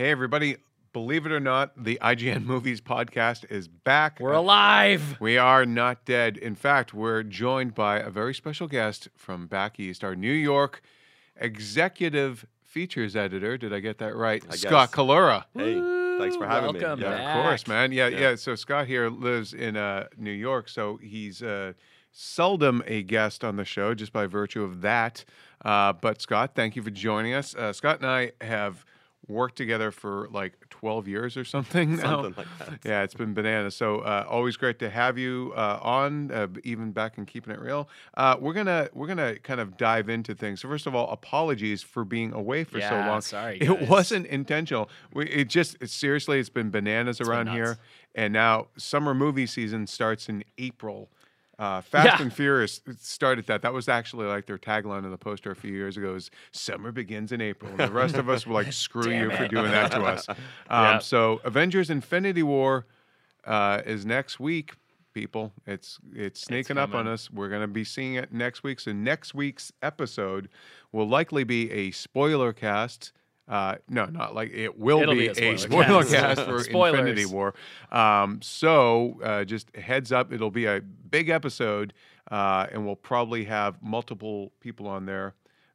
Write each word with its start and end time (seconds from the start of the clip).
Hey, 0.00 0.12
everybody. 0.12 0.56
Believe 0.94 1.26
it 1.26 1.30
or 1.30 1.40
not, 1.40 1.72
the 1.84 1.98
IGN 2.00 2.44
Movies 2.46 2.80
podcast 2.80 3.44
is 3.52 3.68
back. 3.68 4.18
We're 4.18 4.32
alive. 4.32 5.18
We 5.20 5.36
are 5.36 5.66
not 5.66 6.06
dead. 6.06 6.38
In 6.38 6.54
fact, 6.54 6.94
we're 6.94 7.22
joined 7.22 7.74
by 7.74 7.98
a 7.98 8.08
very 8.08 8.32
special 8.32 8.66
guest 8.66 9.08
from 9.14 9.46
back 9.46 9.78
east, 9.78 10.02
our 10.02 10.16
New 10.16 10.32
York 10.32 10.80
executive 11.36 12.46
features 12.64 13.14
editor. 13.14 13.58
Did 13.58 13.74
I 13.74 13.80
get 13.80 13.98
that 13.98 14.16
right? 14.16 14.42
I 14.48 14.56
Scott 14.56 14.90
guess. 14.90 14.98
Collura. 14.98 15.44
Hey, 15.52 15.74
thanks 16.18 16.34
for 16.34 16.44
Woo, 16.44 16.48
having 16.48 16.72
me. 16.72 16.80
welcome 16.80 17.00
Yeah. 17.02 17.10
back. 17.18 17.36
Of 17.36 17.42
course, 17.42 17.66
man. 17.66 17.92
Yeah, 17.92 18.06
yeah, 18.08 18.20
Yeah. 18.20 18.34
So 18.36 18.54
Scott 18.54 18.86
here 18.86 19.10
lives 19.10 19.52
in 19.52 19.76
uh, 19.76 20.06
New 20.16 20.30
York, 20.30 20.70
so 20.70 20.96
he's 21.02 21.42
uh, 21.42 21.74
seldom 22.10 22.82
a 22.86 23.02
guest 23.02 23.44
on 23.44 23.56
the 23.56 23.66
show 23.66 23.92
just 23.92 24.14
by 24.14 24.24
virtue 24.26 24.62
of 24.64 24.80
that. 24.80 25.26
Uh, 25.62 25.92
but 25.92 26.22
Scott, 26.22 26.52
thank 26.54 26.74
you 26.74 26.82
for 26.82 26.88
joining 26.88 27.34
us. 27.34 27.54
Uh, 27.54 27.74
Scott 27.74 27.98
and 28.00 28.06
I 28.08 28.32
have 28.40 28.86
worked 29.30 29.56
together 29.56 29.90
for 29.90 30.28
like 30.30 30.52
12 30.70 31.08
years 31.08 31.36
or 31.36 31.44
something 31.44 31.96
now. 31.96 32.22
Something 32.22 32.34
like 32.36 32.46
that. 32.58 32.80
Yeah, 32.84 33.02
it's 33.02 33.14
been 33.14 33.32
bananas. 33.34 33.76
So 33.76 34.00
uh, 34.00 34.26
always 34.28 34.56
great 34.56 34.78
to 34.80 34.90
have 34.90 35.16
you 35.16 35.52
uh, 35.56 35.78
on, 35.80 36.30
uh, 36.30 36.48
even 36.64 36.92
back 36.92 37.16
in 37.18 37.24
keeping 37.26 37.54
it 37.54 37.60
real. 37.60 37.88
Uh, 38.14 38.36
we're 38.40 38.52
gonna 38.52 38.88
we're 38.92 39.06
gonna 39.06 39.38
kind 39.38 39.60
of 39.60 39.76
dive 39.76 40.08
into 40.08 40.34
things. 40.34 40.60
So 40.60 40.68
first 40.68 40.86
of 40.86 40.94
all, 40.94 41.08
apologies 41.10 41.82
for 41.82 42.04
being 42.04 42.32
away 42.32 42.64
for 42.64 42.80
so 42.80 42.86
Yeah, 42.98 43.08
long. 43.08 43.20
sorry, 43.22 43.58
it 43.60 43.88
wasn't 43.88 44.26
intentional. 44.26 44.90
We, 45.14 45.26
it 45.28 45.48
just 45.48 45.76
it, 45.80 45.90
seriously, 45.90 46.38
it's 46.40 46.48
been 46.48 46.70
bananas 46.70 47.18
been 47.18 47.28
around 47.28 47.46
nuts. 47.46 47.56
here. 47.56 47.78
And 48.14 48.32
now 48.32 48.66
summer 48.76 49.14
movie 49.14 49.46
season 49.46 49.86
starts 49.86 50.28
in 50.28 50.42
April. 50.58 51.08
Uh, 51.60 51.82
Fast 51.82 52.06
Yeah. 52.18 52.22
and 52.22 52.32
Furious 52.32 52.80
started 52.98 53.46
that. 53.48 53.60
That 53.60 53.74
was 53.74 53.86
actually 53.86 54.26
like 54.26 54.46
their 54.46 54.56
tagline 54.56 55.04
on 55.04 55.10
the 55.10 55.18
poster 55.18 55.50
a 55.50 55.54
few 55.54 55.72
years 55.74 55.98
ago. 55.98 56.14
Is 56.14 56.30
"Summer 56.52 56.90
begins 56.90 57.32
in 57.32 57.42
April." 57.42 57.70
And 57.70 57.80
the 57.80 57.92
rest 57.92 58.16
of 58.16 58.30
us 58.30 58.46
were 58.46 58.54
like, 58.54 58.72
"Screw 58.72 59.10
you 59.12 59.28
Damn 59.28 59.36
for 59.36 59.46
doing 59.48 59.70
that 59.70 59.92
to 59.92 60.00
us." 60.02 60.26
Um, 60.28 60.36
Yeah. 60.70 60.98
So, 61.00 61.40
Avengers: 61.44 61.90
Infinity 61.90 62.42
War 62.42 62.86
uh, 63.44 63.82
is 63.84 64.06
next 64.06 64.40
week. 64.40 64.72
People, 65.12 65.52
it's 65.66 65.98
it's 66.14 66.40
sneaking 66.40 66.78
up 66.78 66.94
on 66.94 67.06
us. 67.08 67.30
We're 67.30 67.48
gonna 67.48 67.66
be 67.68 67.84
seeing 67.84 68.14
it 68.14 68.32
next 68.32 68.62
week. 68.62 68.78
So 68.80 68.92
next 68.92 69.34
week's 69.34 69.72
episode 69.82 70.48
will 70.92 71.08
likely 71.08 71.42
be 71.44 71.70
a 71.72 71.90
spoiler 71.90 72.52
cast. 72.52 73.12
Uh, 73.50 73.74
no, 73.88 74.04
not 74.06 74.32
like 74.32 74.52
it 74.52 74.78
will 74.78 75.00
It'll 75.00 75.12
be, 75.14 75.28
be 75.28 75.48
a 75.48 75.58
spoiler 75.58 76.04
cast 76.04 76.40
for 76.46 76.60
Spoilers. 76.62 77.00
Infinity 77.00 77.26
War. 77.26 77.52
Um, 77.90 78.40
so 78.40 79.18
uh, 79.24 79.42
just 79.44 79.74
heads 79.74 80.12
up, 80.12 80.32
it'll 80.32 80.52
be 80.52 80.66
a 80.66 80.80
big 80.80 81.28
episode, 81.30 81.92
uh, 82.30 82.68
and 82.70 82.86
we'll 82.86 82.94
probably 82.94 83.44
have 83.46 83.82
multiple 83.82 84.52
people 84.60 84.86
on 84.86 85.04
there. 85.04 85.34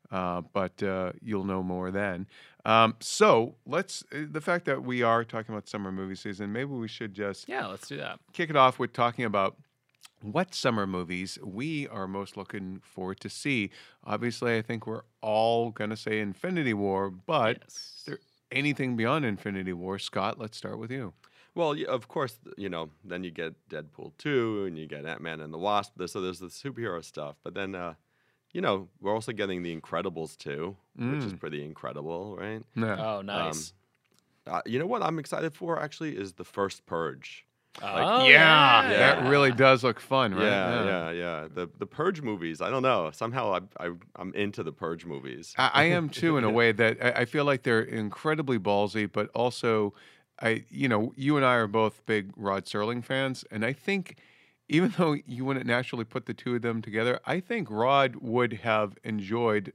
Uh, 0.10 0.42
but 0.54 0.82
uh, 0.84 1.12
you'll 1.22 1.44
know 1.44 1.62
more 1.62 1.92
then. 1.92 2.28
Um, 2.64 2.96
so 3.02 3.56
let's. 3.66 4.04
uh, 4.14 4.20
The 4.32 4.40
fact 4.40 4.66
that 4.66 4.84
we 4.84 5.02
are 5.04 5.26
talking 5.26 5.54
about 5.54 5.68
summer 5.68 5.92
movie 5.92 6.16
season, 6.16 6.54
maybe 6.54 6.72
we 6.72 6.88
should 6.88 7.14
just 7.14 7.50
Yeah, 7.50 7.66
let's 7.68 7.88
do 7.90 7.98
that. 7.98 8.20
kick 8.32 8.50
it 8.50 8.56
off 8.56 8.80
with 8.80 8.94
talking 8.94 9.26
about 9.26 9.58
what 10.34 10.54
summer 10.56 10.86
movies 10.88 11.38
we 11.44 11.88
are 11.88 12.08
most 12.08 12.36
looking 12.38 12.80
forward 12.84 13.20
to 13.22 13.30
see. 13.30 13.70
Obviously, 14.04 14.58
I 14.58 14.62
think 14.62 14.86
we're 14.88 15.04
all 15.22 15.72
going 15.72 15.90
to 15.92 15.98
say 15.98 16.20
Infinity 16.20 16.74
War, 16.74 17.10
but 17.10 17.60
Yes. 17.62 17.76
is 17.98 18.04
there 18.06 18.20
anything 18.52 18.96
beyond 18.96 19.26
Infinity 19.26 19.74
War? 19.74 20.00
Scott, 20.00 20.40
let's 20.40 20.58
start 20.58 20.80
with 20.80 20.92
you. 20.92 21.14
Well, 21.54 21.76
of 21.88 22.08
course, 22.10 22.38
you 22.58 22.68
know, 22.70 22.90
then 23.04 23.24
you 23.24 23.32
get 23.32 23.54
Deadpool 23.70 24.12
2 24.18 24.66
and 24.66 24.78
you 24.78 24.88
get 24.88 25.06
Ant 25.06 25.22
Man 25.22 25.40
and 25.40 25.54
the 25.54 25.58
Wasp. 25.58 25.94
There's- 25.96 26.12
So 26.12 26.20
there's 26.22 26.40
the 26.40 26.48
superhero 26.48 27.04
stuff. 27.04 27.38
But 27.44 27.54
then, 27.54 27.76
uh, 27.76 27.94
you 28.52 28.60
know, 28.62 28.90
we're 29.00 29.14
also 29.14 29.32
getting 29.32 29.64
The 29.64 29.76
Incredibles 29.76 30.38
2, 30.38 30.76
which 30.96 31.24
is 31.24 31.34
Mm. 31.34 31.40
pretty 31.40 31.64
incredible, 31.64 32.36
right? 32.38 32.62
No. 32.76 32.94
Oh, 33.18 33.22
nice. 33.22 33.74
Uh, 34.48 34.62
you 34.66 34.78
know 34.80 34.86
what 34.86 35.02
I'm 35.02 35.18
excited 35.18 35.54
for 35.56 35.80
actually 35.80 36.16
is 36.18 36.34
the 36.34 36.44
first 36.44 36.86
Purge. 36.86 37.46
Oh, 37.82 38.26
yeah, 38.26 38.90
yeah. 38.90 38.98
that 38.98 39.30
really 39.30 39.52
does 39.52 39.84
look 39.84 40.00
fun, 40.00 40.34
right? 40.34 40.44
Yeah, 40.44 40.86
yeah, 40.86 41.12
yeah. 41.12 41.48
The 41.54 41.70
the 41.78 41.86
Purge 41.86 42.22
movies. 42.22 42.62
I 42.62 42.70
don't 42.70 42.84
know. 42.84 43.12
Somehow 43.14 43.54
I, 43.54 43.86
I 43.86 43.92
I'm 44.16 44.34
into 44.34 44.64
the 44.64 44.72
Purge 44.72 45.06
movies. 45.06 45.54
I, 45.58 45.72
I 45.74 45.84
am 45.86 46.10
too, 46.22 46.38
in 46.38 46.44
a 46.44 46.50
way 46.50 46.72
that 46.72 46.98
I, 47.02 47.22
I 47.22 47.26
feel 47.26 47.46
like 47.46 47.64
they're 47.64 47.82
incredibly 47.82 48.60
ballsy, 48.60 49.12
but 49.12 49.30
also, 49.36 49.94
I 50.42 50.64
you 50.70 50.88
know, 50.88 51.14
you 51.16 51.38
and 51.38 51.46
I 51.46 51.56
are 51.56 51.68
both 51.68 52.06
big 52.06 52.32
Rod 52.36 52.66
Serling 52.66 53.04
fans, 53.04 53.44
and 53.52 53.66
I 53.66 53.74
think 53.74 54.18
even 54.68 54.94
though 54.98 55.16
you 55.26 55.46
wouldn't 55.46 55.66
naturally 55.66 56.06
put 56.06 56.26
the 56.26 56.34
two 56.34 56.56
of 56.56 56.62
them 56.62 56.82
together, 56.82 57.20
I 57.26 57.40
think 57.40 57.70
Rod 57.70 58.16
would 58.18 58.54
have 58.54 58.98
enjoyed. 59.04 59.74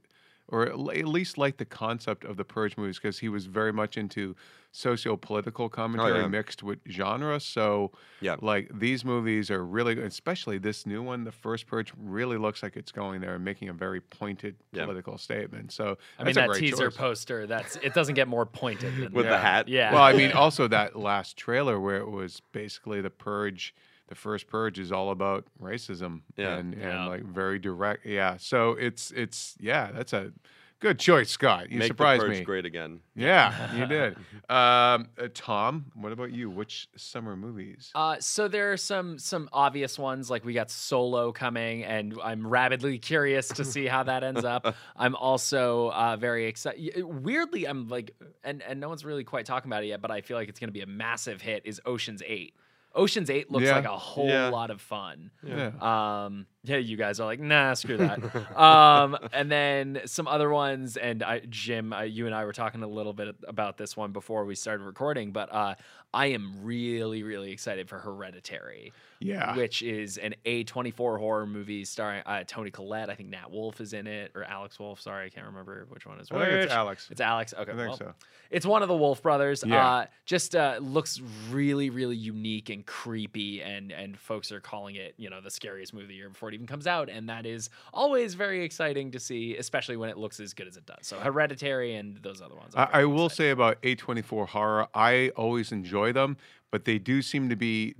Or 0.51 0.63
at 0.67 0.77
least 0.77 1.37
like 1.37 1.57
the 1.57 1.65
concept 1.65 2.25
of 2.25 2.35
the 2.37 2.43
Purge 2.43 2.75
movies 2.77 2.97
because 2.97 3.19
he 3.19 3.29
was 3.29 3.45
very 3.45 3.71
much 3.71 3.97
into 3.97 4.35
socio-political 4.73 5.65
oh, 5.65 5.69
commentary 5.69 6.19
yeah. 6.21 6.27
mixed 6.27 6.63
with 6.63 6.79
genre. 6.89 7.39
So, 7.39 7.91
Yeah. 8.21 8.35
like 8.41 8.69
these 8.73 9.03
movies 9.05 9.51
are 9.51 9.63
really, 9.65 9.99
especially 10.01 10.57
this 10.57 10.85
new 10.85 11.01
one, 11.01 11.23
the 11.23 11.31
first 11.31 11.67
Purge, 11.67 11.93
really 11.97 12.37
looks 12.37 12.63
like 12.63 12.75
it's 12.75 12.91
going 12.91 13.21
there 13.21 13.35
and 13.35 13.43
making 13.45 13.69
a 13.69 13.73
very 13.73 14.01
pointed 14.01 14.55
Yeah. 14.71 14.83
political 14.85 15.17
statement. 15.17 15.71
So, 15.71 15.97
I 16.17 16.23
mean, 16.23 16.35
that's 16.35 16.49
a 16.49 16.51
that 16.53 16.59
teaser 16.59 16.89
choice. 16.89 16.97
poster, 16.97 17.47
that's 17.47 17.75
it 17.77 17.93
doesn't 17.93 18.15
get 18.15 18.27
more 18.27 18.45
pointed 18.45 18.95
than 18.97 19.13
With 19.13 19.25
that. 19.25 19.31
the 19.31 19.37
hat. 19.37 19.67
Yeah. 19.67 19.93
Well, 19.93 20.03
I 20.03 20.13
mean, 20.13 20.31
also 20.33 20.67
that 20.67 20.95
last 20.95 21.37
trailer 21.37 21.79
where 21.79 21.97
it 21.97 22.09
was 22.09 22.41
basically 22.51 23.01
the 23.01 23.09
purge. 23.09 23.73
The 24.11 24.15
first 24.15 24.47
purge 24.47 24.77
is 24.77 24.91
all 24.91 25.09
about 25.11 25.45
racism 25.61 26.19
Yeah. 26.35 26.57
and, 26.57 26.75
Yeah. 26.77 26.99
and 27.03 27.09
like 27.09 27.23
very 27.23 27.59
direct. 27.59 28.05
Yeah, 28.05 28.35
so 28.35 28.71
it's 28.71 29.09
it's 29.11 29.55
yeah, 29.57 29.89
that's 29.93 30.11
a 30.11 30.33
good 30.81 30.99
choice, 30.99 31.29
Scott. 31.29 31.71
You 31.71 31.79
Make 31.79 31.87
surprised 31.87 32.23
the 32.23 32.27
Purge 32.27 32.39
me. 32.39 32.43
great 32.43 32.65
again. 32.65 32.99
Yeah, 33.15 33.73
you 33.77 33.85
did. 33.85 34.17
Um, 34.49 35.07
uh, 35.17 35.29
Tom, 35.33 35.85
what 35.93 36.11
about 36.11 36.33
you? 36.33 36.49
Which 36.49 36.89
summer 36.97 37.37
movies? 37.37 37.89
Uh, 37.95 38.17
so 38.19 38.49
there 38.49 38.73
are 38.73 38.77
some 38.77 39.17
some 39.17 39.47
obvious 39.53 39.97
ones 39.97 40.29
like 40.29 40.43
we 40.43 40.51
got 40.51 40.69
Solo 40.69 41.31
coming, 41.31 41.85
and 41.85 42.13
I'm 42.21 42.45
rabidly 42.45 42.99
curious 42.99 43.47
to 43.47 43.63
see 43.63 43.85
how 43.85 44.03
that 44.03 44.25
ends 44.25 44.43
up. 44.43 44.75
I'm 44.97 45.15
also 45.15 45.91
uh, 45.91 46.17
very 46.17 46.47
excited. 46.47 47.01
Weirdly, 47.01 47.65
I'm 47.65 47.87
like, 47.87 48.13
and 48.43 48.61
and 48.63 48.81
no 48.81 48.89
one's 48.89 49.05
really 49.05 49.23
quite 49.23 49.45
talking 49.45 49.69
about 49.71 49.85
it 49.85 49.87
yet, 49.87 50.01
but 50.01 50.11
I 50.11 50.19
feel 50.19 50.35
like 50.35 50.49
it's 50.49 50.59
going 50.59 50.67
to 50.67 50.73
be 50.73 50.81
a 50.81 50.85
massive 50.85 51.39
hit. 51.41 51.61
Is 51.65 51.79
Ocean's 51.85 52.21
Eight? 52.25 52.55
Ocean's 52.93 53.29
Eight 53.29 53.49
looks 53.51 53.65
Yeah. 53.65 53.75
like 53.75 53.85
a 53.85 53.97
whole 53.97 54.27
Yeah. 54.27 54.49
lot 54.49 54.69
of 54.69 54.81
fun. 54.81 55.31
yeah. 55.43 55.71
Um, 55.79 56.45
yeah, 56.63 56.77
you 56.77 56.97
guys 56.97 57.19
are 57.19 57.25
like, 57.25 57.39
nah, 57.39 57.73
screw 57.73 57.97
that. 57.97 58.57
um, 58.57 59.17
and 59.33 59.51
then 59.51 60.01
some 60.05 60.27
other 60.27 60.49
ones, 60.49 60.97
and 60.97 61.23
I, 61.23 61.39
Jim, 61.49 61.93
uh, 61.93 62.01
you 62.01 62.25
and 62.27 62.35
I 62.35 62.45
were 62.45 62.53
talking 62.53 62.83
a 62.83 62.87
little 62.87 63.13
bit 63.13 63.35
about 63.47 63.77
this 63.77 63.95
one 63.97 64.11
before 64.11 64.45
we 64.45 64.55
started 64.55 64.83
recording, 64.83 65.31
but 65.31 65.51
uh, 65.53 65.75
I 66.13 66.27
am 66.27 66.53
really, 66.61 67.23
really 67.23 67.51
excited 67.51 67.87
for 67.87 67.97
Hereditary, 67.99 68.91
Yeah. 69.19 69.55
which 69.55 69.81
is 69.81 70.17
an 70.17 70.35
A24 70.45 71.17
horror 71.19 71.45
movie 71.45 71.85
starring 71.85 72.21
uh, 72.25 72.43
Toni 72.45 72.69
Collette. 72.69 73.09
I 73.09 73.15
think 73.15 73.29
Nat 73.29 73.49
Wolff 73.49 73.79
is 73.79 73.93
in 73.93 74.07
it, 74.07 74.31
or 74.35 74.43
Alex 74.43 74.77
Wolff. 74.77 74.99
Sorry, 74.99 75.25
I 75.25 75.29
can't 75.29 75.45
remember 75.45 75.85
which 75.89 76.05
one 76.05 76.19
is 76.19 76.29
which. 76.29 76.41
it's 76.41 76.73
Alex. 76.73 77.07
It's 77.09 77.21
Alex. 77.21 77.53
Okay, 77.57 77.71
I 77.71 77.75
think 77.75 77.87
well, 77.87 77.97
so. 77.97 78.13
it's 78.49 78.65
one 78.65 78.81
of 78.81 78.89
the 78.89 78.95
Wolff 78.95 79.21
brothers. 79.21 79.63
Yeah. 79.65 79.87
Uh, 79.87 80.05
just 80.25 80.53
uh, 80.55 80.79
looks 80.81 81.21
really, 81.49 81.89
really 81.89 82.17
unique 82.17 82.69
and 82.69 82.85
creepy, 82.85 83.61
and 83.61 83.93
and 83.93 84.19
folks 84.19 84.51
are 84.51 84.59
calling 84.59 84.95
it, 84.95 85.13
you 85.17 85.29
know, 85.29 85.39
the 85.39 85.51
scariest 85.51 85.93
movie 85.93 86.03
of 86.05 86.09
the 86.09 86.15
year 86.15 86.29
before 86.29 86.49
it 86.49 86.55
even 86.55 86.67
comes 86.67 86.87
out, 86.87 87.07
and 87.09 87.29
that 87.29 87.45
is 87.45 87.69
always 87.93 88.33
very 88.33 88.63
exciting 88.65 89.11
to 89.11 89.19
see, 89.19 89.55
especially 89.55 89.95
when 89.95 90.09
it 90.09 90.17
looks 90.17 90.41
as 90.41 90.53
good 90.53 90.67
as 90.67 90.75
it 90.75 90.85
does. 90.85 90.97
So 91.03 91.17
Hereditary 91.19 91.95
and 91.95 92.17
those 92.17 92.41
other 92.41 92.55
ones. 92.55 92.73
I, 92.75 92.89
I 92.91 93.05
will 93.05 93.29
say 93.29 93.51
about 93.51 93.81
A24 93.81 94.49
horror, 94.49 94.87
I 94.93 95.29
always 95.37 95.71
enjoy 95.71 96.00
them, 96.11 96.37
but 96.71 96.85
they 96.85 96.97
do 96.97 97.21
seem 97.21 97.49
to 97.49 97.55
be 97.55 97.95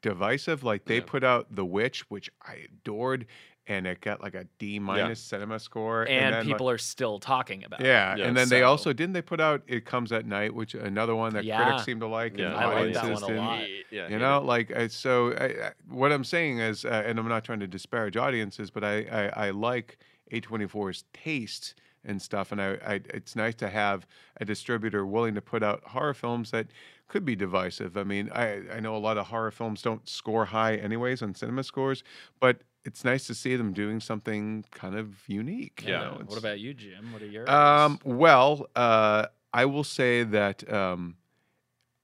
divisive. 0.00 0.62
Like 0.64 0.84
they 0.84 0.96
Yeah. 0.96 1.02
put 1.06 1.24
out 1.24 1.46
The 1.54 1.64
Witch, 1.64 2.08
which 2.10 2.30
I 2.42 2.66
adored, 2.66 3.26
and 3.68 3.86
it 3.86 4.00
got 4.00 4.20
like 4.20 4.34
a 4.34 4.44
D 4.58 4.78
minus 4.80 5.20
cinema 5.20 5.58
score. 5.60 6.02
and, 6.02 6.34
then, 6.34 6.40
like- 6.40 6.46
people 6.46 6.68
are 6.68 6.78
still 6.78 7.20
talking 7.20 7.62
about. 7.64 7.80
it. 7.80 7.86
Yeah, 7.86 8.16
Yeah, 8.16 8.26
and 8.26 8.36
then 8.36 8.48
they 8.48 8.62
also 8.64 8.92
didn't 8.92 9.12
they 9.12 9.22
put 9.22 9.40
out 9.40 9.62
It 9.68 9.84
Comes 9.84 10.10
at 10.10 10.26
Night, 10.26 10.52
which 10.52 10.74
another 10.74 11.14
one 11.14 11.32
that 11.34 11.44
Yeah. 11.44 11.62
critics 11.62 11.84
seem 11.84 12.00
to 12.00 12.06
like. 12.08 12.36
Yeah, 12.36 12.46
and 12.46 12.54
I 12.56 12.64
like 12.66 12.76
audiences 12.78 13.02
that 13.02 13.12
one 13.14 13.22
a 13.22 13.26
didn't. 13.26 13.44
lot. 13.44 13.64
Yeah, 13.92 14.08
You 14.08 14.18
know, 14.18 14.40
like 14.40 14.72
so. 14.90 15.32
I, 15.34 15.44
I, 15.68 15.72
what 15.88 16.10
I'm 16.10 16.24
saying 16.24 16.58
is, 16.58 16.84
uh, 16.84 17.04
and 17.06 17.18
I'm 17.20 17.28
not 17.28 17.44
trying 17.44 17.60
to 17.60 17.68
disparage 17.68 18.16
audiences, 18.16 18.70
but 18.70 18.82
I 18.82 19.02
I, 19.04 19.46
I 19.46 19.50
like 19.50 19.98
A24's 20.32 21.04
taste 21.12 21.74
and 22.04 22.20
stuff, 22.20 22.52
and 22.52 22.60
I, 22.60 22.72
I 22.84 23.00
it's 23.14 23.36
nice 23.36 23.54
to 23.56 23.68
have 23.68 24.06
a 24.40 24.44
distributor 24.44 25.06
willing 25.06 25.34
to 25.34 25.40
put 25.40 25.62
out 25.62 25.82
horror 25.84 26.14
films 26.14 26.50
that 26.50 26.66
could 27.08 27.24
be 27.24 27.36
divisive. 27.36 27.96
I 27.96 28.04
mean, 28.04 28.30
I 28.32 28.62
I 28.76 28.80
know 28.80 28.96
a 28.96 28.98
lot 28.98 29.18
of 29.18 29.26
horror 29.28 29.50
films 29.50 29.82
don't 29.82 30.08
score 30.08 30.46
high 30.46 30.76
anyways 30.76 31.22
on 31.22 31.34
cinema 31.34 31.62
scores, 31.64 32.02
but 32.40 32.62
it's 32.84 33.04
nice 33.04 33.26
to 33.28 33.34
see 33.34 33.54
them 33.54 33.72
doing 33.72 34.00
something 34.00 34.64
kind 34.72 34.96
of 34.96 35.28
unique. 35.28 35.82
you 35.84 35.90
Yeah. 35.90 36.00
know, 36.00 36.22
What 36.26 36.38
about 36.38 36.58
you, 36.58 36.74
Jim? 36.74 37.12
What 37.12 37.22
are 37.22 37.26
yours? 37.26 37.48
um, 37.48 37.98
well, 38.04 38.66
uh, 38.74 39.26
I 39.52 39.64
will 39.66 39.84
say 39.84 40.24
that 40.24 40.70
um, 40.72 41.16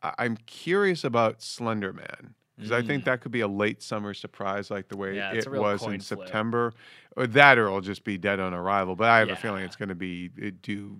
I- 0.02 0.14
I'm 0.18 0.36
curious 0.36 1.02
about 1.04 1.42
Slender 1.42 1.92
Man 1.92 2.34
because 2.58 2.72
I 2.72 2.82
think 2.82 3.05
that 3.05 3.20
could 3.20 3.32
be 3.32 3.40
a 3.40 3.49
late 3.49 3.82
summer 3.82 4.12
surprise, 4.12 4.70
like 4.70 4.88
the 4.88 4.96
way 4.96 5.10
Mm. 5.10 5.16
Yeah, 5.16 5.32
it 5.32 5.50
was 5.50 5.82
in 5.84 6.00
flip. 6.00 6.02
September. 6.02 6.72
Or 7.16 7.26
that, 7.28 7.58
or 7.58 7.66
it'll 7.66 7.81
just 7.81 8.05
be 8.05 8.19
dead 8.19 8.40
on 8.40 8.52
arrival. 8.52 8.96
But 8.96 9.08
I 9.08 9.19
have 9.20 9.31
a 9.31 9.37
feeling 9.37 9.64
it's 9.64 9.76
going 9.76 9.88
to 9.88 9.94
be 9.94 10.31
it 10.37 10.62
do 10.62 10.96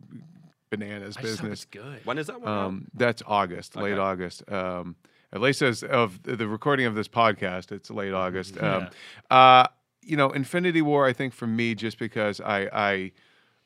bananas 0.71 1.17
I 1.17 1.23
just 1.23 1.41
hope 1.41 1.51
business. 1.51 1.63
it's 1.63 1.65
good. 1.67 2.05
When 2.05 2.19
is 2.19 2.29
that 2.29 2.41
one? 2.41 2.49
Um, 2.51 2.89
that's 2.95 3.23
August, 3.27 3.77
late 3.77 3.99
August. 3.99 4.51
Um, 4.51 4.97
at 5.33 5.41
least 5.41 5.63
as 5.63 5.83
of 5.83 6.23
the 6.23 6.49
recording 6.49 6.87
of 6.87 6.95
this 6.95 7.09
podcast, 7.09 7.73
it's 7.73 7.91
late 7.91 8.13
August. 8.13 8.55
Mm-hmm. 8.55 8.85
Um, 8.85 8.91
uh, 9.31 9.67
you 10.03 10.17
know, 10.17 10.31
Infinity 10.31 10.83
War. 10.83 11.07
I 11.07 11.13
think 11.13 11.35
for 11.35 11.47
me, 11.47 11.75
just 11.75 11.99
because 11.99 12.41
I, 12.41 13.13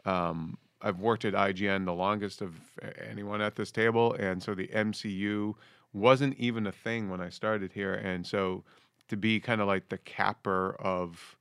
I, 0.05 0.11
um, 0.11 0.59
I've 0.81 0.99
worked 0.99 1.25
at 1.25 1.35
IGN 1.35 1.85
the 1.85 1.93
longest 1.93 2.43
of 2.43 2.61
anyone 3.09 3.41
at 3.41 3.55
this 3.55 3.71
table, 3.71 4.15
and 4.15 4.43
so 4.43 4.55
the 4.55 4.67
MCU 4.69 5.55
wasn't 5.93 6.37
even 6.39 6.67
a 6.67 6.73
thing 6.73 7.09
when 7.11 7.21
I 7.21 7.29
started 7.29 7.73
here, 7.73 7.95
and 7.95 8.27
so 8.27 8.65
to 9.09 9.17
be 9.17 9.41
kind 9.41 9.61
of 9.61 9.67
like 9.67 9.89
the 9.89 9.99
capper 9.99 10.75
of 10.81 11.37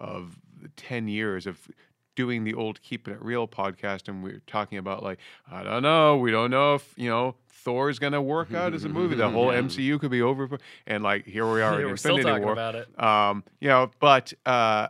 of 0.00 0.38
10 0.76 1.08
years 1.08 1.46
of 1.46 1.68
doing 2.14 2.44
the 2.44 2.54
old 2.54 2.80
keeping 2.82 3.12
it 3.14 3.20
real 3.22 3.48
podcast 3.48 4.06
and 4.08 4.22
we 4.22 4.30
are 4.30 4.42
talking 4.46 4.78
about 4.78 5.02
like 5.02 5.18
i 5.50 5.62
don't 5.64 5.82
know 5.82 6.16
we 6.16 6.30
don't 6.30 6.50
know 6.52 6.74
if 6.76 6.92
you 6.96 7.08
know 7.08 7.34
thor's 7.48 7.98
gonna 7.98 8.22
work 8.22 8.54
out 8.54 8.74
as 8.74 8.84
a 8.84 8.88
movie 8.88 9.16
the 9.16 9.28
whole 9.28 9.52
Yeah. 9.52 9.60
mcu 9.62 9.98
could 10.00 10.10
be 10.12 10.22
over 10.22 10.58
and 10.86 11.02
like 11.02 11.24
here 11.26 11.52
we 11.52 11.62
are 11.62 11.74
Yeah, 11.80 11.84
in 11.84 11.90
we're 11.90 11.96
still 11.96 12.18
talking 12.18 12.42
war 12.44 12.52
about 12.52 12.74
it. 12.76 13.02
um 13.02 13.42
you 13.60 13.68
know 13.68 13.90
but 13.98 14.32
uh 14.46 14.86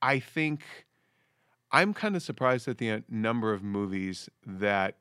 i 0.00 0.18
think 0.18 0.62
i'm 1.70 1.92
kind 1.92 2.16
of 2.16 2.22
surprised 2.22 2.66
at 2.68 2.78
the 2.78 2.90
uh, 2.90 3.00
number 3.10 3.52
of 3.52 3.62
movies 3.62 4.28
that 4.46 4.96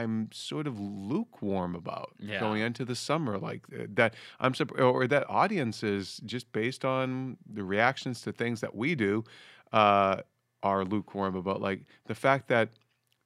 I'm 0.00 0.28
sort 0.32 0.66
of 0.66 0.78
lukewarm 0.78 1.74
about 1.74 2.10
Yeah. 2.18 2.40
going 2.40 2.60
into 2.62 2.84
the 2.84 2.94
summer 2.94 3.38
like 3.38 3.62
uh, 3.72 3.84
that. 3.94 4.14
I'm 4.40 4.52
or 4.78 5.06
that 5.06 5.24
audiences 5.28 6.20
just 6.24 6.52
based 6.52 6.84
on 6.84 7.36
the 7.52 7.64
reactions 7.64 8.20
to 8.22 8.32
things 8.32 8.60
that 8.60 8.74
we 8.74 8.94
do 8.94 9.24
uh, 9.72 10.16
are 10.62 10.84
lukewarm 10.84 11.34
about. 11.36 11.60
Like 11.60 11.80
the 12.06 12.14
fact 12.14 12.48
that 12.48 12.68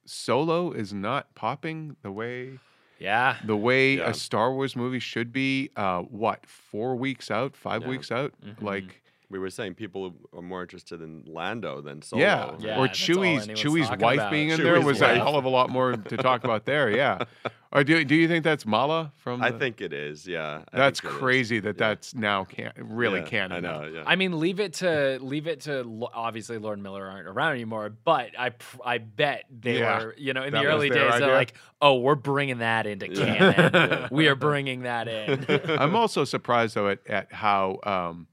Solo 0.05 0.71
is 0.71 0.93
not 0.93 1.33
popping 1.35 1.95
the 2.01 2.11
way 2.11 2.59
Yeah. 2.99 3.37
the 3.45 3.57
way 3.57 3.97
Yeah. 3.97 4.09
a 4.09 4.13
Star 4.13 4.53
Wars 4.53 4.75
movie 4.75 4.99
should 4.99 5.31
be. 5.31 5.69
Uh, 5.75 6.01
what 6.03 6.45
four 6.45 6.95
weeks 6.95 7.29
out, 7.31 7.55
five 7.55 7.81
Yeah. 7.83 7.89
weeks 7.89 8.11
out, 8.11 8.33
Mhm. 8.41 8.61
like. 8.61 9.01
We 9.31 9.39
were 9.39 9.49
saying 9.49 9.75
people 9.75 10.13
are 10.35 10.41
more 10.41 10.61
interested 10.61 11.01
in 11.01 11.23
Lando 11.25 11.81
than 11.81 12.01
Solo. 12.01 12.21
Yeah, 12.21 12.51
Yeah, 12.59 12.77
or 12.79 12.87
that's 12.87 13.09
all 13.09 13.15
Chewie's 13.15 13.47
Chewie's 13.47 13.89
wife 13.99 14.17
about. 14.19 14.31
being 14.31 14.49
in 14.49 14.61
there 14.61 14.75
Chewie's 14.75 14.85
was 14.85 15.01
a 15.01 15.15
hell 15.15 15.35
of 15.37 15.45
a 15.45 15.49
lot 15.49 15.69
more 15.69 15.93
to 15.95 16.17
talk 16.17 16.43
about 16.43 16.65
there. 16.65 16.89
Yeah, 16.91 17.19
or 17.71 17.83
do 17.83 18.03
do 18.03 18.13
you 18.15 18.27
think 18.27 18.43
that's 18.43 18.65
Malla 18.65 19.11
from? 19.17 19.41
I 19.41 19.51
think 19.51 19.79
it 19.81 19.93
is. 19.93 20.27
Yeah, 20.27 20.63
I 20.73 20.77
that's 20.77 20.99
think 20.99 21.13
it 21.13 21.15
is. 21.15 21.19
crazy 21.21 21.59
that 21.61 21.77
Yeah. 21.77 21.87
that's 21.87 22.13
now 22.13 22.43
can 22.43 22.71
really 22.77 23.21
Yeah, 23.21 23.25
canon. 23.25 23.65
I 23.65 23.69
know. 23.71 23.83
Yeah. 23.85 24.03
I 24.05 24.15
mean, 24.17 24.39
leave 24.39 24.59
it 24.59 24.73
to 24.75 25.17
leave 25.21 25.47
it 25.47 25.61
to 25.61 26.07
obviously 26.13 26.57
Lord 26.57 26.79
Miller 26.79 27.07
aren't 27.07 27.27
around 27.27 27.53
anymore, 27.53 27.89
but 27.89 28.31
I 28.37 28.49
pr- 28.49 28.77
I 28.85 28.97
bet 28.97 29.45
they 29.49 29.79
Yeah, 29.79 30.03
were 30.03 30.15
you 30.17 30.33
know 30.33 30.43
in 30.43 30.51
that 30.53 30.63
the 30.63 30.67
early 30.67 30.89
days 30.89 31.19
they're 31.19 31.33
like, 31.33 31.53
oh, 31.81 31.95
we're 31.99 32.15
bringing 32.15 32.57
that 32.59 32.85
into 32.85 33.07
Yeah. 33.09 33.53
canon. 33.53 33.71
Yeah. 33.91 34.07
we 34.11 34.27
are 34.27 34.35
bringing 34.35 34.81
that 34.81 35.07
in. 35.07 35.45
I'm 35.79 35.95
also 35.95 36.25
surprised 36.25 36.75
though 36.75 36.89
at, 36.89 36.99
at 37.07 37.31
how 37.31 37.79
um, 37.83 38.27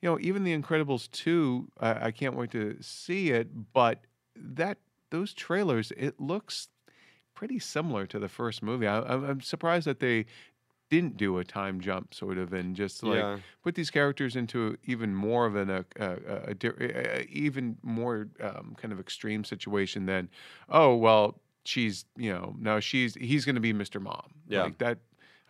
you 0.00 0.08
know 0.08 0.18
even 0.20 0.44
the 0.44 0.56
Incredibles 0.56 1.10
two. 1.10 1.68
I, 1.80 2.06
I 2.06 2.10
can't 2.10 2.36
wait 2.36 2.50
to 2.52 2.76
see 2.80 3.30
it, 3.30 3.72
but 3.72 4.00
that 4.36 4.78
those 5.10 5.32
trailers 5.34 5.92
it 5.96 6.20
looks 6.20 6.68
pretty 7.34 7.58
similar 7.58 8.06
to 8.06 8.18
the 8.18 8.28
first 8.28 8.62
movie. 8.62 8.86
I, 8.86 9.00
I'm, 9.00 9.24
I'm 9.24 9.40
surprised 9.40 9.86
that 9.86 10.00
they 10.00 10.26
didn't 10.90 11.16
do 11.18 11.36
a 11.38 11.44
time 11.44 11.80
jump 11.80 12.14
sort 12.14 12.38
of 12.38 12.52
and 12.54 12.74
just 12.74 13.02
like 13.02 13.18
yeah. 13.18 13.38
put 13.62 13.74
these 13.74 13.90
characters 13.90 14.36
into 14.36 14.76
even 14.84 15.14
more 15.14 15.44
of 15.44 15.54
an 15.54 15.68
a, 15.68 15.84
a, 16.00 16.06
a, 16.06 16.54
a 16.62 17.18
a- 17.20 17.26
even 17.30 17.76
more 17.82 18.28
um, 18.40 18.74
kind 18.80 18.90
of 18.92 18.98
extreme 18.98 19.44
situation 19.44 20.06
than 20.06 20.30
oh 20.70 20.94
well 20.96 21.38
she's 21.64 22.06
you 22.16 22.32
know 22.32 22.56
no 22.58 22.80
she's 22.80 23.14
he's 23.16 23.44
going 23.44 23.54
to 23.54 23.60
be 23.60 23.74
Mr. 23.74 24.00
Mom 24.00 24.30
Yeah. 24.48 24.62
like 24.62 24.78
that 24.78 24.98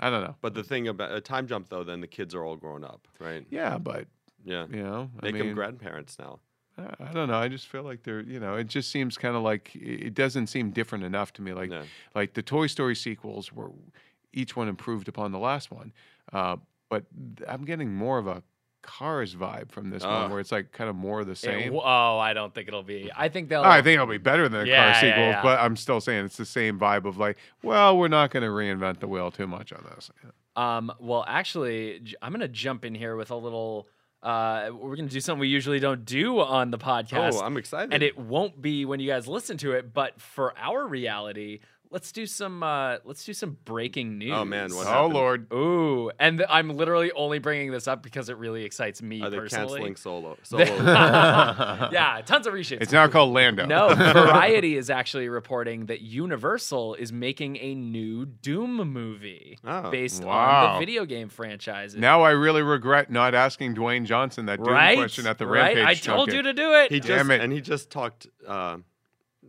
I 0.01 0.11
don't 0.11 0.23
know 0.25 0.35
But 0.41 0.55
the 0.55 0.65
thing 0.65 0.89
about 0.89 1.13
a 1.13 1.21
time 1.21 1.47
jump 1.47 1.69
though, 1.69 1.85
then 1.85 2.01
the 2.01 2.07
kids 2.09 2.35
are 2.35 2.45
all 2.45 2.57
grown 2.57 2.83
up, 2.83 3.07
right? 3.21 3.47
yeah 3.49 3.79
but 3.79 4.09
Yeah. 4.45 4.67
you 4.71 4.83
know 4.83 5.11
Make 5.23 5.35
I 5.35 5.39
them 5.39 5.55
grandparents 5.55 6.19
now. 6.19 6.41
I 6.79 6.95
I 7.09 7.13
don't 7.13 7.29
know 7.29 7.35
I 7.39 7.49
just 7.49 7.67
feel 7.67 7.83
like 7.83 8.03
they're 8.05 8.21
you 8.21 8.39
know 8.41 8.55
it 8.55 8.69
just 8.69 8.91
seems 8.91 9.19
kind 9.19 9.37
of 9.37 9.43
like 9.43 9.75
it 9.75 10.15
doesn't 10.15 10.47
seem 10.47 10.71
different 10.71 11.05
enough 11.05 11.33
to 11.35 11.43
me 11.43 11.53
like 11.53 11.71
Yeah. 11.71 11.83
like 12.15 12.35
the 12.35 12.43
Toy 12.43 12.67
Story 12.69 12.95
sequels 12.95 13.53
were 13.53 13.71
each 14.33 14.55
one 14.57 14.69
improved 14.69 15.09
upon 15.09 15.33
the 15.33 15.39
last 15.39 15.71
one 15.71 15.93
uh, 16.33 16.57
but 16.89 17.05
I'm 17.49 17.65
getting 17.65 17.93
more 17.95 18.19
of 18.19 18.27
a 18.27 18.43
Cars 18.81 19.35
vibe 19.35 19.71
from 19.73 19.91
this 19.91 20.03
one 20.05 20.13
Ah. 20.13 20.29
where 20.29 20.41
it's 20.41 20.53
like 20.53 20.71
kind 20.73 20.89
of 20.89 20.95
more 20.97 21.21
of 21.21 21.27
the 21.27 21.35
same. 21.37 21.65
w- 21.75 21.83
oh, 21.85 22.19
I 22.19 22.33
don't 22.33 22.55
think 22.55 22.69
it'll 22.69 22.85
be. 22.85 23.11
I 23.15 23.29
think 23.29 23.49
they'll. 23.51 23.63
I 23.63 23.83
think 23.83 23.95
it'll 23.97 24.07
be 24.07 24.17
better 24.19 24.49
than 24.49 24.61
the 24.61 24.67
Yeah, 24.67 24.77
car 24.77 24.87
yeah, 24.93 25.01
sequels, 25.01 25.33
yeah. 25.35 25.43
but 25.43 25.59
I'm 25.61 25.77
still 25.77 26.01
saying 26.01 26.25
it's 26.25 26.37
the 26.39 26.47
same 26.47 26.79
vibe 26.79 27.05
of 27.05 27.19
like, 27.19 27.37
well, 27.63 27.99
we're 27.99 28.09
not 28.09 28.31
going 28.31 28.45
to 28.45 28.49
reinvent 28.51 29.01
the 29.01 29.09
wheel 29.09 29.31
too 29.31 29.47
much 29.49 29.73
on 29.73 29.85
this. 29.95 30.11
Um, 30.57 30.91
well, 31.01 31.25
actually, 31.29 32.15
I'm 32.23 32.33
gonna 32.33 32.49
jump 32.49 32.85
in 32.85 32.95
here 32.95 33.17
with 33.17 33.31
a 33.31 33.37
little. 33.37 33.89
Uh, 34.23 34.71
we're 34.73 34.97
gonna 34.97 35.09
do 35.09 35.21
something 35.21 35.41
we 35.41 35.49
usually 35.49 35.79
don't 35.79 36.05
do 36.05 36.41
on 36.41 36.71
the 36.71 36.79
podcast, 36.79 37.35
Oh, 37.35 37.41
I'm 37.41 37.57
excited. 37.57 37.93
and 37.95 38.03
it 38.03 38.19
won't 38.19 38.61
be 38.61 38.85
when 38.85 38.99
you 39.01 39.09
guys 39.09 39.29
listen 39.29 39.57
to 39.59 39.73
it. 39.73 39.95
But 39.95 40.21
for 40.21 40.57
our 40.59 40.87
reality, 40.87 41.61
let's 41.91 42.13
do 42.13 42.27
some. 42.27 42.63
Uh, 42.63 42.97
let's 43.05 43.25
do 43.25 43.33
some 43.33 43.57
breaking 43.65 44.19
news. 44.19 44.33
Oh, 44.35 44.45
man, 44.45 44.75
what 44.75 44.87
Oh 44.87 44.91
happened? 44.91 45.15
Lord, 45.15 45.53
Ooh, 45.53 46.11
and 46.19 46.39
th- 46.39 46.49
I'm 46.51 46.71
literally 46.71 47.11
only 47.13 47.39
bringing 47.39 47.71
this 47.71 47.87
up 47.89 48.03
because 48.03 48.29
it 48.29 48.37
really 48.37 48.65
excites 48.65 49.01
me 49.03 49.23
Are 49.23 49.31
they 49.31 49.39
personally. 49.39 49.69
canceling 49.81 49.97
Solo? 49.97 50.37
Solo. 50.43 50.65
yeah, 51.93 52.21
tons 52.25 52.47
of 52.47 52.55
reshoots. 52.55 52.83
it's 52.83 52.93
now 52.93 53.07
called 53.09 53.33
Lando. 53.33 53.67
No, 53.67 53.95
Variety 53.95 54.77
is 54.77 54.91
actually 54.91 55.29
reporting 55.29 55.87
that 55.87 56.01
Universal 56.01 56.95
is 56.97 57.13
making 57.13 57.57
a 57.59 57.75
new 57.75 58.27
Doom 58.27 58.77
movie 58.93 59.59
Oh, 59.65 59.91
based 59.91 60.23
on 60.23 60.29
wow. 60.29 60.73
the 60.75 60.79
video 60.81 61.05
game 61.05 61.29
franchise. 61.29 61.95
now 61.95 62.23
I 62.23 62.31
really 62.31 62.63
regret 62.63 63.11
not 63.11 63.35
asking 63.35 63.75
Dwayne 63.75 64.05
Johnson 64.05 64.47
that 64.47 64.59
Doom 64.63 64.73
right? 64.75 64.97
question 64.97 65.27
at 65.27 65.39
the 65.39 65.47
right? 65.47 65.77
Rampage. 65.77 65.87
I 65.87 65.95
told 66.15 66.29
junket. 66.29 66.35
you 66.37 66.43
to 66.43 66.53
do 66.53 66.75
it. 66.75 66.91
he 66.93 67.01
Damn 67.01 67.29
just 67.29 67.31
it. 67.31 67.41
and 67.41 67.53
he 67.53 67.61
just 67.61 67.91
talked 67.91 68.27
uh, 68.47 68.79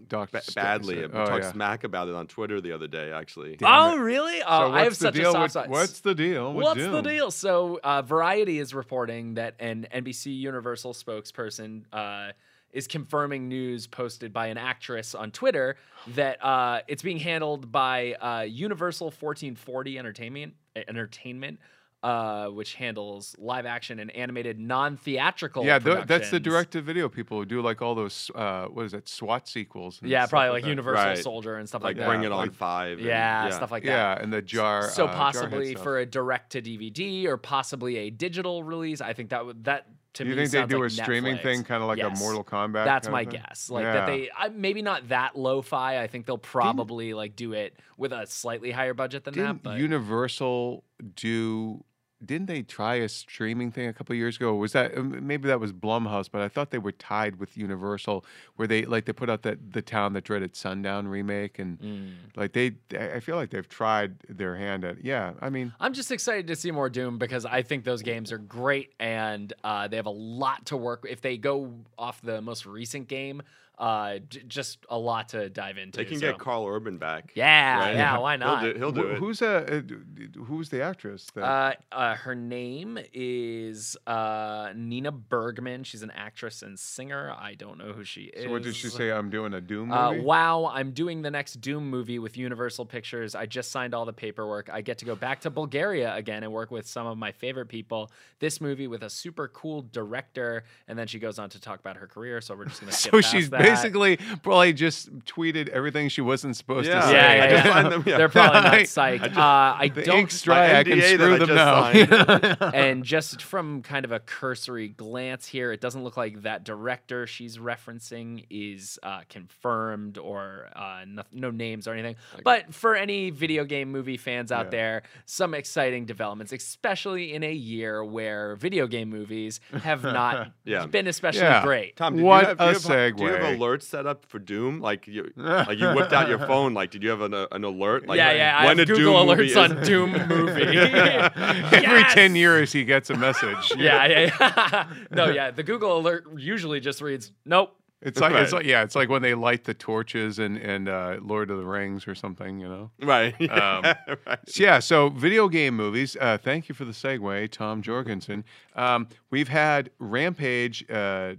Doc 0.10 0.32
ba- 0.32 0.42
badly, 0.56 0.96
St- 0.96 1.12
talked 1.14 1.32
oh, 1.32 1.38
yeah. 1.38 1.52
smack 1.52 1.84
about 1.84 2.08
it 2.10 2.16
on 2.16 2.28
Twitter 2.28 2.60
the 2.60 2.72
other 2.72 2.88
day. 2.88 3.12
Actually, 3.12 3.56
Damn 3.56 3.70
oh, 3.72 3.96
it. 3.96 4.00
really? 4.00 4.40
So 4.40 4.46
Oh, 4.48 4.72
I 4.72 4.80
have 4.80 4.88
what's 4.88 4.98
the 5.00 5.06
such 5.06 5.14
deal 5.14 5.30
a 5.30 5.34
soft 5.34 5.42
with- 5.44 5.52
spot. 5.52 5.70
What's 5.70 6.00
the 6.02 6.16
deal? 6.16 6.54
with 6.54 6.64
What's 6.64 6.82
the 6.82 7.02
deal? 7.02 7.32
So, 7.32 7.80
uh, 7.84 8.02
Variety 8.02 8.60
is 8.60 8.74
reporting 8.74 9.36
that 9.36 9.56
an 9.60 9.88
NBC 9.94 10.38
Universal 10.38 10.94
spokesperson 10.94 11.84
uh, 11.94 12.32
is 12.72 12.88
confirming 12.88 13.48
news 13.48 13.88
posted 13.88 14.32
by 14.34 14.48
an 14.48 14.58
actress 14.58 15.16
on 15.16 15.32
Twitter 15.32 15.76
that 16.16 16.44
uh, 16.44 16.82
it's 16.88 17.02
being 17.02 17.18
handled 17.20 17.72
by 17.72 18.14
uh, 18.14 18.42
Universal 18.42 19.08
1440 19.08 19.98
Entertainment, 19.98 20.54
Entertainment, 20.76 21.60
uh, 22.02 22.48
which 22.48 22.76
handles 22.76 23.36
live 23.40 23.66
action 23.66 24.00
and 24.00 24.10
animated 24.12 24.58
non-theatrical. 24.60 25.66
Yeah, 25.66 25.80
th- 25.80 26.06
that's 26.08 26.30
the 26.32 26.40
direct-to-video 26.40 27.10
people 27.10 27.38
who 27.40 27.46
do 27.46 27.62
like 27.62 27.82
all 27.82 27.96
those. 27.96 28.32
Uh, 28.34 28.66
what 28.68 28.86
is 28.86 28.94
it? 28.94 29.10
SWAT 29.10 29.48
sequels. 29.48 30.00
and 30.02 30.10
Yeah, 30.10 30.26
probably 30.26 30.50
like 30.52 30.64
that. 30.64 30.70
Universal 30.70 31.04
Right. 31.06 31.18
Soldier 31.18 31.56
and 31.58 31.68
stuff 31.68 31.84
like 31.84 31.98
that. 31.98 32.08
Bring. 32.08 32.24
It 32.24 32.32
On 32.32 32.38
Like- 32.38 32.54
Five. 32.54 32.98
and- 33.00 33.08
Yeah, 33.08 33.50
stuff 33.50 33.72
like 33.72 33.84
that. 33.84 33.90
Yeah, 34.18 34.24
and 34.24 34.32
the 34.32 34.42
jar. 34.42 34.90
so 34.90 35.06
uh, 35.08 35.14
possibly 35.14 35.72
stuff. 35.72 35.84
for 35.84 35.98
a 36.00 36.06
direct 36.06 36.52
to 36.54 36.62
DVD 36.62 37.26
or 37.26 37.38
possibly 37.38 37.98
a 37.98 38.10
digital 38.10 38.64
release. 38.64 39.02
I 39.02 39.14
think 39.14 39.30
that 39.32 39.46
would 39.46 39.66
that 39.66 39.88
to 40.14 40.24
Do 40.24 40.30
you 40.32 40.36
me 40.36 40.48
think 40.48 40.52
they 40.70 40.76
do 40.76 40.82
like 40.82 40.88
a 40.88 40.94
streaming 40.94 41.38
thing, 41.38 41.64
kind 41.64 41.82
of 41.84 41.88
like 41.88 42.00
Yes. 42.00 42.20
a 42.20 42.24
Mortal 42.24 42.44
Kombat? 42.44 42.84
That's 42.86 43.08
kind 43.08 43.14
my 43.14 43.22
of 43.22 43.30
guess. 43.30 43.70
Like 43.70 43.84
Yeah. 43.84 43.94
that 43.94 44.06
they 44.08 44.30
I, 44.36 44.50
maybe 44.50 44.82
not 44.82 45.10
that 45.10 45.38
lo-fi. 45.38 46.02
I 46.02 46.08
think 46.08 46.26
they'll 46.26 46.38
probably 46.38 47.14
like 47.14 47.36
do 47.36 47.54
it 47.54 47.78
with 47.98 48.12
a 48.12 48.26
slightly 48.26 48.72
higher 48.72 48.94
budget 48.96 49.24
than 49.26 49.34
Didn't 49.36 49.64
that. 49.64 49.70
But 49.70 49.78
Universal 49.80 50.84
do? 51.16 51.84
Didn't 52.24 52.48
they 52.48 52.64
try 52.64 52.96
a 52.96 53.08
streaming 53.08 53.72
thing 53.72 53.88
a 53.88 53.94
couple 53.94 54.14
years 54.14 54.36
ago? 54.36 54.54
Was 54.56 54.74
that 54.74 54.98
um, 54.98 55.26
maybe 55.26 55.48
that 55.48 55.60
was 55.60 55.72
Blumhouse? 55.72 56.30
But 56.30 56.42
I 56.42 56.50
thought 56.50 56.70
they 56.72 56.78
were 56.78 56.92
tied 56.92 57.38
with 57.38 57.56
Universal, 57.56 58.26
where 58.58 58.68
they 58.68 58.84
like 58.84 59.06
they 59.06 59.14
put 59.14 59.30
out 59.30 59.44
that 59.44 59.72
the 59.72 59.82
Town 59.82 60.12
That 60.14 60.26
Dreaded 60.26 60.56
Sundown 60.56 61.08
remake, 61.08 61.60
and 61.60 61.80
Mm. 61.80 62.14
like 62.36 62.52
they, 62.52 62.74
I 62.94 63.14
I 63.16 63.20
feel 63.22 63.38
like 63.38 63.52
they've 63.52 63.68
tried 63.70 64.20
their 64.28 64.58
hand 64.58 64.84
at. 64.84 65.04
Yeah, 65.04 65.34
I 65.40 65.50
mean, 65.50 65.72
I'm 65.80 65.94
just 65.94 66.12
excited 66.12 66.48
to 66.48 66.56
see 66.58 66.72
more 66.72 66.90
Doom 66.90 67.18
because 67.20 67.46
I 67.46 67.62
think 67.62 67.86
those 67.86 68.02
games 68.02 68.34
are 68.34 68.38
great 68.38 68.94
and 69.00 69.54
uh, 69.64 69.88
they 69.88 69.96
have 69.96 70.06
a 70.06 70.10
lot 70.10 70.66
to 70.68 70.78
work. 70.78 71.06
If 71.10 71.22
they 71.22 71.38
go 71.38 71.74
off 71.98 72.22
the 72.22 72.42
most 72.42 72.66
recent 72.66 73.08
game, 73.08 73.42
uh, 73.80 74.18
j- 74.30 74.44
just 74.48 74.80
a 74.90 74.98
lot 74.98 75.30
to 75.30 75.50
dive 75.50 75.78
into. 75.78 75.98
They 75.98 76.06
can 76.06 76.20
so- 76.20 76.28
get 76.32 76.38
Karl 76.40 76.68
Urban 76.68 76.98
back. 76.98 77.32
Yeah, 77.34 77.80
right? 77.80 77.96
yeah, 77.96 78.18
why 78.18 78.38
He'll 78.38 78.46
not? 78.48 78.62
do, 78.64 78.74
he'll 78.78 78.92
do 78.92 79.08
wh- 79.08 79.12
it. 79.14 79.18
who's 79.20 79.42
uh, 79.42 79.66
uh, 79.68 79.80
d- 79.80 79.96
d- 80.14 80.28
who's 80.46 80.68
the 80.70 80.82
actress? 80.82 81.28
That, 81.36 81.44
Uh, 81.44 81.74
uh, 81.96 82.16
her 82.16 82.36
name 82.36 83.00
is 83.14 83.96
uh, 84.08 84.72
Nina 84.76 85.12
Bergman. 85.12 85.84
She's 85.84 86.02
an 86.04 86.12
actress 86.12 86.62
and 86.62 86.78
singer. 86.78 87.34
I 87.40 87.54
don't 87.56 87.78
know 87.78 87.94
who 87.94 88.04
she 88.04 88.24
is. 88.24 88.44
so 88.46 88.52
what 88.52 88.64
did 88.64 88.76
she 88.76 88.90
say? 88.90 89.12
I'm 89.12 89.30
doing 89.30 89.54
a 89.54 89.62
Doom 89.62 89.92
Uh, 89.92 90.12
movie. 90.12 90.24
wow, 90.26 90.66
I'm 90.74 90.92
doing 90.92 91.22
the 91.22 91.32
next 91.32 91.62
Doom 91.62 91.90
movie 91.90 92.20
with 92.20 92.38
Universal 92.38 92.86
Pictures. 92.88 93.36
I 93.36 93.46
just 93.46 93.72
signed 93.72 93.94
all 93.94 94.06
the 94.06 94.14
paperwork. 94.14 94.70
I 94.72 94.82
get 94.82 94.98
to 95.00 95.06
go 95.06 95.16
back 95.16 95.42
to 95.42 95.50
Bulgaria 95.50 96.14
again 96.16 96.44
and 96.44 96.52
work 96.52 96.72
with 96.72 96.88
some 96.88 97.08
of 97.08 97.18
my 97.18 97.32
favorite 97.32 97.68
people. 97.68 98.12
This 98.40 98.60
movie 98.60 98.88
with 98.88 99.04
a 99.04 99.10
super 99.10 99.48
cool 99.48 99.84
director, 99.92 100.64
and 100.88 100.98
then 100.98 101.08
she 101.08 101.20
goes 101.20 101.40
on 101.40 101.50
to 101.52 101.62
talk 101.62 101.80
about 101.80 101.96
her 101.98 102.08
career. 102.08 102.42
So 102.42 102.56
we're 102.56 102.66
just 102.66 102.82
gonna 102.82 102.92
skip 103.04 103.12
so 103.12 103.22
past 103.22 103.32
she's 103.32 103.50
that. 103.52 103.62
Basically 103.70 104.18
probably 104.44 104.74
just 104.74 105.14
tweeted 105.26 105.70
everything 105.70 106.10
she 106.10 106.22
wasn't 106.22 106.56
supposed 106.56 106.88
Yeah. 106.88 107.02
to 107.02 107.08
say. 107.08 107.14
Yeah, 107.14 107.34
yeah, 107.36 107.50
just 107.50 107.66
yeah. 107.66 107.74
signed 107.74 107.92
them, 107.92 108.04
yeah. 108.06 108.18
They're 108.18 108.30
probably 108.30 108.62
not 108.62 108.74
psyched. 108.80 109.22
I 109.22 109.28
just- 109.28 109.38
uh, 109.38 109.42
I 109.80 109.92
The 109.94 110.02
don't. 110.04 110.20
ink's 110.20 110.42
dry. 110.42 110.80
I 110.80 110.84
can 110.84 111.02
screw 111.02 111.38
them 111.40 111.56
now. 111.56 111.86
and 112.74 113.04
just 113.04 113.42
from 113.42 113.82
kind 113.82 114.06
of 114.06 114.12
a 114.12 114.20
cursory 114.20 114.90
glance 114.90 115.46
here, 115.48 115.72
it 115.72 115.82
doesn't 115.82 116.04
look 116.04 116.18
like 116.18 116.42
that 116.44 116.64
director 116.64 117.28
she's 117.28 117.58
referencing 117.58 118.46
is 118.50 119.00
uh, 119.04 119.22
confirmed 119.30 120.18
or 120.18 120.68
uh, 120.76 121.02
no, 121.08 121.24
no 121.32 121.52
names 121.52 121.88
or 121.88 121.94
anything. 121.94 122.16
But 122.44 122.74
for 122.74 122.96
any 122.96 123.30
video 123.30 123.66
game 123.66 123.92
movie 123.92 124.18
fans 124.18 124.52
out 124.52 124.66
Yeah. 124.68 124.70
there, 124.72 125.04
some 125.26 125.54
exciting 125.54 126.06
developments, 126.06 126.52
especially 126.54 127.34
in 127.34 127.44
a 127.44 127.52
year 127.52 128.04
where 128.04 128.56
video 128.56 128.88
game 128.88 129.10
movies 129.10 129.60
have 129.84 130.04
not 130.04 130.52
Yeah. 130.66 130.86
been 130.86 131.08
especially 131.08 131.42
Yeah. 131.42 131.64
great. 131.64 131.96
Tom, 131.96 132.16
did 132.16 132.24
What 132.26 132.42
you 132.42 132.48
have, 132.48 132.58
do 132.58 132.64
a 132.64 132.68
you 132.68 132.74
have, 132.74 132.82
Do 133.18 133.24
you 133.24 133.30
have 133.30 133.42
segue. 133.42 133.59
Alerts 133.60 133.84
set 133.84 134.06
up 134.06 134.26
for 134.26 134.40
Doom? 134.40 134.80
Like 134.80 135.08
you, 135.08 135.32
like 135.36 135.78
you 135.78 135.90
whipped 135.94 136.14
out 136.14 136.30
your 136.30 136.40
phone. 136.40 136.74
Like, 136.74 136.92
did 136.92 137.04
you 137.04 137.10
have 137.10 137.22
an, 137.22 137.34
uh, 137.34 137.48
an 137.52 137.64
alert? 137.64 138.08
Like, 138.08 138.18
yeah, 138.18 138.32
yeah. 138.32 138.58
I 138.58 138.66
have 138.68 138.78
Google 138.78 138.96
Doom 138.96 139.28
alerts 139.28 139.58
on 139.78 139.84
Doom 139.84 140.12
movie. 140.28 140.62
Every 140.78 142.00
Yes! 142.00 142.14
10 142.14 142.36
years, 142.36 142.72
he 142.72 142.84
gets 142.84 143.10
a 143.10 143.16
message. 143.16 143.74
Yeah, 143.78 144.06
yeah, 144.06 144.36
yeah. 144.40 144.88
no, 145.12 145.30
yeah. 145.30 145.52
The 145.52 145.64
Google 145.64 145.98
alert 145.98 146.26
usually 146.38 146.80
just 146.80 147.02
reads, 147.02 147.32
"Nope." 147.46 147.76
It's 148.02 148.22
like, 148.22 148.34
it's 148.34 148.54
like, 148.54 148.66
yeah, 148.66 148.84
it's 148.84 148.96
like 148.96 149.10
when 149.10 149.22
they 149.22 149.34
light 149.34 149.66
the 149.66 149.74
torches 149.74 150.40
and 150.40 150.58
in 150.58 150.88
uh, 150.88 151.18
Lord 151.22 151.52
of 151.52 151.58
the 151.58 151.66
Rings 151.66 152.08
or 152.08 152.16
something, 152.16 152.58
you 152.58 152.70
know? 152.70 152.92
Right. 153.02 153.34
Um, 153.52 153.84
right. 153.84 154.40
So, 154.48 154.64
yeah, 154.64 154.80
so 154.80 155.10
video 155.10 155.50
game 155.50 155.76
movies. 155.76 156.16
Uh, 156.20 156.38
thank 156.38 156.70
you 156.70 156.76
for 156.76 156.86
the 156.86 156.94
segue, 156.94 157.52
Tom 157.52 157.82
Jorgensen. 157.82 158.46
Um, 158.74 159.10
we've 159.32 159.50
had 159.50 159.90
Rampage 160.00 160.90
uh, 160.90 161.34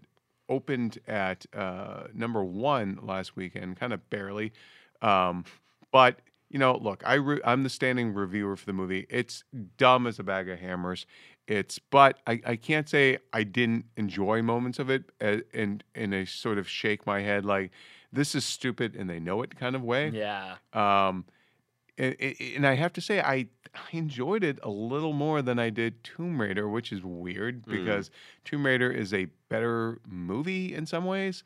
opened 0.50 0.98
at 1.08 1.46
uh, 1.54 2.08
number 2.12 2.44
one 2.44 2.98
last 3.02 3.36
weekend, 3.36 3.80
kind 3.80 3.94
of 3.94 4.10
barely. 4.10 4.52
Um, 5.00 5.44
but, 5.90 6.18
you 6.50 6.58
know, 6.58 6.76
look, 6.76 7.02
I 7.06 7.14
re- 7.14 7.40
I'm 7.44 7.62
the 7.62 7.70
standing 7.70 8.12
reviewer 8.12 8.56
for 8.56 8.66
the 8.66 8.74
movie. 8.74 9.06
It's 9.08 9.44
dumb 9.78 10.06
as 10.06 10.18
a 10.18 10.22
bag 10.22 10.50
of 10.50 10.58
hammers. 10.58 11.06
It's, 11.46 11.78
but 11.78 12.18
I, 12.26 12.40
I 12.44 12.56
can't 12.56 12.88
say 12.88 13.18
I 13.32 13.44
didn't 13.44 13.86
enjoy 13.96 14.42
moments 14.42 14.78
of 14.78 14.90
it 14.90 15.04
and 15.20 15.42
in, 15.52 15.82
in 15.94 16.12
a 16.12 16.26
sort 16.26 16.58
of 16.58 16.68
shake 16.68 17.06
my 17.06 17.22
head, 17.22 17.44
like, 17.44 17.70
this 18.12 18.34
is 18.34 18.44
stupid 18.44 18.96
and 18.96 19.08
they 19.08 19.20
know 19.20 19.42
it 19.42 19.56
kind 19.56 19.76
of 19.76 19.82
way. 19.82 20.10
Yeah. 20.10 20.56
Um, 20.72 21.24
and, 22.00 22.34
and 22.56 22.66
I 22.66 22.74
have 22.74 22.92
to 22.94 23.00
say, 23.00 23.20
I, 23.20 23.46
I 23.74 23.88
enjoyed 23.92 24.42
it 24.42 24.58
a 24.62 24.70
little 24.70 25.12
more 25.12 25.42
than 25.42 25.58
I 25.58 25.70
did 25.70 26.02
Tomb 26.02 26.40
Raider, 26.40 26.68
which 26.68 26.92
is 26.92 27.02
weird 27.02 27.64
mm. 27.64 27.70
because 27.70 28.10
Tomb 28.44 28.64
Raider 28.64 28.90
is 28.90 29.12
a 29.12 29.26
better 29.48 30.00
movie 30.08 30.74
in 30.74 30.86
some 30.86 31.04
ways, 31.04 31.44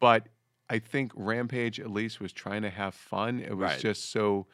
but 0.00 0.28
I 0.68 0.78
think 0.78 1.12
Rampage 1.14 1.80
at 1.80 1.90
least 1.90 2.20
was 2.20 2.32
trying 2.32 2.62
to 2.62 2.70
have 2.70 2.94
fun. 2.94 3.40
It 3.40 3.56
was 3.56 3.70
Right. 3.70 3.80
just 3.80 4.10
so 4.10 4.46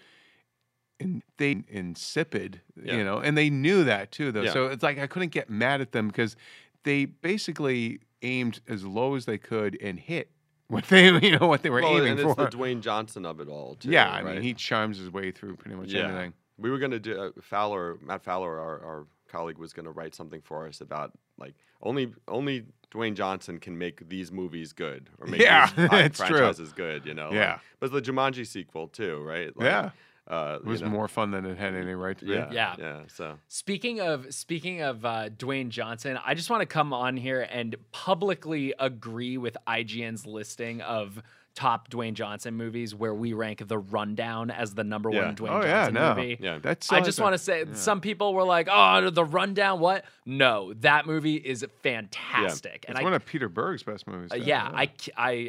in, 1.01 1.23
they 1.37 1.65
insipid, 1.69 2.61
Yeah. 2.81 2.97
you 2.97 3.05
know, 3.05 3.19
and 3.19 3.37
they 3.37 3.51
knew 3.51 3.83
that 3.85 4.13
too, 4.13 4.31
though. 4.31 4.43
Yeah. 4.43 4.53
So 4.53 4.67
it's 4.67 4.83
like 4.83 4.99
I 4.99 5.09
couldn't 5.09 5.31
get 5.31 5.51
mad 5.51 5.81
at 5.81 5.93
them 5.93 6.07
because 6.09 6.37
they 6.85 7.07
basically 7.07 8.01
aimed 8.23 8.61
as 8.69 8.85
low 8.85 9.17
as 9.17 9.25
they 9.25 9.39
could 9.39 9.77
and 9.83 9.99
hit 9.99 10.31
what 10.73 10.85
they, 10.87 11.07
you 11.23 11.39
know, 11.39 11.47
what 11.47 11.63
they 11.63 11.71
were 11.71 11.83
Well, 11.83 11.99
aiming 11.99 12.19
and 12.19 12.21
for. 12.21 12.31
it's 12.45 12.55
the 12.55 12.59
Dwayne 12.59 12.81
Johnson 12.81 13.25
of 13.27 13.41
it 13.41 13.49
all, 13.49 13.75
too. 13.77 13.91
Yeah, 13.91 14.09
I 14.11 14.23
right? 14.23 14.35
mean, 14.35 14.43
he 14.43 14.55
charms 14.55 14.99
his 14.99 15.11
way 15.11 15.31
through 15.31 15.57
pretty 15.57 15.77
much 15.77 15.91
Yeah. 15.93 16.05
anything. 16.09 16.33
We 16.59 16.71
were 16.71 16.79
gonna 16.79 16.99
do 16.99 17.21
uh, 17.21 17.31
Fowler, 17.41 17.99
Matt 18.03 18.23
Fowler, 18.23 18.59
our, 18.59 18.85
our 18.85 19.07
colleague, 19.29 19.59
was 19.59 19.73
gonna 19.73 19.91
write 19.91 20.15
something 20.15 20.41
for 20.43 20.67
us 20.69 20.81
about 20.81 21.13
like 21.39 21.55
only 21.83 22.13
only 22.29 22.67
Dwayne 22.93 23.15
Johnson 23.15 23.59
can 23.59 23.77
make 23.79 24.09
these 24.09 24.31
movies 24.31 24.73
good 24.73 25.09
or 25.19 25.27
make 25.27 25.41
Yeah, 25.41 25.67
these 25.75 25.89
it's 25.93 26.19
true. 26.19 26.29
franchises 26.29 26.73
good. 26.73 27.07
You 27.07 27.15
know, 27.15 27.27
like- 27.27 27.35
Yeah. 27.35 27.59
but 27.81 27.91
the 27.91 28.03
Jumanji 28.03 28.47
sequel 28.47 28.89
too, 28.89 29.23
right? 29.23 29.57
Like, 29.57 29.65
yeah, 29.65 29.91
uh, 30.29 30.59
it 30.61 30.65
was 30.65 30.81
you 30.81 30.87
know, 30.87 30.93
more 30.93 31.09
fun 31.09 31.31
than 31.33 31.45
it 31.45 31.59
had 31.59 31.75
any 31.75 31.95
right 31.95 32.17
to 32.19 32.25
be. 32.25 32.33
Yeah, 32.33 32.51
Yeah. 32.53 32.75
yeah. 32.79 33.01
So 33.09 33.39
Speaking 33.49 34.01
of 34.01 34.33
speaking 34.35 34.81
of 34.83 35.05
uh, 35.05 35.29
Dwayne 35.31 35.69
Johnson, 35.69 36.19
I 36.25 36.35
just 36.35 36.49
want 36.51 36.61
to 36.63 36.67
come 36.67 36.93
on 36.93 37.17
here 37.17 37.41
and 37.41 37.75
publicly 37.91 38.73
agree 38.79 39.37
with 39.37 39.57
IGN's 39.67 40.27
listing 40.27 40.81
of 40.81 41.23
top 41.55 41.91
Dwayne 41.91 42.15
Johnson 42.15 42.55
movies, 42.55 42.95
where 42.95 43.15
we 43.15 43.33
rank 43.35 43.67
The 43.67 43.79
Rundown 43.79 44.51
as 44.51 44.75
the 44.75 44.85
number 44.85 45.11
Yeah. 45.11 45.27
one 45.27 45.37
Dwayne 45.37 45.51
Oh 45.51 45.63
yeah, 45.65 45.85
Johnson 45.91 45.95
no, 45.95 46.15
movie. 46.15 46.39
Yeah. 46.41 46.59
That's 46.63 46.91
I 46.91 47.01
just 47.01 47.21
want 47.21 47.35
to 47.35 47.39
say, 47.39 47.65
some 47.75 48.01
people 48.01 48.33
were 48.35 48.45
like, 48.45 48.69
"Oh, 48.71 49.11
the 49.11 49.25
rundown." 49.25 49.81
What? 49.81 50.05
No, 50.25 50.73
that 50.81 51.07
movie 51.07 51.37
is 51.37 51.65
fantastic, 51.83 52.85
and 52.89 52.97
It's 52.97 53.01
I 53.01 53.05
one 53.05 53.13
of 53.15 53.25
Peter 53.27 53.49
Berg's 53.49 53.83
best 53.83 54.07
movies. 54.07 54.31
Uh, 54.33 54.37
too, 54.37 54.43
yeah, 54.43 54.87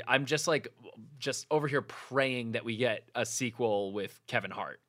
I'm 0.07 0.25
just 0.25 0.47
like, 0.47 0.67
just 1.19 1.45
over 1.51 1.67
here 1.67 1.81
praying 1.81 2.53
that 2.53 2.65
we 2.65 2.77
get 2.77 3.03
a 3.15 3.25
sequel 3.25 3.93
with 3.93 4.19
Kevin 4.27 4.51
Hart. 4.51 4.79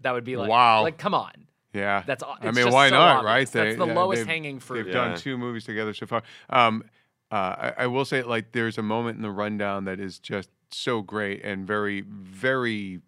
That 0.00 0.12
would 0.12 0.24
be 0.24 0.36
like, 0.36 0.48
Wow. 0.50 0.82
like, 0.82 0.98
come 0.98 1.14
on. 1.14 1.32
yeah. 1.72 2.02
That's 2.06 2.22
aw- 2.22 2.36
I 2.40 2.46
mean, 2.46 2.54
just 2.64 2.72
why 2.72 2.88
so 2.88 2.96
not? 2.96 3.16
obvious. 3.18 3.24
Right? 3.26 3.50
That's 3.50 3.76
the 3.78 3.86
yeah, 3.86 3.92
lowest 3.94 4.20
they've- 4.20 4.26
hanging 4.26 4.60
fruit. 4.60 4.84
They've 4.84 4.94
Yeah. 4.94 5.08
done 5.08 5.16
two 5.18 5.36
movies 5.38 5.64
together 5.64 5.92
so 5.94 6.06
far. 6.06 6.22
Um, 6.48 6.84
uh, 7.30 7.34
I, 7.34 7.74
I 7.78 7.86
will 7.88 8.04
say, 8.04 8.22
like, 8.22 8.52
there's 8.52 8.78
a 8.78 8.82
moment 8.82 9.16
in 9.16 9.22
the 9.22 9.30
rundown 9.30 9.84
that 9.84 9.98
is 10.00 10.18
just 10.18 10.48
so 10.70 11.02
great 11.02 11.44
and 11.44 11.66
very, 11.66 12.02
very 12.02 13.00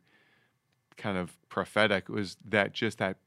kind 0.96 1.16
of 1.18 1.36
prophetic. 1.48 2.04
It 2.08 2.12
was 2.12 2.36
that 2.44 2.72
just 2.72 2.98
that 2.98 3.18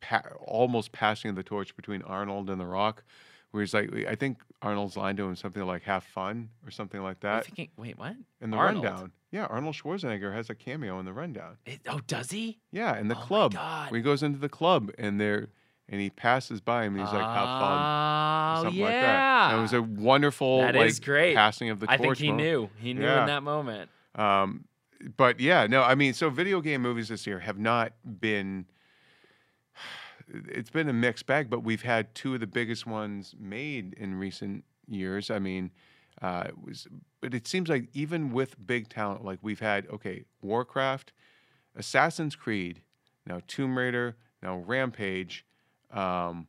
pa- 0.00 0.22
almost 0.40 0.92
passing 0.92 1.30
of 1.30 1.36
the 1.36 1.42
torch 1.42 1.74
between 1.76 2.02
Arnold 2.02 2.50
and 2.50 2.60
The 2.60 2.66
Rock, 2.66 3.02
where 3.50 3.62
he's 3.62 3.72
like, 3.74 3.90
I 4.06 4.14
think 4.14 4.38
Arnold's 4.62 4.96
line 4.96 5.16
to 5.16 5.24
him 5.24 5.36
something 5.36 5.62
like 5.64 5.82
"Have 5.84 6.04
fun" 6.04 6.50
or 6.66 6.70
something 6.70 7.02
like 7.02 7.16
I'm 7.24 7.30
that 7.30 7.44
thinking, 7.46 7.68
wait, 7.76 7.98
what? 7.98 8.16
in 8.40 8.50
the 8.50 8.56
Arnold? 8.56 8.84
rundown. 8.84 9.12
Yeah, 9.30 9.46
Arnold 9.46 9.74
Schwarzenegger 9.74 10.32
has 10.34 10.50
a 10.50 10.54
cameo 10.54 10.98
in 10.98 11.04
the 11.06 11.12
rundown. 11.12 11.56
It- 11.66 11.80
oh, 11.88 12.00
does 12.06 12.30
he? 12.30 12.58
Yeah, 12.72 12.98
in 12.98 13.08
the 13.08 13.14
Oh 13.14 13.18
my 13.20 13.24
club. 13.26 13.52
God. 13.54 13.90
When 13.90 13.98
he 14.00 14.02
goes 14.04 14.22
into 14.22 14.38
the 14.38 14.48
club 14.48 14.90
and 14.98 15.20
there 15.20 15.48
and 15.88 16.00
he 16.00 16.10
passes 16.10 16.60
by 16.60 16.84
him 16.84 16.94
and 16.96 17.04
he's 17.04 17.12
like, 17.12 17.22
have 17.22 17.60
fun. 17.60 17.78
Oh, 17.82 18.60
or 18.60 18.64
Something 18.64 18.78
yeah. 18.80 18.84
like 18.84 18.92
that. 19.00 19.50
And 19.52 19.58
it 19.58 19.62
was 19.62 19.72
a 19.72 19.82
wonderful 19.82 20.60
That 20.60 20.74
like 20.74 20.88
is 20.88 21.00
great. 21.00 21.34
passing 21.36 21.70
of 21.70 21.80
the 21.80 21.86
torch. 21.86 22.00
I 22.00 22.02
think 22.02 22.16
he 22.18 22.28
moment. 22.28 22.44
knew. 22.48 22.70
He 22.78 22.94
knew 22.94 23.02
Yeah. 23.02 23.20
in 23.20 23.26
that 23.26 23.42
moment. 23.42 23.90
Um, 24.14 24.64
but 25.16 25.38
yeah, 25.40 25.66
no, 25.66 25.82
I 25.82 25.94
mean, 25.94 26.14
so 26.14 26.30
video 26.30 26.60
game 26.60 26.82
movies 26.82 27.08
this 27.08 27.26
year 27.26 27.38
have 27.40 27.58
not 27.58 27.92
been. 28.20 28.66
It's 30.28 30.70
been 30.70 30.88
a 30.88 30.92
mixed 30.92 31.26
bag, 31.26 31.48
but 31.48 31.60
we've 31.62 31.82
had 31.82 32.12
two 32.14 32.34
of 32.34 32.40
the 32.40 32.46
biggest 32.48 32.84
ones 32.86 33.34
made 33.38 33.94
in 33.94 34.16
recent 34.16 34.64
years. 34.88 35.30
I 35.30 35.38
mean, 35.38 35.70
uh, 36.20 36.44
it 36.48 36.60
was, 36.64 36.88
but 37.20 37.32
it 37.32 37.46
seems 37.46 37.68
like 37.68 37.88
even 37.92 38.32
with 38.32 38.56
big 38.66 38.88
talent, 38.88 39.24
like 39.24 39.38
we've 39.42 39.60
had, 39.60 39.86
okay, 39.88 40.24
Warcraft, 40.42 41.12
Assassin's 41.76 42.34
Creed, 42.34 42.80
now 43.24 43.40
Tomb 43.46 43.78
Raider, 43.78 44.16
now 44.42 44.56
Rampage. 44.58 45.44
Um, 45.90 46.46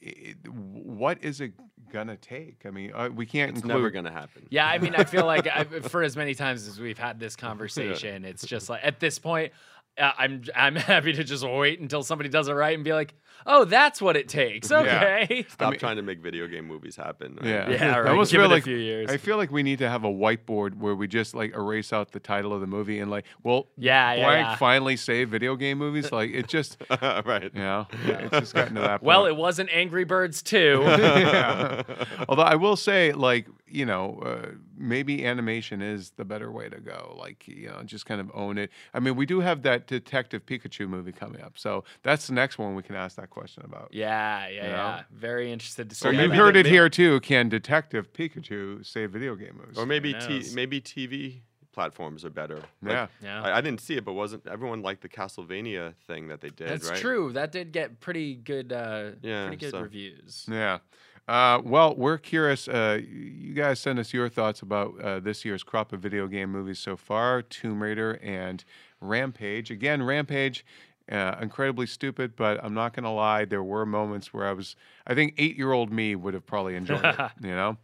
it, 0.00 0.36
what 0.48 1.22
is 1.22 1.40
it 1.40 1.52
gonna 1.92 2.16
take? 2.16 2.62
I 2.66 2.70
mean, 2.70 2.92
uh, 2.94 3.08
we 3.14 3.26
can't 3.26 3.50
it's 3.50 3.60
include. 3.60 3.76
never 3.76 3.90
gonna 3.90 4.12
happen. 4.12 4.46
Yeah, 4.50 4.66
I 4.66 4.78
mean, 4.78 4.94
I 4.94 5.04
feel 5.04 5.24
like 5.24 5.46
I, 5.46 5.64
for 5.88 6.02
as 6.02 6.16
many 6.16 6.34
times 6.34 6.68
as 6.68 6.78
we've 6.78 6.98
had 6.98 7.18
this 7.18 7.36
conversation, 7.36 8.24
it's 8.24 8.46
just 8.46 8.68
like 8.68 8.80
at 8.82 9.00
this 9.00 9.18
point, 9.18 9.52
Uh, 9.96 10.10
I'm 10.18 10.42
I'm 10.56 10.74
happy 10.92 11.12
to 11.12 11.22
just 11.24 11.46
wait 11.46 11.78
until 11.80 12.02
somebody 12.02 12.28
does 12.28 12.48
it 12.48 12.52
right 12.52 12.74
and 12.74 12.82
be 12.84 12.92
like, 12.92 13.14
oh, 13.46 13.64
that's 13.64 14.02
what 14.02 14.16
it 14.16 14.28
takes. 14.28 14.70
Yeah. 14.70 14.78
Okay. 14.80 15.46
Stop 15.48 15.70
mean- 15.70 15.78
trying 15.78 15.96
to 15.96 16.02
make 16.02 16.20
video 16.20 16.48
game 16.48 16.66
movies 16.66 16.96
happen. 16.96 17.36
right? 17.40 17.46
Yeah, 17.48 17.70
Yeah, 17.70 17.96
I 17.98 18.08
almost 18.08 18.32
Give 18.32 18.38
feel 18.40 18.46
it 18.46 18.52
a 18.52 18.54
like 18.56 18.64
few 18.64 18.76
years. 18.76 19.08
I 19.10 19.18
feel 19.18 19.36
like 19.36 19.52
we 19.52 19.62
need 19.62 19.78
to 19.78 19.88
have 19.88 20.02
a 20.04 20.08
whiteboard 20.08 20.76
where 20.78 20.94
we 20.96 21.06
just 21.06 21.34
like 21.34 21.54
erase 21.54 21.92
out 21.92 22.10
the 22.10 22.18
title 22.20 22.52
of 22.52 22.60
the 22.60 22.66
movie 22.66 22.98
and 22.98 23.08
like, 23.10 23.24
well, 23.44 23.68
Yeah, 23.76 24.14
yeah, 24.14 24.24
blank 24.24 24.46
yeah. 24.48 24.56
finally 24.56 24.96
save 24.96 25.28
video 25.30 25.54
game 25.54 25.78
movies. 25.78 26.10
Like 26.10 26.30
it 26.32 26.48
just, 26.48 26.76
right. 27.00 27.50
you 27.54 27.60
know, 27.60 27.86
it's 28.04 28.30
just 28.38 28.54
gotten 28.54 28.74
to 28.74 28.80
that. 28.80 29.02
Well, 29.02 29.26
it 29.26 29.36
wasn't 29.36 29.70
Angry 29.72 30.04
Birds 30.04 30.42
2. 30.42 30.82
yeah. 30.86 31.82
Although 32.28 32.42
I 32.42 32.56
will 32.56 32.76
say, 32.76 33.12
like, 33.12 33.46
you 33.74 33.84
know, 33.84 34.20
uh, 34.24 34.50
maybe 34.76 35.26
animation 35.26 35.82
is 35.82 36.10
the 36.16 36.24
better 36.24 36.50
way 36.52 36.68
to 36.68 36.78
go. 36.80 37.16
Like, 37.18 37.48
you 37.48 37.66
know, 37.68 37.82
just 37.84 38.06
kind 38.06 38.20
of 38.20 38.30
own 38.32 38.56
it. 38.56 38.70
I 38.94 39.00
mean, 39.00 39.16
we 39.16 39.26
do 39.26 39.40
have 39.40 39.62
that 39.62 39.86
Detective 39.88 40.46
Pikachu 40.46 40.88
movie 40.88 41.12
coming 41.12 41.40
up, 41.42 41.58
so 41.58 41.82
that's 42.02 42.26
the 42.28 42.34
next 42.34 42.56
one 42.58 42.74
we 42.76 42.82
can 42.82 42.94
ask 42.94 43.16
that 43.16 43.30
question 43.30 43.64
about. 43.64 43.88
yeah, 43.92 44.46
yeah, 44.48 44.54
You 44.54 44.62
know? 44.62 44.68
yeah. 44.68 45.02
Very 45.12 45.50
interested 45.52 45.88
to 45.90 45.94
see. 45.96 46.02
So 46.02 46.08
Or 46.10 46.12
you 46.12 46.18
maybe 46.18 46.36
heard 46.36 46.56
it 46.56 46.64
may- 46.66 46.70
here 46.70 46.88
too. 46.88 47.18
Can 47.20 47.48
Detective 47.48 48.12
Pikachu 48.12 48.86
save 48.86 49.10
video 49.10 49.34
game 49.34 49.56
movies? 49.60 49.76
Or 49.76 49.86
maybe 49.86 50.12
Who 50.12 50.40
t- 50.42 50.54
maybe 50.54 50.80
TV 50.80 51.40
platforms 51.72 52.24
are 52.24 52.30
better. 52.30 52.58
Like, 52.82 52.92
yeah. 52.92 53.06
Yeah. 53.20 53.42
I, 53.42 53.58
I 53.58 53.60
didn't 53.60 53.80
see 53.80 53.96
it, 53.96 54.04
but 54.04 54.12
wasn't 54.12 54.46
everyone 54.46 54.82
liked 54.82 55.02
the 55.02 55.08
Castlevania 55.08 55.94
thing 56.06 56.28
that 56.28 56.40
they 56.40 56.50
did? 56.50 56.68
That's 56.68 56.88
right? 56.90 56.98
true. 57.00 57.32
That 57.32 57.50
did 57.50 57.72
get 57.72 57.98
pretty 57.98 58.36
good 58.36 58.72
uh 58.72 59.10
Yeah, 59.22 59.46
pretty 59.48 59.56
good 59.64 59.72
so- 59.72 59.80
reviews. 59.82 60.46
Yeah. 60.48 60.78
Uh, 61.26 61.60
well, 61.64 61.94
we're 61.96 62.18
curious. 62.18 62.68
Uh, 62.68 63.00
you 63.08 63.54
guys 63.54 63.80
send 63.80 63.98
us 63.98 64.12
your 64.12 64.28
thoughts 64.28 64.60
about 64.60 65.00
uh, 65.00 65.20
this 65.20 65.44
year's 65.44 65.62
crop 65.62 65.92
of 65.92 66.00
video 66.00 66.26
game 66.26 66.50
movies 66.50 66.78
so 66.78 66.96
far 66.96 67.40
Tomb 67.40 67.82
Raider 67.82 68.18
and 68.22 68.62
Rampage. 69.00 69.70
Again, 69.70 70.02
Rampage, 70.02 70.66
uh, 71.10 71.36
incredibly 71.40 71.86
stupid, 71.86 72.36
but 72.36 72.62
I'm 72.62 72.74
not 72.74 72.92
going 72.94 73.04
to 73.04 73.10
lie. 73.10 73.46
There 73.46 73.62
were 73.62 73.86
moments 73.86 74.34
where 74.34 74.46
I 74.46 74.52
was, 74.52 74.76
I 75.06 75.14
think 75.14 75.34
eight 75.38 75.56
year 75.56 75.72
old 75.72 75.90
me 75.90 76.14
would 76.14 76.34
have 76.34 76.44
probably 76.46 76.76
enjoyed 76.76 77.04
it, 77.04 77.18
you 77.40 77.54
know? 77.54 77.78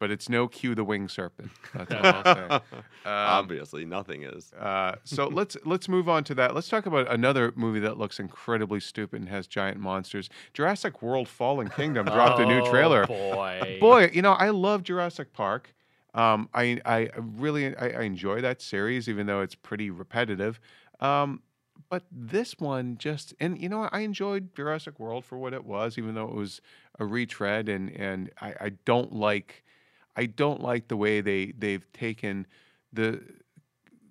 But 0.00 0.10
it's 0.10 0.28
no 0.28 0.48
Q 0.48 0.74
the 0.74 0.82
winged 0.82 1.10
serpent. 1.12 1.50
That's 1.74 1.92
all 1.92 2.04
I'll 2.04 2.24
say. 2.24 2.60
Um, 3.02 3.12
Obviously, 3.14 3.86
nothing 3.86 4.24
is. 4.24 4.52
uh, 4.52 4.96
so 5.04 5.28
let's 5.28 5.56
let's 5.64 5.88
move 5.88 6.06
on 6.08 6.22
to 6.24 6.34
that. 6.34 6.54
Let's 6.54 6.68
talk 6.68 6.84
about 6.84 7.10
another 7.10 7.50
movie 7.56 7.80
that 7.80 7.96
looks 7.96 8.18
incredibly 8.20 8.78
stupid 8.80 9.20
and 9.20 9.28
has 9.30 9.46
giant 9.46 9.78
monsters. 9.80 10.28
Jurassic 10.52 11.00
World: 11.00 11.26
Fallen 11.28 11.68
Kingdom 11.70 12.04
dropped 12.06 12.40
a 12.40 12.44
new 12.44 12.60
Oh, 12.60 12.70
trailer. 12.70 13.06
Boy. 13.06 13.78
Boy, 13.80 14.10
you 14.12 14.20
know 14.20 14.32
I 14.32 14.50
love 14.50 14.82
Jurassic 14.82 15.32
Park. 15.32 15.74
Um, 16.12 16.50
I 16.52 16.80
I 16.84 17.08
really 17.16 17.74
I, 17.74 17.88
I 17.88 18.02
enjoy 18.02 18.42
that 18.42 18.60
series, 18.60 19.08
even 19.08 19.26
though 19.26 19.40
it's 19.40 19.54
pretty 19.54 19.88
repetitive. 19.90 20.60
Um, 21.00 21.42
but 21.88 22.04
this 22.12 22.58
one 22.58 22.98
just 22.98 23.32
and 23.40 23.58
you 23.58 23.70
know 23.70 23.88
I 23.92 24.00
enjoyed 24.00 24.54
Jurassic 24.54 25.00
World 25.00 25.24
for 25.24 25.38
what 25.38 25.54
it 25.54 25.64
was, 25.64 25.96
even 25.96 26.14
though 26.14 26.28
it 26.28 26.34
was 26.34 26.60
a 26.98 27.06
retread, 27.06 27.68
and 27.70 27.90
and 27.90 28.30
I, 28.42 28.54
I 28.60 28.68
don't 28.84 29.14
like 29.14 29.64
I 30.16 30.26
don't 30.26 30.60
like 30.60 30.88
the 30.88 30.96
way 30.96 31.20
they 31.20 31.52
they've 31.56 31.90
taken 31.92 32.46
the 32.92 33.20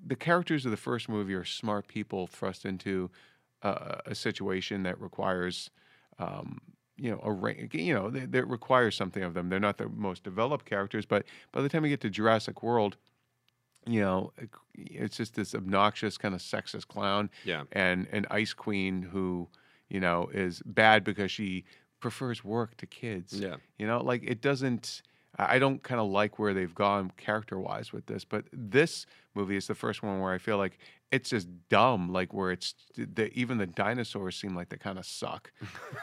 the 0.05 0.15
characters 0.15 0.65
of 0.65 0.71
the 0.71 0.77
first 0.77 1.09
movie 1.09 1.33
are 1.33 1.43
smart 1.45 1.87
people 1.87 2.25
thrust 2.27 2.65
into 2.65 3.09
a, 3.61 3.99
a 4.07 4.15
situation 4.15 4.83
that 4.83 4.99
requires 5.01 5.69
um, 6.17 6.59
you 6.97 7.11
know 7.11 7.19
a 7.19 7.77
you 7.77 7.93
know 7.93 8.09
that, 8.09 8.31
that 8.31 8.45
requires 8.45 8.95
something 8.95 9.23
of 9.23 9.33
them. 9.33 9.49
They're 9.49 9.59
not 9.59 9.77
the 9.77 9.89
most 9.89 10.23
developed 10.23 10.65
characters, 10.65 11.05
but 11.05 11.25
by 11.51 11.61
the 11.61 11.69
time 11.69 11.83
we 11.83 11.89
get 11.89 12.01
to 12.01 12.09
Jurassic 12.09 12.63
World, 12.63 12.97
you 13.85 14.01
know 14.01 14.31
it's 14.75 15.17
just 15.17 15.35
this 15.35 15.53
obnoxious 15.53 16.17
kind 16.17 16.33
of 16.33 16.41
sexist 16.41 16.87
clown 16.87 17.29
Yeah. 17.43 17.63
and 17.71 18.07
an 18.11 18.25
ice 18.31 18.53
queen 18.53 19.01
who 19.01 19.47
you 19.89 19.99
know 19.99 20.29
is 20.33 20.61
bad 20.65 21.03
because 21.03 21.31
she 21.31 21.65
prefers 21.99 22.43
work 22.43 22.77
to 22.77 22.85
kids 22.85 23.33
Yeah. 23.39 23.55
you 23.77 23.85
know 23.87 24.01
like 24.01 24.23
it 24.23 24.41
doesn't 24.41 25.01
i 25.39 25.55
I 25.55 25.59
don't 25.59 25.81
kind 25.81 25.99
of 26.01 26.07
like 26.09 26.37
where 26.37 26.53
they've 26.53 26.75
gone 26.75 27.11
character 27.17 27.57
wise 27.59 27.91
with 27.93 28.05
this 28.05 28.23
but 28.25 28.45
this 28.53 29.05
movie 29.35 29.55
is 29.55 29.67
the 29.67 29.75
first 29.75 30.03
one 30.03 30.19
where 30.19 30.33
i 30.33 30.37
feel 30.37 30.57
like 30.57 30.77
it's 31.11 31.29
just 31.31 31.47
dumb 31.69 32.11
like 32.13 32.33
where 32.33 32.51
it's 32.51 32.75
the, 32.95 33.31
even 33.33 33.57
the 33.57 33.65
dinosaurs 33.65 34.35
seem 34.35 34.55
like 34.55 34.69
they 34.69 34.77
kind 34.77 34.99
of 34.99 35.05
suck. 35.07 35.51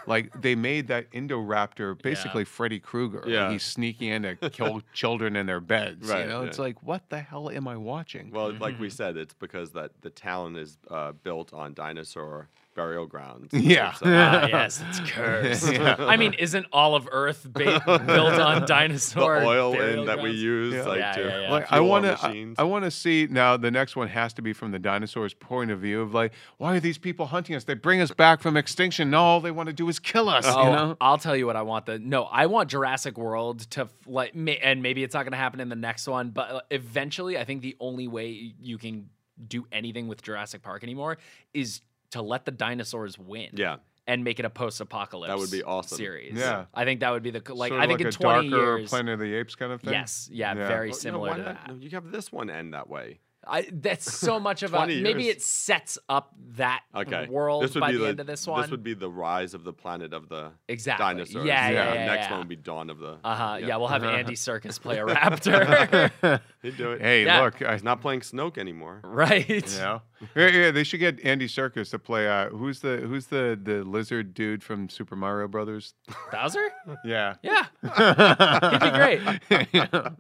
Like 0.09 0.33
they 0.43 0.57
made 0.57 0.89
that 0.89 1.11
indoraptor 1.13 2.01
basically 2.03 2.45
freddy 2.45 2.81
krueger 2.81 3.23
Yeah. 3.25 3.53
he's 3.53 3.63
sneaking 3.63 4.09
in 4.09 4.23
to 4.23 4.35
kill 4.51 4.83
children 4.93 5.37
in 5.37 5.47
their 5.47 5.61
beds 5.61 6.09
Right, 6.11 6.23
you 6.23 6.27
know? 6.29 6.43
It's 6.43 6.59
like 6.59 6.83
what 6.83 7.09
the 7.09 7.21
hell 7.21 7.51
am 7.51 7.69
i 7.69 7.77
watching? 7.77 8.33
Well, 8.33 8.53
like 8.59 8.81
we 8.81 8.91
said, 8.91 9.17
it's 9.17 9.35
because 9.35 9.71
that 9.73 9.93
the 10.01 10.11
town 10.11 10.57
is 10.57 10.77
uh, 10.91 11.13
built 11.13 11.55
on 11.55 11.73
dinosaur 11.75 12.49
burial 12.77 13.07
grounds. 13.07 13.53
Yeah. 13.53 13.93
So- 13.95 14.07
Ah, 14.07 14.47
yes, 14.47 14.83
it's 14.89 15.01
cursed. 15.11 15.73
Yeah. 15.73 15.97
I 15.99 16.17
mean, 16.17 16.35
isn't 16.35 16.67
all 16.73 16.95
of 16.95 17.09
Earth 17.11 17.47
ba- 17.51 17.83
built 18.07 18.35
on 18.39 18.65
the 18.67 19.17
oil 19.19 19.73
in 19.81 20.07
that 20.07 20.23
we 20.23 20.31
use, 20.31 20.75
Yeah. 20.75 20.83
like 20.85 20.99
Yeah, 21.01 21.13
to 21.13 21.21
yeah, 21.23 21.41
yeah. 21.41 21.51
Like 21.53 21.73
I 21.73 21.81
want 21.81 22.05
to, 22.05 22.19
I. 22.23 22.55
I 22.59 22.63
want 22.63 22.85
to 22.85 22.91
see 22.91 23.27
now. 23.29 23.57
The 23.57 23.71
next 23.71 23.97
one 23.97 24.09
has 24.09 24.33
to 24.35 24.43
be 24.43 24.53
from 24.53 24.71
the 24.73 24.79
dinosaurs' 24.79 25.35
point 25.35 25.71
of 25.71 25.81
view 25.81 26.01
of 26.03 26.15
like, 26.15 26.33
why 26.59 26.77
are 26.77 26.81
these 26.81 26.99
people 26.99 27.27
hunting 27.27 27.57
us? 27.57 27.65
They 27.65 27.75
bring 27.75 28.01
us 28.01 28.11
back 28.13 28.41
from 28.41 28.57
extinction. 28.57 29.11
No, 29.11 29.23
all 29.23 29.41
they 29.41 29.51
want 29.51 29.69
to 29.69 29.73
do 29.73 29.89
is 29.89 29.99
kill 29.99 30.29
us. 30.29 30.45
Oh, 30.47 30.65
You 30.65 30.71
know? 30.77 30.97
I'll 31.01 31.19
tell 31.19 31.35
you 31.37 31.47
what 31.47 31.57
I 31.57 31.63
want. 31.63 31.87
The 31.87 31.99
no, 31.99 32.25
I 32.25 32.47
want 32.47 32.71
Jurassic 32.71 33.17
World 33.19 33.61
to 33.71 33.89
like, 34.07 34.35
ma- 34.35 34.53
and 34.53 34.83
maybe 34.83 35.03
it's 35.03 35.15
not 35.15 35.23
going 35.25 35.33
to 35.33 35.39
happen 35.39 35.61
in 35.61 35.69
the 35.69 35.77
next 35.77 36.07
one, 36.07 36.31
but 36.31 36.51
uh, 36.51 36.61
eventually, 36.71 37.39
I 37.39 37.45
think 37.45 37.63
the 37.63 37.77
only 37.81 38.07
way 38.07 38.55
you 38.61 38.79
can 38.79 39.09
do 39.49 39.67
anything 39.73 40.09
with 40.09 40.23
Jurassic 40.23 40.63
Park 40.63 40.83
anymore 40.83 41.19
is 41.53 41.81
to 42.11 42.23
let 42.23 42.45
the 42.45 42.51
dinosaurs 42.53 43.19
win. 43.19 43.51
yeah. 43.55 43.77
And 44.09 44.23
make 44.23 44.39
it 44.39 44.45
a 44.45 44.51
post-apocalypse. 44.51 45.29
That 45.33 45.37
would 45.37 45.51
be 45.51 45.65
awesome. 45.65 45.99
Series. 45.99 46.35
Yeah. 46.35 46.67
I 46.73 46.85
think 46.85 47.01
that 47.01 47.11
would 47.11 47.25
be 47.25 47.33
the 47.33 47.43
like. 47.53 47.71
Sort 47.71 47.81
I 47.83 47.89
think 47.89 47.99
like 47.99 48.01
in 48.03 48.07
a 48.07 48.13
twenty 48.13 48.51
darker 48.51 48.77
years. 48.79 48.89
Planet 48.89 49.15
of 49.15 49.19
the 49.19 49.35
Apes 49.35 49.57
kind 49.57 49.73
of 49.73 49.81
thing. 49.81 49.95
Yes. 49.95 50.29
Yeah. 50.33 50.55
Yeah. 50.55 50.69
Very 50.69 50.91
Well, 50.91 50.99
similar 50.99 51.27
no, 51.31 51.33
why 51.33 51.39
to 51.39 51.43
that. 51.43 51.69
No, 51.69 51.75
you 51.75 51.91
have 51.91 52.13
this 52.13 52.31
one 52.31 52.49
end 52.49 52.73
that 52.73 52.89
way. 52.89 53.19
I, 53.49 53.69
that's 53.73 54.13
so 54.13 54.39
much 54.49 54.63
of 54.65 54.75
a 54.75 54.77
20 54.77 55.03
maybe 55.03 55.29
it 55.29 55.41
sets 55.41 55.99
up 56.09 56.35
that 56.57 56.83
Okay. 56.95 57.29
world 57.29 57.63
this 57.63 57.75
would 57.75 57.81
by 57.81 57.93
be 57.93 57.99
the, 57.99 58.07
end 58.09 58.19
of 58.21 58.27
this 58.27 58.45
one. 58.45 58.61
This 58.63 58.71
would 58.73 58.83
be 58.83 58.95
the 58.95 59.09
rise 59.11 59.55
of 59.55 59.63
the 59.63 59.73
planet 59.73 60.13
of 60.13 60.29
the 60.29 60.51
exactly. 60.69 61.05
dinosaurs. 61.05 61.45
Yeah, 61.45 61.69
yeah, 61.69 61.71
Yeah. 61.71 61.95
yeah. 61.95 62.07
Next 62.07 62.25
yeah. 62.27 62.31
one 62.31 62.39
would 62.41 62.49
be 62.49 62.57
Dawn 62.57 62.91
of 62.91 62.99
the. 62.99 63.19
Uh 63.25 63.35
huh. 63.35 63.59
Yeah. 63.61 63.77
we'll 63.77 63.87
have. 63.89 64.03
Andy 64.05 64.35
Circus 64.49 64.79
play 64.81 64.99
a 64.99 65.05
raptor. 65.05 66.41
He'd 66.63 66.77
do 66.77 66.93
it. 66.93 67.01
Hey, 67.01 67.25
Yeah. 67.25 67.43
look. 67.43 67.63
I, 67.63 67.73
He's 67.73 67.83
not 67.85 68.01
playing 68.01 68.21
Snoke 68.21 68.57
anymore. 68.59 69.01
right. 69.05 69.49
you 69.49 69.61
know? 69.79 70.03
Yeah, 70.35 70.49
yeah, 70.49 70.71
they 70.71 70.85
should 70.85 71.01
get 71.01 71.21
Andy 71.25 71.47
Serkis 71.47 71.91
to 71.91 71.99
play. 71.99 72.29
Uh, 72.29 72.49
who's 72.49 72.81
the 72.81 72.99
who's 72.99 73.27
the 73.27 73.59
the 73.63 73.85
lizard 73.85 74.35
dude 74.35 74.63
from 74.63 74.89
Super 74.89 75.17
Mario 75.17 75.49
Brothers? 75.49 75.95
Bowser? 76.33 76.69
Yeah. 77.05 77.35
Yeah. 77.43 77.65
He'd 77.83 78.81
be 78.81 78.91
great. 78.91 79.21
Yeah. 79.73 80.11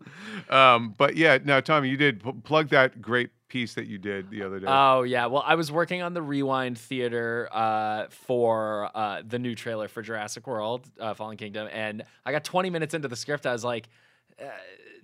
um, 0.50 0.94
but 0.96 1.16
yeah, 1.16 1.38
now 1.44 1.60
Tommy, 1.60 1.88
you 1.88 1.96
did 1.96 2.22
p- 2.22 2.32
plug 2.44 2.68
that 2.70 3.00
great 3.00 3.30
piece 3.48 3.74
that 3.74 3.86
you 3.86 3.96
did 3.98 4.30
the 4.30 4.42
other 4.42 4.58
day. 4.60 4.66
Oh 4.68 5.02
yeah. 5.02 5.26
Well, 5.26 5.42
I 5.46 5.54
was 5.54 5.70
working 5.72 6.02
on 6.02 6.12
the 6.14 6.22
Rewind 6.22 6.76
Theater 6.78 7.48
uh, 7.52 8.06
for 8.10 8.90
uh, 8.94 9.22
the 9.26 9.38
new 9.38 9.54
trailer 9.54 9.88
for 9.88 10.02
Jurassic 10.02 10.46
World: 10.46 10.88
uh, 11.00 11.14
Fallen 11.14 11.36
Kingdom, 11.36 11.68
and 11.72 12.04
I 12.24 12.32
got 12.32 12.44
20 12.44 12.70
minutes 12.70 12.94
into 12.94 13.08
the 13.08 13.16
script. 13.16 13.46
I 13.46 13.52
was 13.52 13.64
like. 13.64 13.88
Uh, 14.40 14.44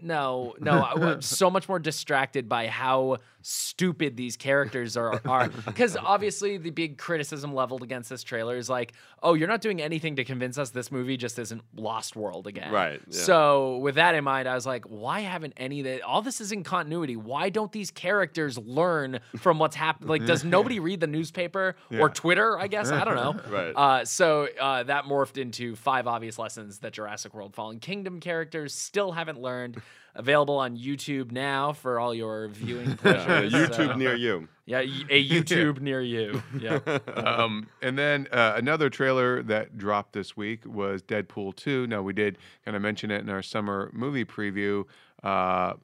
no, 0.05 0.55
no, 0.59 0.81
I 0.83 0.95
was 0.95 1.25
so 1.39 1.49
much 1.49 1.69
more 1.69 1.79
distracted 1.79 2.49
by 2.49 2.67
how 2.67 3.19
stupid 3.43 4.17
these 4.17 4.37
characters 4.37 4.97
are. 4.97 5.21
Are 5.25 5.49
because 5.67 5.97
obviously 5.97 6.57
the 6.59 6.71
big 6.71 6.99
criticism 6.99 7.55
leveled 7.55 7.83
against 7.83 8.09
this 8.11 8.23
trailer 8.23 8.57
is 8.57 8.69
like, 8.71 8.93
oh, 9.23 9.35
you're 9.35 9.49
not 9.49 9.61
doing 9.61 9.81
anything 9.83 10.17
to 10.17 10.25
convince 10.25 10.59
us 10.59 10.71
this 10.71 10.91
movie 10.91 11.17
just 11.17 11.39
isn't 11.39 11.63
Lost 11.77 12.17
World 12.17 12.47
again. 12.47 12.73
Right, 12.73 13.01
yeah. 13.09 13.19
So 13.19 13.79
with 13.79 13.97
that 13.97 14.15
in 14.15 14.25
mind, 14.25 14.49
I 14.49 14.55
was 14.55 14.67
like, 14.67 14.85
why 14.87 15.21
haven't 15.21 15.55
any 15.57 15.81
of 15.81 15.85
that? 15.87 16.03
All 16.03 16.23
this 16.23 16.41
is 16.41 16.53
in 16.53 16.65
continuity. 16.65 17.17
Why 17.17 17.49
don't 17.49 17.73
these 17.73 17.91
characters 17.91 18.59
learn 18.59 19.21
from 19.39 19.59
what's 19.59 19.77
happened? 19.77 20.09
Like, 20.09 20.25
does 20.27 20.45
nobody 20.45 20.79
read 20.81 21.01
the 21.01 21.07
newspaper 21.07 21.77
Yeah. 21.91 22.01
or 22.01 22.09
Twitter? 22.09 22.59
I 22.59 22.67
guess 22.69 22.91
I 22.91 23.05
don't 23.05 23.17
know. 23.17 23.33
Right. 23.53 23.73
Uh, 23.77 24.05
so 24.05 24.49
uh, 24.61 24.83
that 24.85 25.05
morphed 25.05 25.37
into 25.37 25.75
five 25.77 26.07
obvious 26.07 26.39
lessons 26.39 26.79
that 26.79 26.93
Jurassic 26.93 27.35
World: 27.35 27.55
Fallen 27.55 27.81
Kingdom 27.81 28.21
characters 28.21 28.75
still 28.75 29.13
haven't 29.13 29.41
learned. 29.41 29.81
Available 30.14 30.59
on 30.59 30.77
YouTube 30.77 31.33
now 31.33 31.72
for 31.72 31.98
all 31.98 32.14
your 32.14 32.48
viewing 32.48 32.88
Yeah, 33.05 33.25
pleasures. 33.25 33.53
YouTube 33.53 33.75
So- 33.88 33.94
near 33.96 34.14
you. 34.14 34.48
yeah, 34.66 34.81
y- 34.81 35.05
a 35.09 35.29
YouTube 35.31 35.81
near 35.81 36.03
you. 36.03 36.42
Yeah. 36.61 36.81
um, 37.16 37.66
and 37.81 37.98
then 37.98 38.29
uh, 38.31 38.53
another 38.57 38.90
trailer 38.90 39.42
that 39.44 39.79
dropped 39.79 40.12
this 40.12 40.37
week 40.37 40.66
was 40.66 41.03
Deadpool 41.03 41.57
2. 41.57 41.87
Now, 41.87 42.03
we 42.03 42.12
did 42.12 42.37
kind 42.64 42.77
of 42.77 42.83
mention 42.83 43.11
it 43.11 43.22
in 43.22 43.31
our 43.31 43.42
summer 43.42 43.90
movie 43.94 44.25
preview. 44.27 44.85
Uh, 45.22 45.75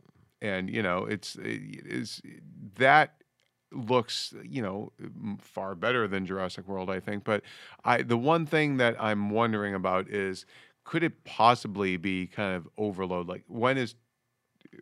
and, 0.43 0.69
you 0.69 0.83
know, 0.83 1.05
it's, 1.07 1.37
it 1.37 1.87
is 1.87 2.21
that 2.77 3.15
looks, 3.73 4.35
you 4.45 4.63
know, 4.63 4.93
far 5.41 5.75
better 5.75 6.07
than 6.07 6.27
Jurassic 6.27 6.69
World, 6.69 6.91
I 6.91 7.01
think. 7.01 7.25
But 7.25 7.43
I, 7.85 8.03
the 8.03 8.17
one 8.19 8.47
thing 8.47 8.77
that 8.77 8.95
I'm 9.03 9.31
wondering 9.31 9.75
about 9.75 10.09
is 10.09 10.45
could 10.85 11.03
it 11.03 11.25
possibly 11.25 11.97
be 11.97 12.27
kind 12.27 12.55
of 12.57 12.69
overload? 12.79 13.27
Like, 13.29 13.45
when 13.47 13.77
is 13.79 13.95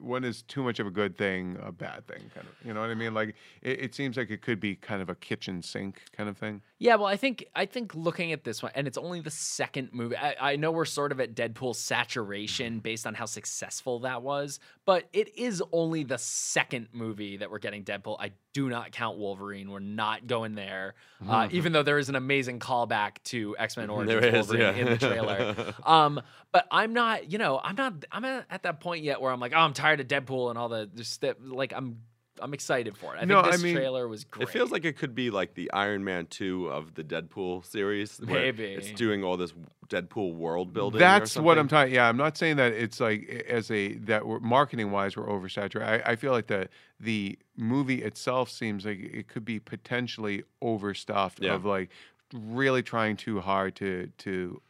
when 0.01 0.25
is 0.25 0.43
too 0.43 0.63
much 0.63 0.79
of 0.79 0.87
a 0.87 0.91
good 0.91 1.17
thing 1.17 1.57
a 1.63 1.73
bad 1.73 2.07
thing 2.07 2.31
kind 2.35 2.47
of 2.47 2.67
you 2.67 2.75
know 2.75 2.81
what 2.81 2.91
i 2.91 2.95
mean 2.95 3.15
like 3.15 3.35
it, 3.63 3.81
it 3.81 3.95
seems 3.95 4.17
like 4.17 4.31
it 4.31 4.43
could 4.43 4.61
be 4.61 4.75
kind 4.75 5.01
of 5.01 5.09
a 5.09 5.15
kitchen 5.15 5.63
sink 5.63 6.03
kind 6.17 6.29
of 6.29 6.37
thing 6.37 6.61
Yeah, 6.79 6.97
well, 6.97 7.07
I 7.07 7.17
think 7.17 7.47
I 7.55 7.65
think 7.65 7.95
looking 7.95 8.33
at 8.33 8.45
this 8.45 8.63
one, 8.63 8.71
and 8.75 8.87
it's 8.87 8.99
only 8.99 9.21
the 9.21 9.31
second 9.31 9.91
movie. 9.93 10.17
I, 10.17 10.53
I 10.53 10.57
know 10.57 10.71
we're 10.71 10.85
sort 10.85 11.11
of 11.11 11.21
at 11.21 11.35
Deadpool 11.35 11.75
saturation 11.75 12.75
mm-hmm. 12.75 12.81
based 12.81 13.07
on 13.07 13.15
how 13.15 13.25
successful 13.25 14.01
that 14.01 14.23
was, 14.23 14.61
but 14.85 15.09
it 15.15 15.37
is 15.39 15.63
only 15.73 16.05
the 16.05 16.19
second 16.19 16.89
movie 16.93 17.39
that 17.39 17.51
we're 17.51 17.61
getting 17.61 17.83
Deadpool. 17.83 18.17
I 18.21 18.33
do 18.57 18.71
not 18.71 18.91
count 18.91 19.19
Wolverine. 19.19 19.71
We're 19.71 19.81
not 19.81 20.27
going 20.27 20.55
there, 20.55 20.95
uh, 21.29 21.47
even 21.51 21.73
though 21.73 21.83
there 21.83 21.99
is 21.99 22.09
an 22.09 22.15
amazing 22.15 22.59
callback 22.59 23.23
to 23.25 23.55
X 23.59 23.77
Men 23.77 23.91
Origins 23.91 24.19
There 24.19 24.35
is, 24.35 24.49
Wolverine 24.49 24.61
yeah. 24.61 24.83
in 24.83 24.87
the 24.87 24.97
trailer. 24.97 25.75
um, 25.85 26.23
but 26.53 26.67
I'm 26.71 26.95
not, 26.95 27.31
you 27.31 27.37
know, 27.37 27.61
I'm 27.63 27.77
not, 27.77 28.07
I'm 28.11 28.25
at 28.25 28.47
at 28.49 28.63
that 28.63 28.81
point 28.81 29.05
yet 29.05 29.21
where 29.21 29.31
I'm 29.31 29.41
like, 29.41 29.53
oh, 29.55 29.59
I'm 29.59 29.75
tired 29.75 30.01
of 30.01 30.09
Deadpool 30.09 30.49
and 30.49 30.59
all 30.59 30.71
the 30.71 30.87
just 30.87 31.21
that. 31.21 31.47
Like, 31.47 31.75
I'm, 31.77 32.01
I'm 32.41 32.53
excited 32.55 32.97
for 32.97 33.15
it. 33.15 33.19
I 33.23 33.25
No, 33.25 33.41
think 33.43 33.53
this 33.55 33.63
mean, 33.63 33.77
trailer 33.77 34.07
was 34.09 34.25
great. 34.25 34.49
It 34.49 34.53
feels 34.53 34.71
like 34.71 34.85
it 34.85 34.97
could 34.99 35.15
be 35.15 35.31
like 35.31 35.55
the 35.55 35.71
Iron 35.73 36.05
Man 36.05 36.27
2 36.27 36.69
of 36.69 36.95
the 36.95 37.03
Deadpool 37.05 37.65
series. 37.65 38.21
Maybe. 38.21 38.65
It's 38.65 38.91
doing 38.93 39.25
all 39.25 39.37
this 39.37 39.53
Deadpool 39.89 40.35
world 40.35 40.73
building. 40.73 40.97
or 40.97 41.05
that's 41.05 41.37
what 41.37 41.59
i'm 41.59 41.69
talking 41.69 41.95
yeah 41.95 42.09
i'm 42.09 42.17
not 42.17 42.37
saying 42.37 42.57
that 42.57 42.73
it's 42.73 42.99
like 42.99 43.29
as 43.49 43.71
a 43.71 43.95
that 43.99 44.27
we're 44.27 44.41
marketing 44.41 44.91
wise 44.91 45.17
we're 45.17 45.29
oversaturated 45.29 46.05
I, 46.05 46.11
I 46.11 46.17
feel 46.17 46.33
like 46.33 46.49
the 46.49 46.69
the 46.99 47.39
movie 47.57 48.03
itself 48.03 48.51
seems 48.51 48.85
like 48.85 48.99
it 48.99 49.29
could 49.29 49.45
be 49.45 49.61
potentially 49.61 50.43
overstuffed 50.61 51.39
Yeah. 51.41 51.55
of 51.55 51.65
like 51.65 51.91
really 52.35 52.83
trying 52.83 53.17
too 53.17 53.41
hard 53.41 53.77
to 53.77 54.11
to 54.19 54.61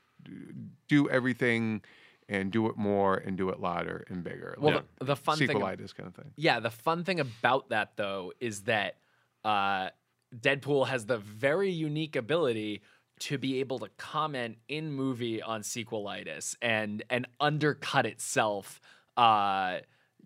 do 0.86 1.08
everything 1.08 1.80
and 2.28 2.50
do 2.50 2.66
it 2.66 2.76
more 2.76 3.16
and 3.16 3.36
do 3.36 3.48
it 3.50 3.60
louder 3.60 4.04
and 4.08 4.24
bigger 4.24 4.56
well, 4.58 4.76
like 4.76 4.84
the, 4.98 5.04
the 5.06 5.16
fun 5.16 5.38
thing. 5.38 5.50
ab- 5.50 5.56
sequelitis 5.56 5.94
kind 5.94 6.08
of 6.08 6.14
thing 6.14 6.32
Yeah, 6.36 6.60
the 6.60 6.70
fun 6.70 7.04
thing 7.04 7.20
about 7.20 7.70
that 7.70 7.92
though 7.96 8.32
is 8.40 8.62
that 8.62 8.96
uh, 9.44 9.90
Deadpool 10.34 10.88
has 10.88 11.06
the 11.06 11.18
very 11.18 11.70
unique 11.70 12.16
ability 12.16 12.82
to 13.20 13.38
be 13.38 13.60
able 13.60 13.78
to 13.78 13.88
comment 13.96 14.58
in 14.68 14.92
movie 14.92 15.40
on 15.40 15.62
sequelitis 15.62 16.56
and 16.60 17.02
and 17.08 17.26
undercut 17.40 18.06
itself 18.06 18.80
uh, 19.16 19.78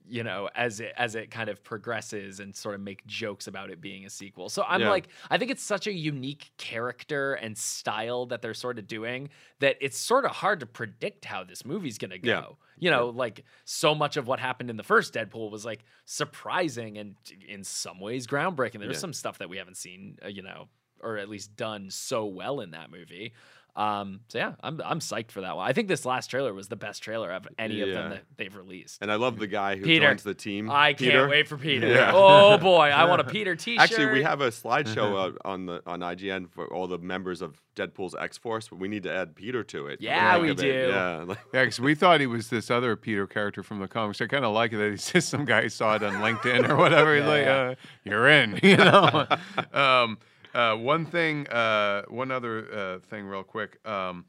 you 0.09 0.25
know, 0.25 0.49
as 0.55 0.81
it 0.81 0.93
as 0.97 1.15
it 1.15 1.31
kind 1.31 1.49
of 1.49 1.63
progresses 1.63 2.41
and 2.41 2.55
sort 2.57 2.75
of 2.75 2.81
make 2.81 3.07
jokes 3.07 3.47
about 3.47 3.71
it 3.71 3.81
being 3.81 4.05
a 4.07 4.11
sequel. 4.11 4.49
So 4.49 4.65
I'm 4.67 4.81
Yeah. 4.81 4.91
like, 4.91 5.09
I 5.31 5.39
think 5.39 5.51
it's 5.51 5.63
such 5.63 5.87
a 5.87 5.93
unique 5.93 6.51
character 6.57 7.35
and 7.35 7.57
style 7.57 8.27
that 8.27 8.43
they're 8.43 8.55
sort 8.55 8.79
of 8.79 8.87
doing 8.87 9.29
that 9.61 9.77
it's 9.81 9.99
sort 9.99 10.25
of 10.25 10.33
hard 10.33 10.61
to 10.61 10.67
predict 10.67 11.25
how 11.25 11.45
this 11.45 11.65
movie's 11.65 11.99
gonna 11.99 12.19
go. 12.19 12.29
Yeah. 12.31 12.47
You 12.79 12.91
know, 12.91 13.09
like 13.11 13.45
so 13.65 13.95
much 13.95 14.17
of 14.17 14.27
what 14.27 14.41
happened 14.41 14.71
in 14.71 14.77
the 14.77 14.83
first 14.83 15.15
Deadpool 15.15 15.51
was 15.51 15.65
like 15.65 15.85
surprising 16.07 16.99
and 16.99 17.15
in 17.47 17.63
some 17.65 18.01
ways 18.01 18.27
groundbreaking. 18.27 18.81
There's 18.81 18.97
Yeah. 18.97 19.01
some 19.01 19.13
stuff 19.13 19.39
that 19.39 19.49
we 19.49 19.59
haven't 19.59 19.77
seen, 19.77 20.19
uh, 20.25 20.29
you 20.29 20.43
know, 20.43 20.69
or 21.03 21.17
at 21.19 21.29
least 21.29 21.57
done 21.57 21.91
so 21.91 22.25
well 22.27 22.61
in 22.61 22.71
that 22.73 22.91
movie. 22.91 23.33
Um, 23.77 24.21
so 24.29 24.39
yeah, 24.39 24.53
I'm 24.63 24.81
I'm 24.85 24.99
psyched 25.01 25.31
for 25.31 25.41
that 25.43 25.57
one. 25.57 25.67
I 25.69 25.73
think 25.73 25.89
this 25.89 26.05
last 26.05 26.27
trailer 26.29 26.53
was 26.53 26.69
the 26.69 26.77
best 26.77 27.03
trailer 27.03 27.31
of 27.33 27.47
any 27.59 27.81
of 27.81 27.89
them 27.91 28.11
that 28.11 28.25
they've 28.37 28.55
released. 28.55 28.99
And 29.01 29.11
I 29.11 29.15
love 29.17 29.39
the 29.39 29.47
guy 29.47 29.77
who 29.77 29.85
Peter. 29.85 30.07
joins 30.09 30.23
the 30.23 30.35
team. 30.35 30.71
I 30.71 30.95
Peter. 30.95 31.13
can't 31.13 31.31
wait 31.31 31.49
for 31.49 31.57
Peter. 31.57 31.87
Yeah. 31.89 32.13
Oh 32.15 32.59
boy, 32.59 32.89
I 32.89 33.05
want 33.05 33.21
a 33.21 33.25
Peter 33.31 33.55
T-shirt. 33.57 33.81
Actually, 33.83 34.13
we 34.13 34.23
have 34.23 34.41
a 34.41 34.49
slideshow 34.51 35.35
uh, 35.35 35.49
on 35.49 35.67
the 35.67 35.83
on 35.87 36.01
IGN 36.01 36.51
for 36.51 36.73
all 36.73 36.87
the 36.87 36.99
members 36.99 37.43
of 37.43 37.61
Deadpool's 37.77 38.15
X 38.19 38.37
Force, 38.37 38.69
but 38.69 38.79
we 38.79 38.89
need 38.89 39.05
to 39.05 39.13
add 39.13 39.35
Peter 39.35 39.63
to 39.65 39.87
it. 39.87 40.01
Yeah, 40.01 40.33
heck 40.33 40.43
we 40.43 40.51
of 40.51 40.59
it. 40.59 40.63
do. 40.63 40.89
Yeah, 40.91 41.25
like, 41.27 41.39
Yeah, 41.55 41.63
because 41.65 41.81
we 41.81 41.95
thought 41.95 42.21
he 42.21 42.27
was 42.27 42.49
this 42.51 42.71
other 42.71 42.97
Peter 42.97 43.27
character 43.27 43.63
from 43.63 43.79
the 43.79 43.89
comics. 43.89 44.21
I 44.21 44.27
kind 44.27 44.45
of 44.45 44.53
like 44.53 44.73
it 44.73 44.77
that 44.79 44.91
he's 44.91 45.11
just 45.13 45.29
some 45.29 45.45
guy 45.45 45.69
saw 45.69 45.95
it 45.95 46.03
on 46.03 46.15
LinkedIn 46.15 46.69
or 46.69 46.77
whatever. 46.77 47.15
He's 47.17 47.25
like, 47.25 47.47
uh, 47.47 47.75
"You're 48.05 48.29
in," 48.29 48.59
you 48.63 48.77
know. 48.77 49.27
um, 49.73 50.19
uh, 50.55 50.75
one 50.77 51.07
thing, 51.07 51.47
uh, 51.49 52.03
one 52.09 52.31
other 52.31 52.73
uh, 52.73 52.99
thing, 53.07 53.27
real 53.27 53.43
quick. 53.43 53.79
Um, 53.87 54.27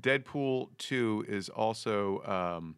Deadpool 0.00 0.68
two 0.78 1.24
is 1.28 1.48
also, 1.48 2.22
um, 2.24 2.76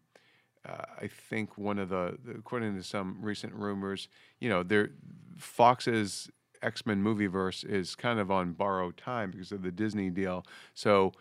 uh, 0.68 0.84
I 1.00 1.08
think, 1.08 1.56
one 1.56 1.78
of 1.78 1.88
the 1.88 2.18
according 2.38 2.76
to 2.76 2.82
some 2.82 3.18
recent 3.20 3.54
rumors. 3.54 4.08
You 4.40 4.48
know, 4.48 4.62
there 4.62 4.90
Fox's 5.36 6.30
X 6.62 6.84
Men 6.86 7.02
movie 7.02 7.26
verse 7.26 7.64
is 7.64 7.94
kind 7.94 8.18
of 8.18 8.30
on 8.30 8.52
borrowed 8.52 8.96
time 8.96 9.30
because 9.30 9.52
of 9.52 9.62
the 9.62 9.70
Disney 9.70 10.10
deal. 10.10 10.44
So 10.74 11.12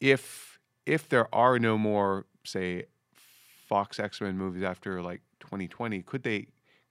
if 0.00 0.58
if 0.86 1.08
there 1.08 1.32
are 1.34 1.58
no 1.58 1.78
more 1.78 2.26
say 2.44 2.84
Fox 3.68 3.98
X 3.98 4.20
Men 4.20 4.36
movies 4.36 4.62
after 4.62 5.02
like 5.02 5.22
2020, 5.40 6.02
could 6.02 6.22
they 6.22 6.48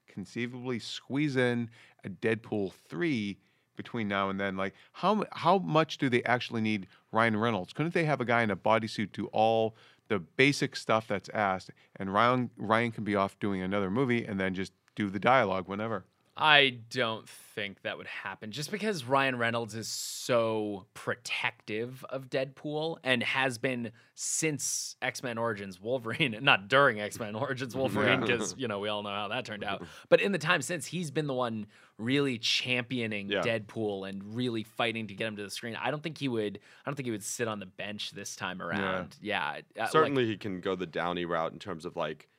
conceivably 0.07 0.79
squeeze 0.79 1.35
in 1.35 1.69
a 2.03 2.09
Deadpool 2.09 2.73
three 2.89 3.37
between 3.75 4.07
now 4.07 4.29
and 4.29 4.39
then? 4.39 4.57
Like 4.57 4.73
how 4.93 5.23
how 5.31 5.57
much 5.59 5.97
do 5.97 6.09
they 6.09 6.23
actually 6.23 6.61
need 6.61 6.87
Ryan 7.11 7.37
Reynolds? 7.37 7.73
Couldn't 7.73 7.93
they 7.93 8.05
have 8.05 8.21
a 8.21 8.25
guy 8.25 8.43
in 8.43 8.51
a 8.51 8.55
bodysuit 8.55 9.11
do 9.11 9.27
all 9.27 9.75
the 10.07 10.19
basic 10.19 10.75
stuff 10.75 11.07
that's 11.07 11.29
asked, 11.29 11.71
and 11.95 12.13
Ryan 12.13 12.49
Ryan 12.57 12.91
can 12.91 13.03
be 13.03 13.15
off 13.15 13.39
doing 13.39 13.61
another 13.61 13.89
movie 13.89 14.25
and 14.25 14.39
then 14.39 14.53
just 14.53 14.73
do 14.95 15.09
the 15.09 15.19
dialogue 15.19 15.67
whenever? 15.67 16.05
I 16.37 16.77
don't 16.89 17.27
think 17.27 17.81
that 17.81 17.97
would 17.97 18.07
happen 18.07 18.51
just 18.51 18.71
because 18.71 19.03
Ryan 19.03 19.37
Reynolds 19.37 19.75
is 19.75 19.87
so 19.89 20.85
protective 20.93 22.05
of 22.09 22.29
Deadpool 22.29 22.97
and 23.03 23.21
has 23.21 23.57
been 23.57 23.91
since 24.15 24.95
X 25.01 25.23
Men 25.23 25.37
Origins 25.37 25.79
Wolverine, 25.81 26.37
not 26.41 26.67
during 26.69 26.99
X 27.01 27.19
Men 27.19 27.35
Origins 27.35 27.75
Wolverine, 27.75 28.21
Yeah. 28.21 28.25
because, 28.27 28.55
you 28.57 28.67
know, 28.67 28.79
we 28.79 28.87
all 28.89 29.03
know 29.03 29.09
how 29.09 29.27
that 29.27 29.45
turned 29.45 29.63
out. 29.63 29.83
But 30.09 30.21
in 30.21 30.31
the 30.31 30.37
time 30.37 30.61
since, 30.61 30.85
he's 30.85 31.11
been 31.11 31.27
the 31.27 31.33
one 31.33 31.67
really 31.97 32.37
championing 32.37 33.29
Yeah. 33.29 33.41
Deadpool 33.41 34.07
and 34.07 34.35
really 34.35 34.63
fighting 34.63 35.07
to 35.07 35.13
get 35.13 35.27
him 35.27 35.35
to 35.35 35.43
the 35.43 35.49
screen. 35.51 35.75
I 35.75 35.91
don't 35.91 36.01
think 36.01 36.17
he 36.17 36.27
would, 36.29 36.59
I 36.85 36.89
don't 36.89 36.95
think 36.95 37.05
he 37.05 37.11
would 37.11 37.23
sit 37.23 37.47
on 37.47 37.59
the 37.59 37.65
bench 37.65 38.11
this 38.11 38.35
time 38.35 38.61
around. 38.61 39.17
Yeah. 39.21 39.57
uh, 39.77 39.81
like- 39.81 39.91
certainly 39.91 40.25
he 40.25 40.37
can 40.37 40.61
go 40.61 40.75
the 40.75 40.85
Downey 40.87 41.25
route 41.25 41.51
in 41.51 41.59
terms 41.59 41.85
of 41.85 41.95
like, 41.95 42.29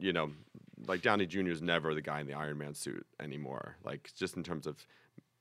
you 0.00 0.12
know, 0.12 0.30
like 0.86 1.02
Downey 1.02 1.26
Jr. 1.26 1.50
is 1.50 1.62
never 1.62 1.94
the 1.94 2.00
guy 2.02 2.20
in 2.20 2.26
the 2.26 2.34
Iron 2.34 2.58
Man 2.58 2.74
suit 2.74 3.06
anymore. 3.20 3.76
Like 3.84 4.10
just 4.16 4.36
in 4.36 4.42
terms 4.42 4.66
of, 4.66 4.84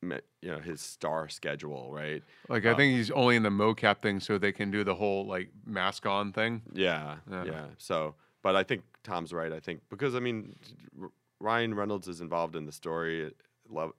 you 0.01 0.19
know, 0.43 0.59
his 0.59 0.81
star 0.81 1.27
schedule, 1.29 1.91
right? 1.91 2.23
Like 2.47 2.65
I 2.65 2.71
Uh, 2.71 2.75
think 2.75 2.95
he's 2.97 3.11
only 3.11 3.35
in 3.35 3.43
the 3.43 3.49
mocap 3.49 4.01
thing 4.01 4.19
so 4.19 4.37
they 4.37 4.51
can 4.51 4.71
do 4.71 4.83
the 4.83 4.95
whole 4.95 5.25
like 5.25 5.49
mask 5.65 6.05
on 6.05 6.31
thing. 6.33 6.61
Yeah, 6.73 7.17
Yeah. 7.29 7.43
yeah. 7.45 7.65
So, 7.77 8.15
but 8.41 8.55
I 8.55 8.63
think 8.63 8.83
Tom's 9.03 9.33
right. 9.33 9.51
I 9.51 9.59
think 9.59 9.81
because 9.89 10.15
I 10.15 10.19
mean, 10.19 10.55
R- 11.01 11.11
Ryan 11.39 11.73
Reynolds 11.73 12.07
is 12.07 12.21
involved 12.21 12.55
in 12.55 12.65
the 12.65 12.71
story 12.71 13.33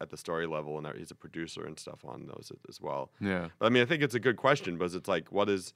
at 0.01 0.11
the 0.11 0.17
story 0.17 0.47
level, 0.47 0.77
and 0.79 0.99
he's 0.99 1.11
a 1.13 1.15
producer 1.15 1.65
and 1.65 1.79
stuff 1.79 2.05
on 2.05 2.27
those 2.27 2.51
as 2.69 2.81
well. 2.81 3.13
Yeah. 3.21 3.49
But 3.59 3.67
I 3.67 3.69
mean, 3.69 3.83
I 3.83 3.87
think 3.87 4.03
it's 4.03 4.17
a 4.17 4.21
good 4.21 4.37
question 4.37 4.77
because 4.77 4.95
it's 4.97 5.07
like, 5.09 5.31
what 5.31 5.49
is, 5.49 5.73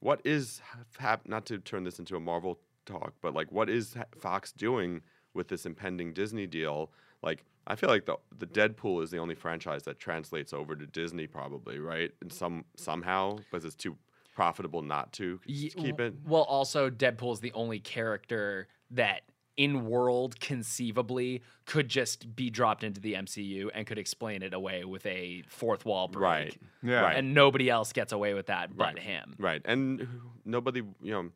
what 0.00 0.20
is 0.24 0.62
hap- 0.98 1.28
not 1.28 1.44
to 1.46 1.58
turn 1.58 1.84
this 1.84 1.98
into 1.98 2.16
a 2.16 2.20
Marvel 2.20 2.58
talk, 2.84 3.14
but 3.22 3.34
like, 3.34 3.50
what 3.52 3.68
is 3.68 3.94
Fox 4.18 4.52
doing 4.52 5.02
with 5.34 5.48
this 5.48 5.66
impending 5.66 6.12
Disney 6.12 6.46
deal? 6.46 6.90
Like, 7.22 7.44
I 7.66 7.76
feel 7.76 7.88
like 7.88 8.04
the 8.06 8.16
the 8.36 8.46
Deadpool 8.46 9.02
is 9.02 9.10
the 9.10 9.18
only 9.18 9.34
franchise 9.34 9.82
that 9.84 9.98
translates 9.98 10.52
over 10.52 10.76
to 10.76 10.86
Disney, 10.86 11.26
probably, 11.26 11.78
right? 11.78 12.10
And 12.20 12.32
some 12.32 12.64
somehow 12.76 13.36
because 13.36 13.64
it's 13.64 13.74
too 13.74 13.96
profitable 14.34 14.82
not 14.82 15.12
to 15.14 15.40
Ye- 15.46 15.70
keep 15.70 16.00
it. 16.00 16.14
Well, 16.26 16.42
also 16.42 16.90
Deadpool 16.90 17.32
is 17.34 17.40
the 17.40 17.52
only 17.52 17.78
character 17.80 18.68
that 18.90 19.22
in 19.56 19.86
world 19.86 20.40
conceivably 20.40 21.40
could 21.64 21.88
just 21.88 22.34
be 22.34 22.50
dropped 22.50 22.82
into 22.82 23.00
the 23.00 23.14
MCU 23.14 23.70
and 23.72 23.86
could 23.86 23.98
explain 23.98 24.42
it 24.42 24.52
away 24.52 24.84
with 24.84 25.06
a 25.06 25.44
fourth 25.48 25.84
wall 25.86 26.08
break. 26.08 26.22
Right. 26.22 26.56
Yeah. 26.82 27.00
Right. 27.02 27.16
And 27.16 27.32
nobody 27.34 27.70
else 27.70 27.92
gets 27.92 28.12
away 28.12 28.34
with 28.34 28.46
that 28.46 28.76
but 28.76 28.94
Right. 28.94 28.98
him. 28.98 29.34
Right. 29.38 29.62
And 29.64 30.08
nobody, 30.44 30.82
you 31.00 31.12
know, 31.12 31.30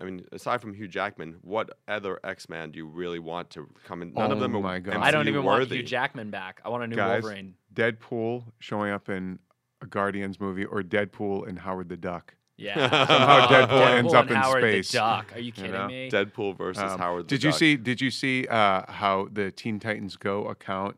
I 0.00 0.04
mean, 0.04 0.24
aside 0.32 0.60
from 0.60 0.74
Hugh 0.74 0.88
Jackman, 0.88 1.36
what 1.42 1.70
other 1.86 2.18
X 2.24 2.48
Man 2.48 2.70
do 2.70 2.78
you 2.78 2.86
really 2.86 3.18
want 3.18 3.50
to 3.50 3.68
come 3.84 4.02
in? 4.02 4.12
None 4.14 4.32
of 4.32 4.40
them 4.40 4.54
Oh 4.56 4.58
are 4.58 4.62
my 4.62 4.78
God. 4.80 4.94
MCU 4.94 5.02
I 5.02 5.10
don't 5.10 5.28
even 5.28 5.44
want 5.44 5.60
worthy. 5.60 5.76
Hugh 5.76 5.82
Jackman 5.84 6.30
back. 6.30 6.60
I 6.64 6.68
want 6.70 6.82
a 6.82 6.86
new 6.86 6.96
Guys, 6.96 7.22
Wolverine. 7.22 7.54
Deadpool 7.74 8.44
showing 8.58 8.90
up 8.92 9.08
in 9.08 9.38
a 9.80 9.86
Guardians 9.86 10.40
movie 10.40 10.64
or 10.64 10.82
Deadpool 10.82 11.46
and 11.48 11.58
Howard 11.58 11.88
the 11.88 11.96
Duck. 11.96 12.34
Yeah. 12.56 12.74
Somehow 13.06 13.46
Oh, 13.48 13.52
Deadpool 13.52 13.86
ends 13.98 14.14
up 14.14 14.22
and 14.26 14.30
in 14.30 14.36
Howard 14.36 14.62
space. 14.62 14.92
The 14.92 14.98
Duck. 14.98 15.32
Are 15.34 15.40
you 15.40 15.52
kidding 15.52 15.72
know? 15.72 15.86
me? 15.88 16.10
Deadpool 16.10 16.56
versus 16.56 16.82
Um, 16.82 16.98
Howard. 16.98 17.24
the 17.24 17.28
did 17.28 17.42
you 17.44 17.50
Duck. 17.50 17.58
see? 17.58 17.76
Did 17.76 18.00
you 18.00 18.10
see 18.10 18.46
uh, 18.48 18.90
how 18.90 19.28
the 19.32 19.50
Teen 19.50 19.78
Titans 19.80 20.16
Go 20.16 20.46
account 20.46 20.96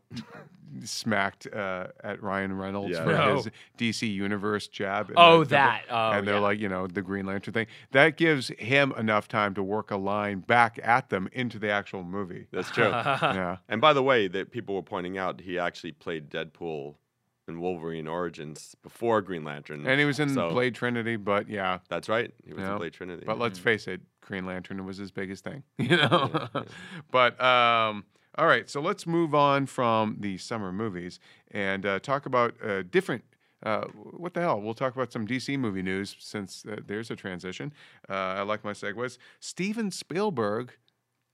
smacked 0.83 1.47
uh, 1.53 1.87
at 2.03 2.21
Ryan 2.21 2.57
Reynolds 2.57 2.91
Yeah. 2.97 3.03
for 3.03 3.11
No. 3.11 3.35
his 3.37 3.49
DC 3.77 4.11
Universe 4.13 4.67
jab? 4.67 5.09
and 5.09 5.17
Oh, 5.17 5.39
the- 5.39 5.45
the- 5.45 5.49
that. 5.55 5.83
Oh, 5.89 6.11
and 6.11 6.27
they're 6.27 6.35
yeah. 6.35 6.39
like, 6.41 6.59
you 6.59 6.69
know, 6.69 6.87
the 6.87 7.01
Green 7.01 7.25
Lantern 7.25 7.53
thing. 7.53 7.67
That 7.91 8.17
gives 8.17 8.49
him 8.59 8.93
enough 8.97 9.27
time 9.27 9.53
to 9.55 9.63
work 9.63 9.91
a 9.91 9.97
line 9.97 10.39
back 10.39 10.79
at 10.83 11.09
them 11.09 11.29
into 11.31 11.59
the 11.59 11.69
actual 11.69 12.03
movie. 12.03 12.47
That's 12.51 12.69
true. 12.71 12.85
yeah. 12.89 13.57
and 13.69 13.79
by 13.79 13.93
the 13.93 14.03
way, 14.03 14.27
that 14.27 14.51
people 14.51 14.75
were 14.75 14.83
pointing 14.83 15.17
out, 15.17 15.41
he 15.41 15.57
actually 15.59 15.93
played 15.93 16.29
Deadpool 16.29 16.95
in 17.47 17.61
Wolverine 17.61 18.07
Origins 18.07 18.75
before 18.81 19.21
Green 19.21 19.43
Lantern. 19.43 19.85
And 19.85 19.99
he 19.99 20.05
was 20.05 20.19
in 20.19 20.29
So- 20.29 20.49
Blade 20.49 20.73
Trinity, 20.73 21.15
but 21.15 21.47
yeah. 21.47 21.77
That's 21.89 22.09
right. 22.09 22.33
He 22.43 22.53
was 22.53 22.63
Yeah. 22.63 22.71
in 22.73 22.77
Blade 22.79 22.93
Trinity. 22.93 23.23
But 23.25 23.37
let's 23.37 23.59
face 23.59 23.87
it, 23.87 24.01
Green 24.21 24.47
Lantern 24.47 24.83
was 24.85 24.97
his 24.97 25.11
biggest 25.11 25.43
thing, 25.43 25.61
you 25.77 25.95
know. 25.95 26.47
but 27.11 27.39
um, 27.39 28.03
all 28.37 28.47
right, 28.47 28.69
so 28.69 28.81
let's 28.81 29.07
move 29.07 29.33
on 29.33 29.65
from 29.65 30.17
the 30.19 30.37
summer 30.37 30.71
movies 30.71 31.19
and 31.51 31.85
uh, 31.85 31.99
talk 31.99 32.25
about 32.25 32.53
uh, 32.63 32.83
different. 32.83 33.23
Uh, 33.63 33.85
what 33.85 34.33
the 34.33 34.41
hell? 34.41 34.61
We'll 34.61 34.73
talk 34.73 34.93
about 34.93 35.11
some 35.11 35.25
DC 35.25 35.57
movie 35.57 35.81
news 35.81 36.15
since 36.19 36.65
uh, 36.69 36.77
there's 36.85 37.09
a 37.09 37.15
transition. 37.15 37.73
Uh, 38.09 38.13
I 38.13 38.41
like 38.41 38.63
my 38.63 38.73
segues. 38.73 39.17
Steven 39.39 39.89
Spielberg 39.89 40.73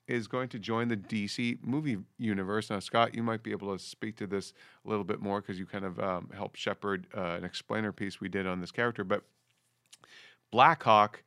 is 0.08 0.28
going 0.28 0.48
to 0.50 0.60
join 0.60 0.88
the 0.88 0.98
DC 0.98 1.58
movie 1.64 1.98
universe. 2.18 2.70
Now, 2.70 2.80
Scott, 2.80 3.16
you 3.16 3.24
might 3.24 3.44
be 3.44 3.52
able 3.52 3.76
to 3.76 3.84
speak 3.84 4.16
to 4.18 4.28
this 4.28 4.54
a 4.86 4.90
little 4.90 5.04
bit 5.04 5.22
more 5.22 5.42
because 5.42 5.58
you 5.60 5.66
kind 5.66 5.86
of 5.86 6.00
um, 6.00 6.30
helped 6.36 6.58
shepherd 6.58 7.08
uh, 7.16 7.36
an 7.38 7.44
explainer 7.44 7.92
piece 7.92 8.20
we 8.22 8.30
did 8.30 8.46
on 8.48 8.62
this 8.62 8.72
character. 8.72 9.04
But 9.04 9.24
Black 10.52 10.84
Hawk 10.84 11.24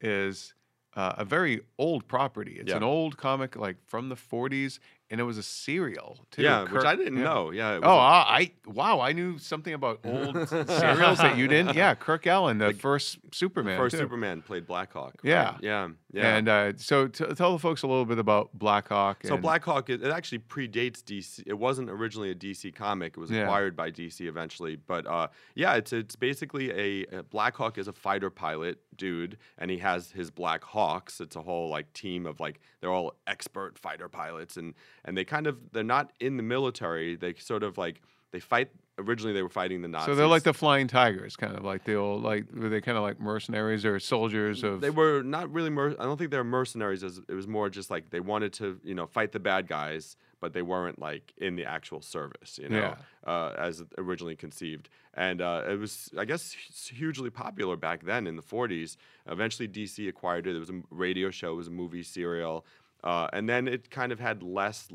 is 0.00 0.54
uh, 0.94 1.14
a 1.18 1.24
very 1.24 1.60
old 1.78 2.06
property. 2.08 2.56
It's 2.60 2.70
Yeah. 2.70 2.76
an 2.78 2.82
old 2.82 3.16
comic, 3.16 3.56
like 3.56 3.76
from 3.86 4.08
the 4.08 4.16
40s, 4.16 4.78
and 5.10 5.20
it 5.20 5.24
was 5.24 5.38
a 5.38 5.42
serial 5.42 6.18
too. 6.30 6.42
yeah, 6.42 6.64
Kirk- 6.64 6.72
which 6.72 6.84
I 6.84 6.94
didn't 6.96 7.16
yeah. 7.16 7.24
know. 7.24 7.50
Yeah. 7.50 7.76
it 7.76 7.80
Oh, 7.82 7.96
a- 7.96 7.98
I, 8.00 8.50
wow! 8.66 9.00
I 9.00 9.12
knew 9.12 9.38
something 9.38 9.72
about 9.74 10.00
old 10.04 10.48
serials 10.48 11.18
that 11.18 11.36
you 11.36 11.48
didn't. 11.48 11.76
Yeah, 11.76 11.94
Kirk 11.94 12.24
Alyn, 12.24 12.58
the 12.58 12.74
first 12.74 13.18
Superman. 13.32 13.78
first 13.78 13.92
too. 13.94 13.98
Superman 14.02 14.42
played 14.42 14.66
Blackhawk. 14.66 15.14
Yeah. 15.22 15.56
Yeah. 15.60 15.88
Yeah. 16.12 16.36
And 16.36 16.48
uh, 16.48 16.72
so, 16.76 17.06
t- 17.06 17.24
tell 17.34 17.52
the 17.52 17.58
folks 17.58 17.82
a 17.82 17.86
little 17.86 18.06
bit 18.06 18.18
about 18.18 18.50
Black 18.58 18.88
Hawk. 18.88 19.22
So 19.26 19.36
Blackhawk, 19.36 19.90
it, 19.90 20.02
it 20.02 20.10
actually 20.10 20.38
predates 20.38 21.02
DC. 21.02 21.42
It 21.46 21.58
wasn't 21.58 21.90
originally 21.90 22.30
a 22.30 22.34
DC 22.34 22.74
comic. 22.74 23.12
It 23.16 23.20
was 23.20 23.30
Yeah. 23.30 23.42
acquired 23.42 23.76
by 23.76 23.90
DC 23.90 24.26
eventually. 24.26 24.76
But 24.76 25.06
uh, 25.06 25.28
yeah, 25.54 25.74
it's 25.74 25.92
it's 25.92 26.16
basically 26.16 26.70
a, 26.70 27.18
a 27.18 27.22
Blackhawk 27.24 27.76
is 27.78 27.88
a 27.88 27.92
fighter 27.92 28.30
pilot 28.30 28.78
dude, 28.96 29.36
and 29.58 29.70
he 29.70 29.78
has 29.78 30.10
his 30.10 30.30
Black 30.30 30.64
Hawks. 30.64 31.20
It's 31.20 31.36
a 31.36 31.42
whole 31.42 31.68
like 31.68 31.92
team 31.92 32.26
of 32.26 32.40
like 32.40 32.58
they're 32.80 32.90
all 32.92 33.14
expert 33.26 33.78
fighter 33.78 34.08
pilots, 34.08 34.56
and 34.56 34.74
and 35.08 35.16
they 35.16 35.24
kind 35.24 35.46
of 35.46 35.58
they're 35.72 35.82
not 35.82 36.12
in 36.20 36.36
the 36.36 36.42
military. 36.42 37.16
They 37.16 37.34
sort 37.34 37.62
of 37.62 37.78
like 37.78 38.00
they 38.30 38.40
fight. 38.40 38.70
Originally, 38.98 39.32
they 39.32 39.42
were 39.42 39.48
fighting 39.48 39.80
the 39.80 39.86
Nazis. 39.88 40.06
So 40.06 40.14
they're 40.16 40.26
like 40.26 40.42
the 40.42 40.52
Flying 40.52 40.88
Tigers, 40.88 41.36
kind 41.36 41.56
of 41.56 41.64
like 41.64 41.84
the 41.84 41.94
old, 41.94 42.24
like 42.24 42.46
were 42.52 42.68
they 42.68 42.80
kind 42.80 42.98
of 42.98 43.04
like 43.04 43.20
mercenaries 43.20 43.84
or 43.84 43.98
soldiers 44.00 44.64
of? 44.64 44.80
They 44.80 44.90
were 44.90 45.22
not 45.22 45.50
really. 45.52 45.70
Mer- 45.70 45.96
I 45.98 46.04
don't 46.04 46.18
think 46.18 46.30
they 46.32 46.36
were 46.36 46.44
mercenaries. 46.44 47.02
As 47.02 47.20
it 47.28 47.32
was 47.32 47.46
more 47.46 47.70
just 47.70 47.90
like 47.90 48.10
they 48.10 48.20
wanted 48.20 48.52
to, 48.54 48.78
you 48.84 48.94
know, 48.94 49.06
fight 49.06 49.30
the 49.32 49.38
bad 49.38 49.68
guys, 49.68 50.16
but 50.40 50.52
they 50.52 50.62
weren't 50.62 50.98
like 50.98 51.32
in 51.38 51.56
the 51.56 51.64
actual 51.64 52.02
service, 52.02 52.58
you 52.60 52.68
know, 52.68 52.96
uh, 53.24 53.52
as 53.56 53.82
originally 53.96 54.36
conceived. 54.36 54.88
And 55.14 55.40
uh, 55.40 55.62
it 55.68 55.78
was, 55.78 56.10
I 56.18 56.24
guess, 56.24 56.54
hugely 56.92 57.30
popular 57.30 57.76
back 57.76 58.04
then 58.04 58.26
in 58.26 58.36
the 58.36 58.42
40s. 58.42 58.96
Eventually, 59.26 59.66
DC 59.68 60.08
acquired 60.08 60.46
it. 60.46 60.50
There 60.52 60.60
was 60.60 60.70
a 60.70 60.82
radio 60.90 61.30
show. 61.30 61.52
It 61.52 61.56
was 61.56 61.68
a 61.68 61.72
movie 61.72 62.02
serial, 62.04 62.64
uh, 63.04 63.28
and 63.32 63.48
then 63.48 63.68
it 63.68 63.90
kind 63.90 64.12
of 64.12 64.20
had 64.20 64.42
less. 64.42 64.88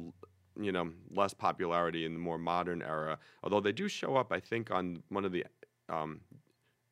You 0.55 0.71
know, 0.71 0.91
less 1.09 1.33
popularity 1.33 2.05
in 2.05 2.13
the 2.13 2.19
more 2.19 2.37
modern 2.37 2.83
era. 2.83 3.17
Although 3.43 3.59
they 3.59 3.71
do 3.71 3.87
show 3.87 4.15
up, 4.15 4.31
I 4.31 4.39
think, 4.39 4.69
on 4.69 5.01
one 5.09 5.25
of 5.25 5.31
the 5.31 5.45
um, 5.89 6.19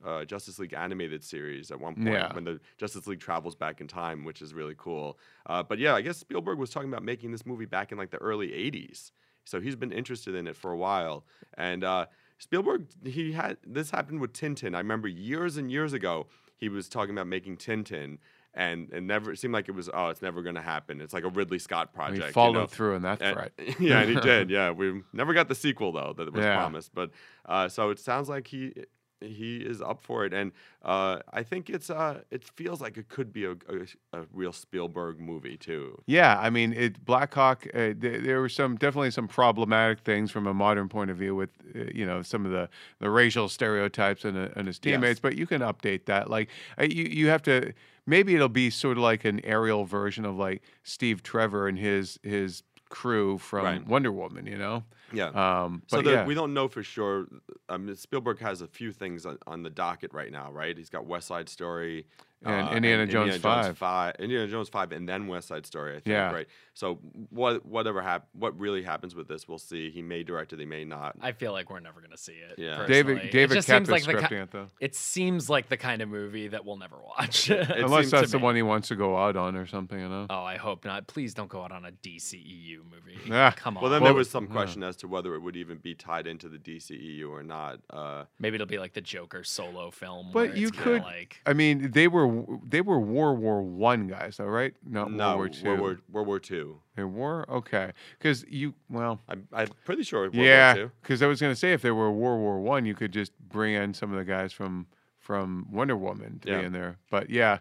uh, 0.04 0.26
Justice 0.26 0.58
League 0.58 0.74
animated 0.74 1.24
series 1.24 1.69
at 1.69 1.80
one 1.80 1.93
point 1.93 2.08
Yeah. 2.08 2.34
when 2.34 2.43
the 2.43 2.60
Justice 2.80 3.06
League 3.06 3.19
travels 3.19 3.56
back 3.56 3.80
in 3.80 3.88
time, 3.88 4.24
which 4.26 4.41
is 4.41 4.56
really 4.56 4.74
cool. 4.76 5.19
Uh, 5.45 5.62
but 5.62 5.78
yeah, 5.78 5.93
I 5.93 6.02
guess 6.02 6.17
Spielberg 6.17 6.58
was 6.58 6.71
talking 6.71 6.89
about 6.89 7.04
making 7.04 7.32
this 7.32 7.45
movie 7.45 7.67
back 7.67 7.91
in 7.91 8.00
like 8.00 8.10
the 8.10 8.17
early 8.17 8.47
'80s, 8.47 9.12
so 9.45 9.62
he's 9.62 9.76
been 9.76 9.91
interested 9.91 10.34
in 10.34 10.47
it 10.47 10.56
for 10.56 10.71
a 10.71 10.78
while. 10.78 11.24
And 11.56 11.84
uh, 11.84 12.08
Spielberg, 12.39 12.88
he 13.06 13.32
had 13.34 13.58
this 13.63 13.91
happened 13.91 14.21
with 14.21 14.34
Tintin. 14.34 14.74
I 14.74 14.80
remember 14.80 15.08
years 15.08 15.56
and 15.56 15.71
years 15.71 15.93
ago, 15.93 16.26
he 16.58 16.67
was 16.67 16.89
talking 16.89 17.13
about 17.13 17.28
making 17.28 17.58
Tintin. 17.58 18.17
And 18.54 18.92
it 18.92 19.02
never 19.04 19.32
it 19.32 19.40
seemed 19.40 19.54
like 19.54 19.70
it 19.70 19.72
was 19.76 19.90
oh 19.94 20.08
it's 20.10 20.22
never 20.22 20.42
going 20.42 20.56
to 20.56 20.62
happen. 20.62 21.00
It's 21.00 21.14
like 21.14 21.24
a 21.24 21.30
Ridley 21.30 21.58
Scott 21.60 21.90
he 21.92 21.96
project. 21.96 22.26
you 22.28 22.32
followed 22.34 22.54
know? 22.54 22.68
through 22.68 22.96
on 22.96 23.02
that 23.04 23.22
And- 23.22 23.34
threat. 23.34 23.52
yeah, 23.80 24.02
and 24.02 24.10
he 24.10 24.16
did. 24.22 24.50
Yeah, 24.50 24.72
we 24.72 25.02
never 25.14 25.34
got 25.34 25.48
the 25.48 25.56
sequel 25.56 25.92
though 25.94 26.14
that 26.18 26.34
was 26.34 26.44
Yeah. 26.44 26.58
promised. 26.58 26.94
But 26.94 27.12
uh, 27.46 27.70
so 27.70 27.92
it 27.92 28.00
sounds 28.00 28.28
like 28.28 28.48
he 28.48 28.74
he 29.22 29.58
is 29.58 29.82
up 29.82 30.02
for 30.02 30.26
it, 30.26 30.34
and 30.34 30.52
uh, 30.84 31.20
I 31.32 31.44
think 31.44 31.70
it's 31.70 31.90
uh, 31.90 32.22
it 32.32 32.44
feels 32.44 32.82
like 32.82 32.98
it 32.98 33.08
could 33.10 33.32
be 33.32 33.46
a, 33.46 33.52
a, 33.52 34.20
a 34.20 34.26
real 34.34 34.52
Spielberg 34.52 35.20
movie 35.20 35.58
too. 35.58 36.02
Yeah, 36.08 36.38
I 36.40 36.50
mean, 36.50 36.74
it 36.74 37.04
Black 37.06 37.34
Hawk. 37.34 37.68
Uh, 37.74 37.94
there, 37.96 38.20
there 38.20 38.40
were 38.42 38.50
some 38.50 38.76
definitely 38.76 39.12
some 39.12 39.28
problematic 39.28 40.00
things 40.00 40.32
from 40.32 40.48
a 40.48 40.54
modern 40.54 40.90
point 40.90 41.12
of 41.12 41.18
view 41.18 41.36
with 41.36 41.50
uh, 41.76 41.84
you 41.94 42.06
know 42.06 42.22
some 42.22 42.46
of 42.46 42.52
the, 42.52 42.70
the 43.00 43.10
racial 43.10 43.48
stereotypes 43.50 44.26
and, 44.26 44.38
uh, 44.38 44.50
and 44.56 44.68
his 44.68 44.80
Yes. 44.84 44.94
teammates. 44.96 45.20
But 45.20 45.36
you 45.38 45.46
can 45.48 45.62
update 45.62 46.06
that. 46.06 46.30
Like 46.30 46.50
uh, 46.80 46.84
you 46.84 47.04
you 47.06 47.28
have 47.30 47.44
to 47.44 47.74
maybe 48.06 48.36
it'll 48.36 48.50
be 48.50 48.70
sort 48.70 48.98
of 48.98 49.04
like 49.04 49.26
an 49.26 49.40
aerial 49.46 49.86
version 49.86 50.26
of 50.26 50.36
like 50.36 50.64
Steve 50.84 51.24
Trevor 51.24 51.68
and 51.68 51.78
his 51.78 52.20
his 52.24 52.64
crew 52.92 53.40
from 53.40 53.64
Right. 53.66 53.88
Wonder 53.88 54.12
Woman. 54.12 54.46
You 54.46 54.58
know. 54.58 54.84
Yeah. 55.12 55.30
Um, 55.30 55.82
so 55.88 56.02
the, 56.02 56.12
yeah. 56.12 56.26
we 56.26 56.36
don't 56.36 56.54
know 56.54 56.68
for 56.68 56.84
sure. 56.84 57.26
Um, 57.70 57.94
Spielberg 57.96 58.40
has 58.40 58.62
a 58.62 58.68
few 58.68 58.92
things 58.92 59.26
on, 59.26 59.40
on 59.48 59.64
the 59.64 59.70
docket 59.70 60.14
right 60.14 60.32
now, 60.32 60.52
right? 60.52 60.78
He's 60.78 60.90
got 60.90 61.06
West 61.06 61.28
Side 61.28 61.50
Story. 61.50 62.06
And 62.44 62.70
uh, 62.70 62.72
Indiana 62.72 63.06
Jones 63.06 63.38
5. 63.38 63.78
five, 63.78 64.16
Indiana 64.18 64.48
Jones 64.48 64.68
five, 64.70 64.92
and 64.92 65.08
then 65.08 65.28
West 65.28 65.48
Side 65.48 65.66
Story. 65.66 65.92
I 65.92 65.96
think, 65.96 66.08
Yeah. 66.08 66.32
right. 66.32 66.48
So 66.74 66.96
what, 67.30 67.66
whatever 67.66 68.02
hap- 68.02 68.28
what 68.34 68.58
really 68.60 68.82
happens 68.82 69.14
with 69.14 69.28
this, 69.28 69.48
we'll 69.48 69.58
see. 69.60 69.92
He 69.92 70.02
may 70.02 70.24
direct 70.24 70.52
it, 70.54 70.60
he 70.60 70.66
may 70.66 70.84
not. 70.86 71.16
I 71.22 71.34
feel 71.34 71.52
like 71.52 71.70
we're 71.70 71.80
never 71.82 72.02
gonna 72.02 72.18
see 72.18 72.32
it. 72.32 72.58
Yeah. 72.58 72.86
David 72.88 73.18
personally. 73.18 73.32
David 73.32 73.52
it 73.52 73.56
just 73.56 73.68
kept 73.68 73.88
seems 73.88 73.90
like 73.92 74.06
the 74.06 74.14
scripting 74.14 74.30
ki- 74.30 74.36
it 74.36 74.52
though. 74.52 74.68
it 74.80 74.96
seems 74.96 75.50
like 75.50 75.70
the 75.70 75.78
kind 75.78 76.02
of 76.02 76.10
movie 76.10 76.48
that 76.48 76.66
we'll 76.66 76.78
never 76.78 76.96
watch. 76.98 77.50
It 77.52 77.70
Unless 77.78 78.10
that's 78.12 78.32
the 78.32 78.38
me. 78.40 78.44
one 78.44 78.56
he 78.56 78.62
wants 78.64 78.88
to 78.88 78.96
go 78.96 79.18
out 79.18 79.36
on 79.36 79.56
or 79.56 79.68
something. 79.68 80.00
You 80.00 80.10
know. 80.10 80.26
Oh, 80.30 80.44
I 80.44 80.58
hope 80.58 80.84
not. 80.86 81.06
Please 81.08 81.34
don't 81.36 81.50
go 81.50 81.62
out 81.64 81.72
on 81.72 81.86
a 81.86 81.92
DCEU 81.92 82.78
movie. 82.90 83.18
Yeah. 83.28 83.52
Come 83.52 83.78
on. 83.78 83.84
well, 83.84 83.92
then 83.92 84.02
Well, 84.02 84.14
there 84.14 84.18
was 84.18 84.30
some 84.30 84.46
yeah. 84.46 84.52
question 84.52 84.82
as 84.84 84.96
to 84.98 85.08
whether 85.08 85.36
it 85.36 85.40
would 85.42 85.56
even 85.56 85.78
be 85.78 85.94
tied 85.94 86.26
into 86.28 86.50
the 86.50 86.58
DCEU 86.58 87.30
or 87.30 87.44
not. 87.44 87.80
Uh, 87.90 88.24
Maybe 88.40 88.56
it'll 88.56 88.66
be 88.68 88.80
like 88.80 88.94
the 88.94 89.02
Joker 89.02 89.44
solo 89.44 89.92
film. 89.92 90.32
But 90.34 90.50
where 90.50 90.56
you 90.58 90.70
it's 90.70 90.78
could- 90.78 91.02
like 91.04 91.40
I 91.46 91.54
mean, 91.54 91.92
they 91.92 92.08
were 92.08 92.28
they 92.67 92.82
were 92.82 93.00
World 93.00 93.39
War 93.39 93.62
One 93.62 94.08
guys, 94.08 94.38
though, 94.38 94.46
right? 94.46 94.74
Not 94.86 95.12
no, 95.12 95.38
World 95.38 95.38
War 95.38 95.50
Two. 95.50 95.65
World 95.67 95.80
War, 95.80 95.98
World 96.10 96.28
War 96.28 96.39
Two. 96.39 96.82
They 96.96 97.04
were 97.04 97.50
okay, 97.50 97.91
because 98.17 98.44
you 98.50 98.74
well, 98.89 99.22
I'm, 99.30 99.48
I'm 99.54 99.70
pretty 99.86 100.04
sure. 100.04 100.22
World 100.24 100.36
yeah, 100.36 100.88
because 101.02 101.22
I 101.22 101.28
was 101.28 101.39
gonna 101.41 101.56
say 101.56 101.74
if 101.74 101.82
they 101.82 101.91
were 101.91 102.12
World 102.12 102.39
War 102.39 102.60
One, 102.60 102.86
you 102.86 102.94
could 102.96 103.12
just 103.12 103.38
bring 103.39 103.74
in 103.76 103.94
some 103.94 104.12
of 104.12 104.17
the 104.17 104.26
guys 104.26 104.52
from 104.54 104.88
from 105.20 105.67
Wonder 105.72 105.96
Woman 105.96 106.39
to 106.39 106.50
Yeah. 106.50 106.60
be 106.60 106.65
in 106.65 106.74
there. 106.74 106.98
But 107.10 107.30
yeah, 107.30 107.60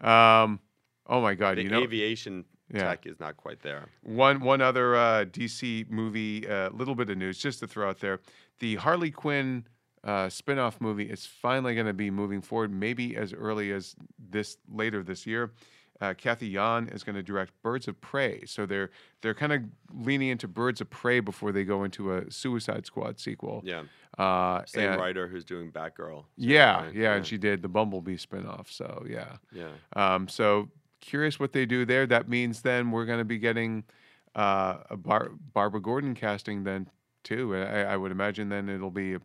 um, 0.00 0.60
oh 1.06 1.20
my 1.20 1.34
God, 1.34 1.56
The 1.58 1.64
you 1.64 1.70
know, 1.70 1.82
aviation 1.82 2.44
Yeah. 2.72 2.84
tech 2.84 3.06
is 3.06 3.20
not 3.20 3.36
quite 3.36 3.60
there. 3.60 3.88
one 4.02 4.40
one 4.40 4.60
other 4.60 4.94
uh, 4.96 5.24
DC 5.26 5.90
movie, 5.90 6.46
a 6.46 6.66
uh, 6.66 6.70
little 6.70 6.94
bit 6.94 7.10
of 7.10 7.18
news 7.18 7.38
just 7.38 7.60
to 7.60 7.66
throw 7.66 7.88
out 7.88 8.00
there: 8.00 8.20
the 8.60 8.76
Harley 8.76 9.10
Quinn 9.10 9.66
uh, 10.04 10.28
spin-off 10.28 10.80
movie 10.80 11.04
is 11.10 11.26
finally 11.26 11.74
going 11.74 11.86
to 11.86 11.92
be 11.92 12.10
moving 12.10 12.40
forward, 12.40 12.72
maybe 12.72 13.16
as 13.16 13.32
early 13.32 13.70
as 13.72 13.94
this 14.18 14.56
later 14.68 15.02
this 15.02 15.26
year. 15.26 15.52
Uh, 16.00 16.12
Cathy 16.14 16.48
Yan 16.48 16.88
is 16.88 17.04
going 17.04 17.14
to 17.14 17.22
direct 17.22 17.52
Birds 17.62 17.86
of 17.86 18.00
Prey, 18.00 18.42
so 18.44 18.66
they're 18.66 18.90
they're 19.20 19.34
kind 19.34 19.52
of 19.52 19.62
leaning 19.94 20.30
into 20.30 20.48
Birds 20.48 20.80
of 20.80 20.90
Prey 20.90 21.20
before 21.20 21.52
they 21.52 21.62
go 21.62 21.84
into 21.84 22.12
a 22.14 22.28
Suicide 22.28 22.86
Squad 22.86 23.20
sequel. 23.20 23.62
Yeah, 23.64 23.84
Uh, 24.18 24.64
same 24.66 24.90
and- 24.90 25.00
writer 25.00 25.28
who's 25.28 25.44
doing 25.44 25.70
Batgirl. 25.70 26.24
Yeah, 26.36 26.86
right? 26.86 26.94
yeah, 26.94 27.14
and 27.14 27.24
she 27.24 27.38
did 27.38 27.62
the 27.62 27.68
Bumblebee 27.68 28.16
spin-off. 28.16 28.68
So 28.72 29.04
yeah. 29.08 29.36
Yeah, 29.52 29.68
Um, 29.94 30.26
so 30.26 30.70
curious 31.00 31.38
what 31.38 31.52
they 31.52 31.66
do 31.66 31.84
there. 31.84 32.04
That 32.06 32.28
means 32.28 32.62
then 32.62 32.90
we're 32.90 33.06
going 33.06 33.18
to 33.20 33.24
be 33.24 33.38
getting 33.38 33.84
uh, 34.34 34.78
a 34.90 34.96
Bar- 34.96 35.30
Barbara 35.52 35.80
Gordon 35.80 36.14
casting 36.14 36.64
then 36.64 36.88
too. 37.22 37.54
I, 37.54 37.82
I 37.82 37.96
would 37.96 38.10
imagine 38.10 38.48
then 38.48 38.68
it'll 38.68 38.90
be 38.90 39.14
a 39.14 39.20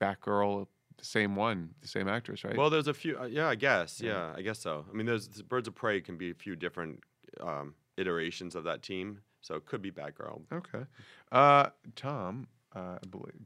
Batgirl, 0.00 0.66
the 0.96 1.04
same 1.04 1.36
one, 1.36 1.70
the 1.80 1.88
same 1.88 2.08
actress, 2.08 2.44
right? 2.44 2.56
Well, 2.56 2.70
there's 2.70 2.88
a 2.88 2.94
few. 2.94 3.18
Uh, 3.18 3.26
yeah, 3.26 3.48
I 3.48 3.54
guess. 3.54 4.00
Yeah. 4.00 4.12
Yeah. 4.12 4.32
I 4.36 4.42
guess 4.42 4.58
so. 4.58 4.84
I 4.90 4.96
mean, 4.96 5.06
there's 5.06 5.28
Birds 5.42 5.68
of 5.68 5.74
Prey 5.74 6.00
can 6.00 6.16
be 6.16 6.30
a 6.30 6.34
few 6.34 6.56
different 6.56 7.00
um, 7.40 7.74
iterations 7.96 8.54
of 8.54 8.64
that 8.64 8.82
team, 8.82 9.20
so 9.40 9.54
it 9.54 9.66
could 9.66 9.82
be 9.82 9.90
Batgirl. 9.90 10.42
okay. 10.52 10.84
Uh, 11.32 11.68
Tom, 11.96 12.48
uh, 12.74 12.98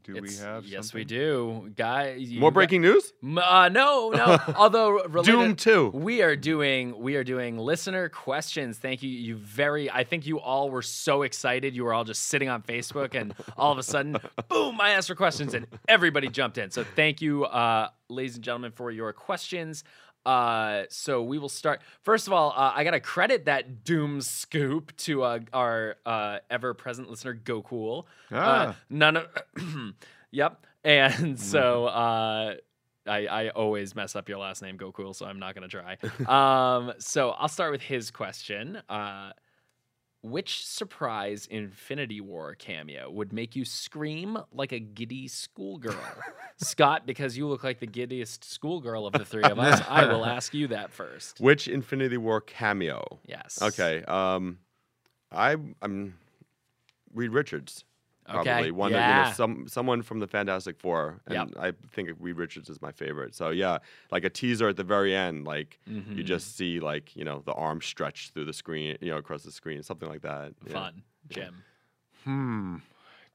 do 0.03 0.21
we 0.21 0.35
have? 0.35 0.65
yes, 0.65 0.93
we 0.93 1.03
do, 1.03 1.71
guys. 1.75 2.31
More 2.33 2.51
got- 2.51 2.53
breaking 2.53 2.81
news. 2.81 3.11
Uh, 3.23 3.69
no, 3.71 4.09
no. 4.11 4.37
Although 4.55 5.03
related, 5.05 5.31
Doom 5.31 5.55
Two. 5.55 5.89
we 5.89 6.21
are 6.21 6.35
doing 6.35 6.99
we 6.99 7.15
are 7.15 7.23
doing 7.23 7.57
listener 7.57 8.07
questions. 8.09 8.77
Thank 8.77 9.01
you. 9.01 9.09
You 9.09 9.35
very. 9.35 9.89
I 9.89 10.03
think 10.03 10.27
you 10.27 10.39
all 10.39 10.69
were 10.69 10.83
so 10.83 11.23
excited. 11.23 11.75
You 11.75 11.85
were 11.85 11.93
all 11.93 12.03
just 12.03 12.23
sitting 12.27 12.49
on 12.49 12.61
Facebook, 12.61 13.15
and 13.15 13.33
all 13.57 13.71
of 13.71 13.79
a 13.79 13.83
sudden, 13.83 14.15
boom! 14.47 14.79
I 14.79 14.91
asked 14.91 15.07
for 15.07 15.15
questions, 15.15 15.55
and 15.55 15.65
everybody 15.87 16.27
jumped 16.29 16.59
in. 16.59 16.69
So 16.69 16.83
thank 16.83 17.19
you, 17.19 17.45
uh, 17.45 17.89
ladies 18.09 18.35
and 18.35 18.43
gentlemen, 18.43 18.73
for 18.73 18.91
your 18.91 19.11
questions. 19.11 19.83
Uh, 20.25 20.83
so 20.89 21.21
we 21.21 21.37
will 21.37 21.49
start. 21.49 21.81
First 22.01 22.27
of 22.27 22.33
all, 22.33 22.51
uh, 22.55 22.71
I 22.75 22.83
gotta 22.83 22.99
credit 22.99 23.45
that 23.45 23.83
Doom 23.83 24.21
scoop 24.21 24.95
to 24.97 25.23
uh, 25.23 25.39
our 25.53 25.97
uh, 26.05 26.39
ever-present 26.49 27.09
listener, 27.09 27.33
Go 27.33 27.61
Cool. 27.61 28.07
Uh, 28.31 28.35
Ah. 28.37 28.75
none 28.89 29.17
of. 29.17 29.27
yep. 30.31 30.65
And 30.83 31.39
so 31.39 31.85
uh, 31.87 32.55
I, 33.07 33.25
I 33.27 33.49
always 33.49 33.95
mess 33.95 34.15
up 34.15 34.29
your 34.29 34.37
last 34.39 34.61
name, 34.61 34.77
Go 34.77 34.91
Cool, 34.91 35.13
so 35.13 35.25
I'm 35.25 35.39
not 35.39 35.53
gonna 35.55 35.67
try. 35.67 35.97
um, 36.27 36.93
so 36.99 37.31
I'll 37.31 37.47
start 37.47 37.71
with 37.71 37.81
his 37.81 38.11
question. 38.11 38.81
Uh, 38.89 39.31
which 40.25 40.65
surprise 40.65 41.47
Infinity 41.49 42.19
War 42.19 42.55
cameo 42.55 43.09
would 43.11 43.31
make 43.31 43.55
you 43.55 43.63
scream 43.63 44.37
like 44.51 44.71
a 44.71 44.79
giddy 44.79 45.27
schoolgirl? 45.27 45.95
Scott, 46.57 47.05
because 47.05 47.37
you 47.37 47.47
look 47.47 47.63
like 47.63 47.79
the 47.79 47.87
giddiest 47.87 48.43
schoolgirl 48.43 49.05
of 49.05 49.13
the 49.13 49.25
three 49.25 49.43
of 49.43 49.59
us, 49.59 49.81
I 49.87 50.05
will 50.05 50.25
ask 50.37 50.53
you 50.53 50.67
that 50.69 50.91
first. 50.91 51.39
Which 51.39 51.67
Infinity 51.67 52.17
War 52.17 52.41
cameo? 52.41 53.19
Yes. 53.25 53.61
Okay. 53.61 54.03
Um, 54.03 54.59
I 55.31 55.57
I'm 55.81 56.17
Reed 57.13 57.31
Richards. 57.31 57.83
Probably 58.27 58.51
Okay, 58.51 58.71
one 58.71 58.91
of 58.93 58.99
you 58.99 59.05
know, 59.25 59.31
some 59.35 59.67
someone 59.67 60.01
from 60.01 60.19
the 60.19 60.27
Fantastic 60.27 60.79
Four, 60.79 61.21
and 61.27 61.35
Yep. 61.35 61.49
I 61.59 61.73
think 61.91 62.09
Reed 62.19 62.37
Richards 62.37 62.69
is 62.69 62.81
my 62.81 62.91
favorite. 62.91 63.35
So 63.35 63.49
yeah, 63.51 63.77
like 64.11 64.23
a 64.23 64.29
teaser 64.29 64.67
at 64.67 64.77
the 64.77 64.83
very 64.83 65.15
end, 65.15 65.45
like 65.45 65.79
you 65.85 66.01
Mhm. 66.01 66.25
just 66.25 66.55
see 66.57 66.79
like 66.79 67.15
you 67.15 67.23
know 67.23 67.43
the 67.45 67.53
arm 67.53 67.81
stretched 67.81 68.33
through 68.33 68.45
the 68.45 68.53
screen, 68.53 68.97
you 68.99 69.11
know 69.11 69.17
across 69.17 69.43
the 69.43 69.51
screen, 69.51 69.83
something 69.83 70.09
like 70.09 70.21
that. 70.23 70.53
Yeah. 70.65 70.73
Fun. 70.73 71.03
Jim. 71.29 71.63
Hmm. 72.23 72.77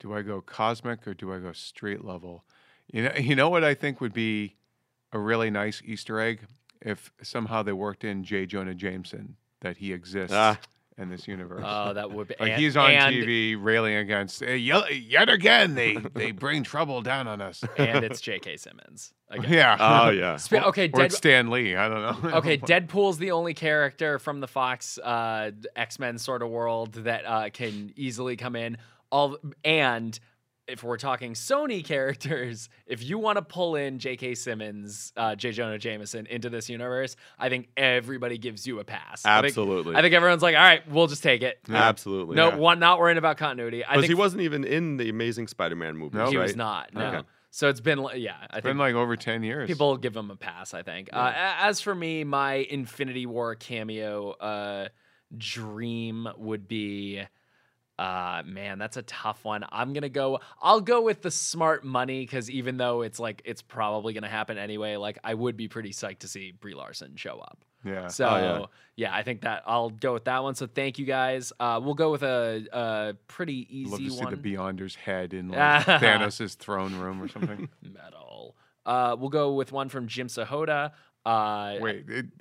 Do 0.01 0.13
I 0.15 0.23
go 0.23 0.41
cosmic 0.41 1.07
or 1.07 1.15
do 1.15 1.33
I 1.33 1.39
go 1.39 1.53
street 1.53 2.05
level? 2.05 2.45
You 2.93 3.05
know, 3.05 3.13
you 3.17 3.37
know 3.37 3.49
what 3.49 3.63
I 3.65 3.75
think 3.75 4.01
would 4.01 4.13
be 4.13 4.57
a 5.13 5.19
really 5.19 5.51
nice 5.51 5.83
Easter 5.85 6.19
egg 6.21 6.41
if 6.81 7.13
somehow 7.23 7.63
they 7.63 7.73
worked 7.73 8.03
in 8.05 8.25
J. 8.25 8.47
Jonah 8.47 8.75
Jameson 8.75 9.37
that 9.61 9.77
he 9.77 9.93
exists 9.93 10.35
Ah. 10.35 10.59
In 11.01 11.09
this 11.09 11.27
universe. 11.27 11.65
Oh, 11.67 11.95
that 11.95 12.11
would 12.13 12.29
be. 12.29 12.35
like 12.39 12.53
and- 12.53 12.61
he's 12.61 12.77
on 12.77 12.91
and- 12.91 13.15
TV 13.17 13.57
railing 13.59 13.95
against 13.97 14.43
"Eh, 14.43 14.55
yet, 14.55 14.95
yet 15.03 15.29
again 15.29 15.75
they 15.75 15.97
they 16.15 16.31
bring 16.45 16.63
trouble 16.63 17.01
down 17.03 17.27
on 17.27 17.41
us. 17.41 17.65
and 17.79 18.05
it's 18.05 18.21
J.K. 18.31 18.57
Simmons. 18.59 19.13
Again. 19.31 19.53
yeah. 19.53 19.77
Oh 19.81 20.11
yeah. 20.11 20.37
Spe- 20.39 20.55
okay, 20.55 20.85
or 20.85 20.89
Dead- 20.89 21.07
it's 21.07 21.17
Stan 21.17 21.51
Lee. 21.51 21.75
I 21.75 21.89
don't 21.89 22.23
know. 22.25 22.31
okay, 22.39 22.59
Deadpool's 22.59 23.19
the 23.19 23.31
only 23.33 23.55
character 23.55 24.19
from 24.19 24.41
the 24.41 24.49
Fox 24.49 24.99
uh, 24.99 25.51
X 25.75 25.99
Men 25.99 26.19
sort 26.19 26.43
of 26.43 26.51
world 26.51 26.93
that 26.95 27.25
uh, 27.27 27.51
can 27.51 27.93
easily 27.97 28.37
come 28.37 28.55
in. 28.55 28.77
All 29.11 29.39
and 29.65 30.19
if 30.71 30.83
we're 30.83 30.97
talking 30.97 31.35
Sony 31.35 31.85
characters, 31.93 32.69
if 32.87 33.03
you 33.03 33.19
want 33.19 33.37
to 33.37 33.43
pull 33.43 33.77
in 33.77 33.99
J.K. 33.99 34.35
Simmons, 34.37 35.13
uh, 35.17 35.35
J. 35.35 35.53
Jonah 35.53 35.79
Jameson 35.79 36.27
into 36.27 36.49
this 36.51 36.69
universe, 36.71 37.17
I 37.39 37.49
think 37.49 37.69
everybody 37.77 38.39
gives 38.39 38.67
you 38.67 38.79
a 38.81 38.85
pass. 38.85 39.25
I 39.27 39.37
think- 39.41 39.51
Absolutely. 39.51 39.97
I 39.97 40.03
think, 40.03 40.15
everyone's 40.15 40.43
like, 40.43 40.57
all 40.57 40.63
right, 40.63 40.89
we'll 40.91 41.07
just 41.09 41.23
take 41.23 41.43
it. 41.43 41.59
Absolutely. 41.69 42.37
No, 42.37 42.49
Yeah. 42.51 42.57
one 42.57 42.79
not 42.79 42.99
worrying 42.99 43.19
about 43.19 43.37
continuity. 43.37 43.85
I 43.85 43.91
Because 43.91 44.03
think 44.03 44.11
he 44.11 44.15
wasn't 44.15 44.43
even 44.43 44.65
in 44.65 44.97
the 44.97 45.09
Amazing 45.11 45.49
Spider-Man 45.49 45.97
movie. 45.97 46.17
No. 46.19 46.31
he 46.31 46.37
right? 46.37 46.45
was 46.45 46.57
not. 46.57 46.95
No. 46.95 47.07
Okay. 47.07 47.21
So 47.53 47.69
it's 47.69 47.81
been 47.81 48.01
li- 48.03 48.19
yeah. 48.19 48.37
I 48.39 48.45
It's 48.45 48.53
think 48.53 48.63
been 48.65 48.79
like 48.79 48.95
over 48.95 49.17
10 49.17 49.43
years. 49.43 49.67
people 49.67 49.97
give 49.97 50.17
him 50.17 50.31
a 50.31 50.37
pass. 50.37 50.73
I 50.73 50.83
think. 50.85 51.09
Uh, 51.13 51.33
as 51.35 51.81
for 51.81 51.95
me, 51.95 52.23
my 52.23 52.55
Infinity 52.55 53.27
War 53.27 53.57
cameo 53.57 54.31
uh, 54.33 54.89
dream 55.37 56.29
would 56.37 56.69
be. 56.69 57.23
Uh, 58.01 58.43
man, 58.47 58.79
that's 58.79 58.97
a 58.97 59.03
tough 59.03 59.45
one. 59.45 59.63
I'm 59.71 59.93
gonna 59.93 60.09
go. 60.09 60.41
I'll 60.63 60.81
go 60.81 61.03
with 61.03 61.21
the 61.21 61.31
smart 61.31 61.85
money 61.85 62.23
because 62.23 62.51
even 62.51 62.79
though 62.79 63.03
it's 63.03 63.21
like 63.21 63.43
it's 63.45 63.61
probably 63.61 64.15
gonna 64.15 64.27
happen 64.27 64.57
anyway, 64.57 64.97
like 64.97 65.19
I 65.23 65.35
would 65.35 65.55
be 65.55 65.69
pretty 65.69 65.91
psyched 65.91 66.21
to 66.21 66.29
see 66.29 66.51
Brie 66.51 66.73
Larson 66.73 67.17
show 67.17 67.39
up. 67.41 67.63
yeah. 67.85 68.09
So 68.09 68.25
yeah. 68.27 68.67
yeah. 68.97 69.15
I 69.15 69.23
think 69.23 69.43
that 69.43 69.65
I'll 69.67 69.91
go 69.91 70.15
with 70.15 70.25
that 70.25 70.43
one. 70.43 70.55
So 70.55 70.67
thank 70.67 70.99
you 70.99 71.05
guys. 71.05 71.53
Uh, 71.61 71.79
we'll 71.85 71.93
go 71.93 72.11
with 72.11 72.23
a, 72.23 72.67
a 72.73 73.15
pretty 73.29 73.67
easy 73.69 73.91
Love 73.91 74.01
to 74.01 74.11
see 74.11 74.37
the 74.37 74.55
Beyonder's 74.57 74.95
head 74.95 75.35
in 75.35 75.51
like 75.51 75.85
Thanos' 75.85 76.57
throne 76.57 76.97
room 76.97 77.23
or 77.23 77.29
something. 77.29 77.69
Metal. 77.83 78.57
Uh, 78.87 79.15
we'll 79.19 79.29
go 79.29 79.53
with 79.53 79.73
one 79.73 79.91
from 79.91 80.09
Jim 80.09 80.29
Sahota. 80.29 80.93
Uh, 81.27 81.77
Wait, 81.81 82.05
it, 82.09 82.27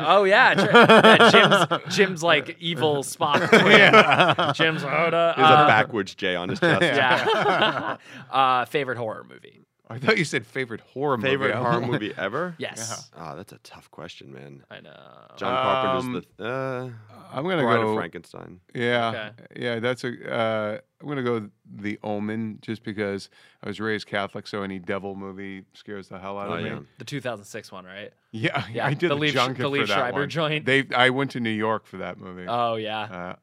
Oh 0.00 0.24
yeah, 0.24 0.52
yeah, 0.58 1.30
Jim's 1.30 1.94
Jim's 1.96 2.22
like 2.22 2.56
evil 2.58 3.04
Spock. 3.04 3.48
twin. 3.48 4.54
Jim 4.54 4.76
Sahota. 4.78 5.36
He 5.36 5.42
uh, 5.42 5.64
a 5.64 5.66
backwards 5.68 6.14
J 6.16 6.34
on 6.34 6.48
his 6.48 6.58
chest. 6.58 6.82
Yeah. 6.82 7.96
uh, 8.32 8.64
favorite 8.64 8.98
horror 8.98 9.24
movie. 9.28 9.60
I 9.92 9.98
thought 9.98 10.18
you 10.18 10.24
said 10.24 10.46
favorite 10.46 10.80
horror 10.80 11.16
movie. 11.16 11.28
Favorite 11.30 11.54
horror 11.56 11.80
movie 11.80 12.12
ever? 12.16 12.54
Yes, 12.58 13.10
Ah, 13.16 13.34
that's 13.34 13.52
a 13.52 13.58
tough 13.58 13.90
question, 13.90 14.32
man. 14.32 14.64
I 14.70 14.80
know. 14.80 14.96
John 15.36 15.54
Um, 15.54 15.62
Carpenter's 15.62 16.26
the 16.36 16.44
uh, 16.46 16.90
I'm 17.34 17.44
gonna 17.44 17.62
Bride 17.62 17.76
go. 17.80 17.88
of 17.90 17.96
Frankenstein. 17.96 18.60
Yeah, 18.74 19.30
yeah, 19.56 19.78
that's 19.80 20.04
a. 20.04 20.32
Uh, 20.32 20.78
I'm 21.00 21.08
gonna 21.08 21.22
go 21.22 21.48
The 21.68 21.98
Omen 22.04 22.58
just 22.62 22.84
because 22.84 23.28
I 23.62 23.68
was 23.68 23.80
raised 23.80 24.06
Catholic, 24.06 24.46
so 24.46 24.62
any 24.62 24.78
devil 24.78 25.14
movie 25.16 25.64
scares 25.72 26.08
the 26.08 26.18
hell 26.18 26.38
out 26.38 26.48
Oh, 26.48 26.54
of 26.54 26.62
me. 26.62 26.86
The 26.98 27.04
2006 27.04 27.72
one, 27.72 27.84
right? 27.84 28.12
Yeah, 28.30 28.64
Yeah, 28.72 28.86
I 28.86 28.94
did 28.94 29.10
the 29.10 29.16
the, 29.16 29.20
Liev 29.20 29.32
junket 29.32 29.56
the 29.58 29.70
Liev 29.70 29.80
for 29.82 29.86
that 29.88 29.94
Schreiber 29.98 30.20
one. 30.20 30.28
joint. 30.28 30.64
They, 30.64 30.84
I 30.94 31.10
went 31.10 31.32
to 31.32 31.40
New 31.40 31.50
York 31.50 31.86
for 31.86 31.96
that 31.98 32.18
movie. 32.18 32.46
Oh 32.48 32.76
yeah. 32.76 33.00
uh, 33.02 33.36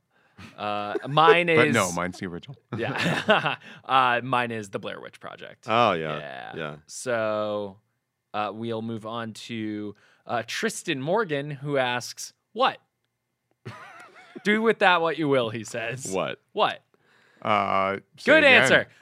Uh, 0.58 0.96
mine 1.08 1.50
is. 1.50 1.58
but 1.58 1.72
no, 1.72 1.92
mine's 1.92 2.18
the 2.20 2.26
original. 2.28 2.58
Yeah. 2.78 3.56
uh, 3.86 4.22
mine 4.24 4.52
is 4.52 4.70
the 4.70 4.80
Blair 4.80 5.00
Witch 5.02 5.20
Project. 5.20 5.66
Oh 5.68 5.94
yeah, 5.94 6.18
Yeah. 6.18 6.52
yeah. 6.56 6.76
So 6.88 7.78
uh, 8.34 8.52
we'll 8.54 8.82
move 8.82 9.06
on 9.06 9.34
to 9.34 9.96
uh, 10.26 10.44
Tristan 10.48 11.02
Morgan, 11.02 11.52
who 11.52 11.78
asks, 11.78 12.34
"What? 12.54 12.78
Do 14.44 14.62
with 14.62 14.80
that 14.80 15.02
what 15.02 15.18
you 15.18 15.28
will," 15.28 15.50
he 15.50 15.64
says. 15.64 16.08
What? 16.12 16.40
What? 16.54 16.82
Uh, 17.42 17.98
Good 18.26 18.44
answer. 18.44 18.88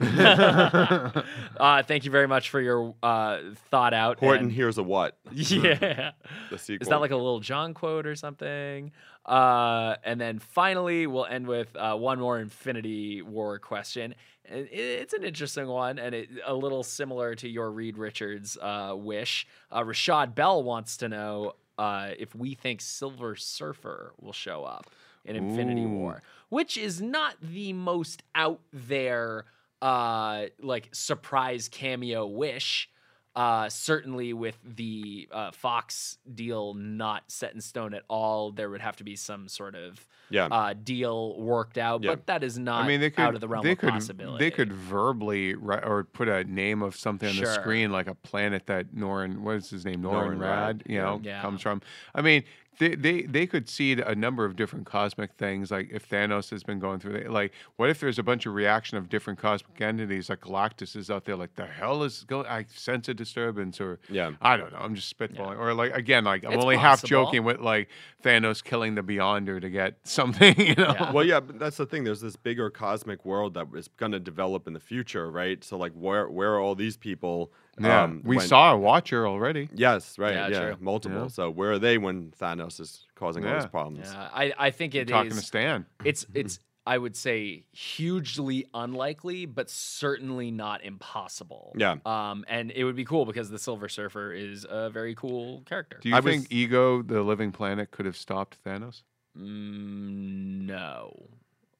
uh, 1.58 1.82
thank 1.82 2.04
you 2.04 2.10
very 2.10 2.28
much 2.28 2.50
for 2.50 2.60
your 2.60 2.94
uh, 3.02 3.38
thought 3.70 3.94
out. 3.94 4.18
Horton, 4.20 4.44
and- 4.44 4.52
here's 4.52 4.78
a 4.78 4.82
what? 4.82 5.18
yeah. 5.32 6.12
The 6.50 6.58
sequel. 6.58 6.82
Is 6.84 6.88
that 6.88 7.00
like 7.00 7.10
a 7.10 7.16
Lil 7.16 7.40
Jon 7.40 7.74
quote 7.74 8.06
or 8.06 8.14
something? 8.14 8.92
Uh, 9.26 9.96
and 10.04 10.20
then 10.20 10.38
finally, 10.38 11.06
we'll 11.06 11.26
end 11.26 11.46
with 11.46 11.74
uh, 11.76 11.94
one 11.96 12.18
more 12.20 12.38
Infinity 12.38 13.22
War 13.22 13.58
question. 13.58 14.14
It- 14.44 14.68
It's 14.72 15.12
an 15.14 15.24
interesting 15.24 15.66
one, 15.66 15.98
and 15.98 16.14
it, 16.14 16.28
a 16.46 16.54
little 16.54 16.82
similar 16.82 17.34
to 17.36 17.48
your 17.48 17.70
Reed 17.70 17.98
Richards 17.98 18.56
uh, 18.60 18.94
wish. 18.96 19.46
Uh, 19.70 19.82
Rashad 19.82 20.34
Bell 20.34 20.62
wants 20.62 20.96
to 20.98 21.08
know 21.08 21.52
uh, 21.78 22.10
if 22.18 22.34
we 22.34 22.54
think 22.54 22.80
Silver 22.80 23.36
Surfer 23.36 24.12
will 24.20 24.32
show 24.32 24.64
up 24.64 24.90
in 25.28 25.36
Infinity 25.36 25.84
Ooh. 25.84 25.88
War, 25.90 26.22
which 26.48 26.76
is 26.76 27.00
not 27.00 27.36
the 27.40 27.72
most 27.72 28.22
out 28.34 28.60
there 28.72 29.44
uh, 29.82 30.46
like 30.60 30.88
surprise 30.92 31.68
cameo 31.68 32.26
wish. 32.26 32.88
Uh, 33.36 33.68
certainly, 33.68 34.32
with 34.32 34.58
the 34.64 35.28
uh, 35.30 35.52
Fox 35.52 36.18
deal 36.34 36.74
not 36.74 37.22
set 37.28 37.54
in 37.54 37.60
stone 37.60 37.94
at 37.94 38.02
all, 38.08 38.50
there 38.50 38.68
would 38.68 38.80
have 38.80 38.96
to 38.96 39.04
be 39.04 39.14
some 39.14 39.46
sort 39.46 39.76
of 39.76 40.04
yeah. 40.28 40.46
uh, 40.46 40.74
deal 40.82 41.38
worked 41.38 41.78
out. 41.78 42.02
Yeah. 42.02 42.10
But 42.10 42.26
that 42.26 42.42
is 42.42 42.58
not 42.58 42.82
I 42.82 42.88
mean, 42.88 43.00
they 43.00 43.10
could. 43.10 43.22
out 43.22 43.34
of 43.36 43.40
the 43.40 43.46
realm 43.46 43.62
they 43.62 43.72
of 43.72 43.78
could. 43.78 43.90
possibility. 43.90 44.44
They 44.44 44.50
could 44.50 44.72
verbally 44.72 45.54
or 45.54 46.08
put 46.12 46.26
a 46.26 46.42
name 46.42 46.82
of 46.82 46.96
something 46.96 47.28
on 47.28 47.36
the 47.36 47.46
screen, 47.46 47.92
like 47.92 48.08
a 48.08 48.14
planet 48.16 48.66
that 48.66 48.92
Norrin. 48.92 49.38
What 49.38 49.54
is 49.56 49.70
his 49.70 49.84
name? 49.84 50.02
Norrin, 50.02 50.38
Norrin 50.38 50.38
Radd. 50.38 50.78
Radd, 50.78 50.90
You 50.90 50.98
know, 50.98 51.20
Yeah. 51.22 51.40
comes 51.40 51.62
from. 51.62 51.80
I 52.16 52.22
mean, 52.22 52.42
they, 52.78 52.94
they 52.94 53.22
they 53.22 53.46
could 53.46 53.68
seed 53.68 54.00
a 54.00 54.14
number 54.14 54.44
of 54.44 54.56
different 54.56 54.86
cosmic 54.86 55.32
things. 55.34 55.70
Like 55.70 55.90
if 55.92 56.08
Thanos 56.08 56.50
has 56.50 56.62
been 56.62 56.78
going 56.78 57.00
through, 57.00 57.24
the, 57.24 57.30
like 57.30 57.52
what 57.76 57.90
if 57.90 58.00
there's 58.00 58.18
a 58.18 58.22
bunch 58.22 58.46
of 58.46 58.54
reaction 58.54 58.96
of 58.98 59.08
different 59.08 59.38
cosmic 59.38 59.80
entities? 59.80 60.30
Like 60.30 60.40
Galactus 60.40 60.96
is 60.96 61.10
out 61.10 61.24
there. 61.24 61.36
Like 61.36 61.54
the 61.56 61.66
hell 61.66 62.02
is 62.02 62.24
going? 62.24 62.46
I 62.46 62.66
sense 62.68 63.08
a 63.08 63.14
disturbance, 63.14 63.80
or 63.80 63.98
Yeah. 64.08 64.32
I 64.40 64.56
don't 64.56 64.72
know. 64.72 64.78
I'm 64.78 64.94
just 64.94 65.16
spitballing. 65.16 65.58
Or 65.58 65.74
like 65.74 65.94
again, 65.94 66.24
like 66.24 66.44
I'm 66.44 66.52
It's 66.52 66.62
only 66.62 66.76
half 66.76 67.02
joking 67.02 67.44
with 67.44 67.60
like 67.60 67.88
Thanos 68.22 68.62
killing 68.62 68.94
the 68.94 69.02
Beyonder 69.02 69.60
to 69.60 69.70
get 69.70 69.96
something. 70.04 70.58
You 70.58 70.74
know. 70.74 70.94
Yeah. 70.98 71.12
Well, 71.12 71.24
yeah, 71.24 71.40
but 71.40 71.58
that's 71.58 71.76
the 71.76 71.86
thing. 71.86 72.04
There's 72.04 72.20
this 72.20 72.36
bigger 72.36 72.70
cosmic 72.70 73.24
world 73.24 73.54
that 73.54 73.66
is 73.74 73.88
going 73.96 74.12
to 74.12 74.20
develop 74.20 74.66
in 74.66 74.72
the 74.72 74.80
future, 74.80 75.30
right? 75.30 75.62
So, 75.64 75.76
like, 75.76 75.92
where 75.92 76.28
where 76.28 76.54
are 76.54 76.60
all 76.60 76.74
these 76.74 76.96
people? 76.96 77.52
Yeah, 77.80 78.02
um, 78.04 78.22
we 78.24 78.36
when- 78.36 78.46
saw 78.46 78.72
a 78.72 78.76
Watcher 78.78 79.26
already. 79.26 79.68
Yes, 79.74 80.18
right. 80.18 80.34
Yeah, 80.34 80.48
Yeah, 80.48 80.60
true. 80.60 80.76
multiple. 80.80 81.22
Yeah. 81.22 81.28
So, 81.28 81.50
where 81.50 81.72
are 81.72 81.78
they 81.78 81.98
when 81.98 82.30
Thanos 82.32 82.80
is 82.80 83.04
causing 83.14 83.46
all 83.46 83.54
these 83.54 83.66
problems? 83.66 84.10
Yeah, 84.12 84.28
I, 84.32 84.52
I 84.58 84.70
think 84.70 84.94
it 84.94 85.08
talking 85.08 85.30
is- 85.32 85.38
to 85.40 85.44
Stan. 85.44 85.86
It's 86.04 86.26
it's 86.34 86.58
I 86.86 86.96
would 86.96 87.16
say 87.16 87.64
hugely 87.72 88.64
unlikely, 88.72 89.44
but 89.44 89.68
certainly 89.68 90.50
not 90.50 90.82
impossible. 90.82 91.74
Yeah. 91.76 91.96
Um, 92.06 92.46
and 92.48 92.70
it 92.70 92.84
would 92.84 92.96
be 92.96 93.04
cool 93.04 93.26
because 93.26 93.50
the 93.50 93.58
Silver 93.58 93.90
Surfer 93.90 94.32
is 94.32 94.64
a 94.68 94.88
very 94.88 95.14
cool 95.14 95.60
character. 95.66 95.98
Do 96.00 96.08
you 96.08 96.16
I 96.16 96.22
think 96.22 96.44
was- 96.44 96.52
Ego, 96.52 97.02
the 97.02 97.20
living 97.22 97.52
planet, 97.52 97.90
could 97.90 98.06
have 98.06 98.16
stopped 98.16 98.56
Thanos? 98.64 99.02
Mm, 99.38 100.66
no, 100.66 101.28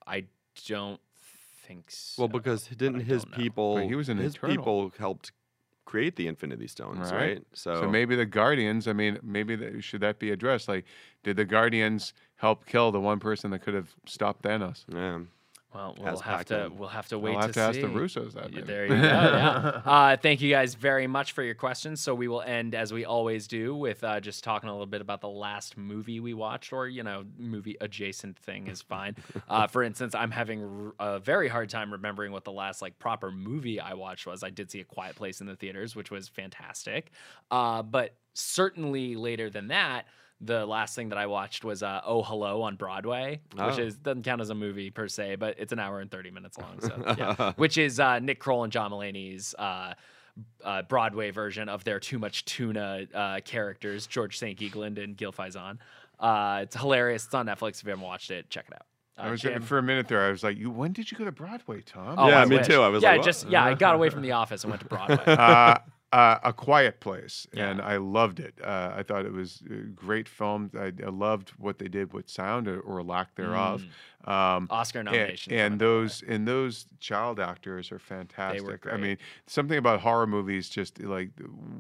I 0.07 0.25
don't 0.67 1.01
think 1.67 1.91
so. 1.91 2.23
Well, 2.23 2.29
because 2.29 2.67
didn't 2.69 3.01
his 3.01 3.25
know. 3.27 3.33
people, 3.37 3.75
But 3.77 3.87
he 3.87 3.95
was 3.95 4.09
an 4.09 4.19
his 4.19 4.35
Eternal. 4.35 4.57
people 4.57 4.93
helped 4.99 5.33
create 5.89 6.17
the 6.17 6.27
Infinity 6.27 6.69
Stones, 6.69 7.11
Right. 7.11 7.13
right? 7.21 7.43
So, 7.55 7.81
So 7.81 7.89
maybe 7.89 8.15
the 8.15 8.27
Guardians. 8.27 8.87
I 8.87 8.93
mean, 8.93 9.19
maybe 9.23 9.57
that, 9.57 9.83
should 9.83 10.03
that 10.03 10.19
be 10.19 10.31
addressed? 10.31 10.69
Like, 10.69 10.85
did 11.25 11.37
the 11.39 11.47
Guardians 11.47 12.13
help 12.37 12.67
kill 12.67 12.93
the 12.93 13.01
one 13.01 13.19
person 13.19 13.51
that 13.53 13.61
could 13.61 13.73
have 13.75 13.95
stopped 14.05 14.43
Thanos? 14.43 14.85
yeah. 14.93 15.21
Well, 15.75 15.95
we'll 16.01 16.19
have 16.21 16.47
to 16.47 16.71
we'll 16.75 16.89
have 16.89 17.09
to 17.09 17.19
wait 17.19 17.33
We'll 17.33 17.43
have 17.43 17.51
to, 17.51 17.55
to, 17.55 17.61
ask 17.61 17.81
the 17.81 17.89
Russos 17.89 18.33
that. 18.33 18.53
Maybe. 18.53 18.67
There 18.67 18.85
you 18.85 18.89
go. 18.89 19.03
Yeah. 19.03 19.83
uh, 19.85 20.17
thank 20.17 20.41
you 20.41 20.51
guys 20.51 20.75
very 20.75 21.07
much 21.07 21.33
for 21.33 21.43
your 21.43 21.55
questions. 21.55 22.01
So 22.01 22.15
we 22.15 22.27
will 22.27 22.41
end 22.41 22.75
as 22.75 22.91
we 22.91 23.05
always 23.05 23.47
do 23.47 23.75
with 23.77 24.03
uh, 24.03 24.19
just 24.21 24.43
talking 24.43 24.71
a 24.71 24.73
little 24.73 24.87
bit 24.87 25.03
about 25.03 25.21
the 25.21 25.29
last 25.29 25.77
movie 25.77 26.21
we 26.21 26.33
watched, 26.33 26.73
or 26.73 26.89
you 26.89 27.03
know, 27.03 27.25
movie 27.39 27.77
adjacent 27.83 28.39
thing 28.39 28.69
is 28.69 28.81
fine. 28.81 29.15
uh, 29.49 29.67
for 29.67 29.83
instance, 29.83 30.15
I'm 30.15 30.31
having 30.31 30.95
r- 30.99 31.15
a 31.17 31.19
very 31.19 31.49
hard 31.49 31.69
time 31.69 31.93
remembering 31.93 32.33
what 32.33 32.45
the 32.45 32.53
last 32.53 32.81
like 32.81 32.99
proper 32.99 33.31
movie 33.31 33.79
I 33.79 33.93
watched 33.93 34.27
was. 34.27 34.43
I 34.43 34.51
did 34.51 34.71
see 34.71 34.81
a 34.81 34.85
Quiet 34.85 35.17
Place 35.17 35.43
in 35.43 35.47
the 35.47 35.57
theaters, 35.57 35.95
which 35.95 36.11
was 36.11 36.29
fantastic. 36.29 37.11
Uh, 37.51 37.83
but 37.83 38.15
certainly 38.33 39.17
later 39.17 39.51
than 39.51 39.69
that. 39.69 40.07
The 40.41 40.65
last 40.65 40.95
thing 40.95 41.09
that 41.09 41.19
I 41.19 41.27
watched 41.27 41.65
was 41.65 41.83
uh, 41.83 42.01
Oh 42.07 42.23
Hello 42.23 42.63
on 42.63 42.77
Broadway, 42.77 43.41
which 43.55 43.61
Oh. 43.61 43.83
is 43.83 43.97
doesn't 43.97 44.23
count 44.23 44.41
as 44.41 44.51
a 44.51 44.55
movie 44.55 44.91
per 44.91 45.09
se, 45.09 45.35
but 45.37 45.57
it's 45.59 45.73
an 45.73 45.81
hour 45.81 46.01
and 46.01 46.09
thirty 46.11 46.31
minutes 46.31 46.57
long. 46.59 46.81
So 46.81 46.93
yeah, 47.19 47.53
which 47.57 47.77
is 47.77 47.99
uh, 47.99 48.21
Nick 48.21 48.39
Kroll 48.39 48.63
and 48.63 48.73
John 48.73 48.93
Mulaney's 48.93 49.55
uh, 49.59 49.95
uh, 50.65 50.83
Broadway 50.83 51.31
version 51.33 51.69
of 51.69 51.83
their 51.83 51.99
Too 51.99 52.21
Much 52.21 52.45
Tuna 52.45 53.07
uh, 53.13 53.41
characters, 53.45 54.07
George 54.07 54.39
St. 54.39 54.57
Geegland 54.59 55.03
and 55.03 55.17
Gil 55.17 55.33
Faizon. 55.33 55.79
Uh, 56.21 56.61
it's 56.63 56.77
hilarious. 56.77 57.25
It's 57.27 57.35
on 57.35 57.47
Netflix. 57.47 57.81
If 57.81 57.85
you 57.85 57.91
haven't 57.91 58.05
watched 58.05 58.31
it, 58.31 58.49
check 58.49 58.67
it 58.69 58.75
out. 58.75 58.83
Uh, 59.19 59.29
I 59.29 59.31
was 59.33 59.41
Jim? 59.41 59.61
for 59.63 59.79
a 59.79 59.83
minute 59.83 60.07
there. 60.07 60.25
I 60.25 60.31
was 60.31 60.45
like, 60.45 60.57
"You 60.57 60.71
when 60.71 60.93
did 60.93 61.11
you 61.11 61.19
go 61.19 61.25
to 61.25 61.33
Broadway, 61.33 61.81
Tom?" 61.83 62.15
Oh, 62.17 62.29
Yeah, 62.29 62.43
I 62.43 62.45
me 62.45 62.59
wish. 62.59 62.69
too. 62.69 62.81
I 62.81 62.87
was 62.89 63.03
yeah, 63.03 63.11
like, 63.11 63.19
what? 63.19 63.25
just 63.25 63.49
yeah. 63.49 63.65
I 63.65 63.75
got 63.75 63.97
away 63.97 64.09
from 64.11 64.23
the 64.29 64.31
office 64.33 64.63
and 64.63 64.71
went 64.71 64.83
to 64.83 64.89
Broadway. 64.89 65.19
uh, 66.13 66.17
uh, 66.17 66.39
a 66.45 66.53
Quiet 66.53 67.01
Place, 67.01 67.47
Yeah. 67.53 67.71
and 67.71 67.81
I 67.81 67.97
loved 67.97 68.41
it. 68.41 68.55
Uh, 68.63 68.93
I 68.97 69.03
thought 69.03 69.27
it 69.27 69.33
was 69.33 69.63
a 69.71 69.75
great 69.95 70.29
film. 70.29 70.71
I, 70.79 70.93
I 71.05 71.11
loved 71.11 71.51
what 71.59 71.79
they 71.79 71.89
did 71.89 72.13
with 72.13 72.29
sound 72.29 72.69
or, 72.69 72.81
or 72.81 73.03
lack 73.03 73.35
thereof. 73.35 73.83
Um, 74.25 74.67
Oscar 74.71 74.99
and, 74.99 75.07
nomination. 75.07 75.53
and 75.55 75.81
those 75.81 76.23
and 76.27 76.47
those 76.47 76.87
child 76.99 77.39
actors 77.41 77.93
are 77.93 77.99
fantastic. 78.01 78.69
I 78.87 78.91
great. 78.91 79.01
mean, 79.01 79.17
something 79.47 79.79
about 79.79 80.01
horror 80.01 80.27
movies 80.27 80.69
just 80.69 81.01
like 81.01 81.31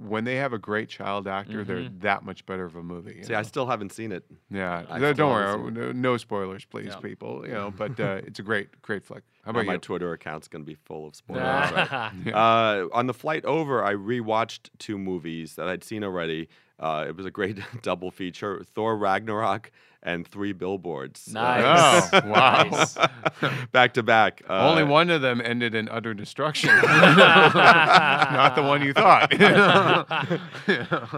when 0.07 0.24
they 0.24 0.36
have 0.36 0.53
a 0.53 0.59
great 0.59 0.89
child 0.89 1.26
actor, 1.26 1.64
they're 1.64 1.78
Mm-hmm. 1.78 1.99
that 2.01 2.24
much 2.24 2.47
better 2.47 2.64
of 2.64 2.76
a 2.76 2.82
movie. 2.82 3.16
you 3.18 3.24
See, 3.24 3.34
I 3.34 3.43
still 3.43 3.66
haven't 3.66 3.93
seen 3.93 4.12
it. 4.12 4.24
yeah, 4.51 4.84
I 4.89 4.99
No, 4.99 5.12
don't 5.12 5.30
worry. 5.32 5.70
No, 5.72 5.93
no 5.93 6.16
spoilers, 6.16 6.64
please, 6.64 6.86
Yeah. 6.89 6.97
people. 7.01 7.45
You 7.47 7.53
know, 7.55 7.70
but 7.76 7.99
uh, 8.01 8.20
it's 8.24 8.39
a 8.39 8.43
great, 8.43 8.80
great 8.82 9.05
flick. 9.05 9.24
How 9.45 9.51
about 9.51 9.66
my 9.66 9.74
you? 9.74 9.78
Twitter 9.80 10.12
account's 10.12 10.47
gonna 10.49 10.64
be 10.64 10.74
full 10.74 11.07
of 11.09 11.16
spoilers. 11.16 11.43
right? 11.43 12.12
uh, 12.32 12.86
on 12.93 13.07
the 13.09 13.14
flight 13.14 13.45
over, 13.45 13.84
I 13.84 13.95
rewatched 13.95 14.70
two 14.78 14.97
movies 14.97 15.57
that 15.57 15.68
I'd 15.68 15.82
seen 15.84 16.05
already. 16.05 16.49
Uh, 16.79 17.05
it 17.09 17.16
was 17.16 17.26
a 17.26 17.31
great 17.31 17.59
double 17.83 18.11
feature: 18.11 18.62
Thor 18.74 18.97
Ragnarok 18.97 19.70
and 20.01 20.26
Three 20.26 20.53
Billboards. 20.53 21.29
Uh, 21.29 21.33
Nice. 21.41 22.11
Oh, 22.12 22.29
wow. 22.29 22.62
Nice. 22.70 22.97
back 23.72 23.95
to 23.95 24.03
back. 24.05 24.43
Uh, 24.49 24.68
Only 24.70 24.85
one 24.85 25.11
of 25.11 25.20
them 25.22 25.41
ended 25.45 25.74
in 25.74 25.89
utter 25.89 26.14
destruction. 26.14 26.70
Not 26.83 28.55
the 28.55 28.62
one 28.62 28.83
you 28.83 28.93
thought. 28.93 29.33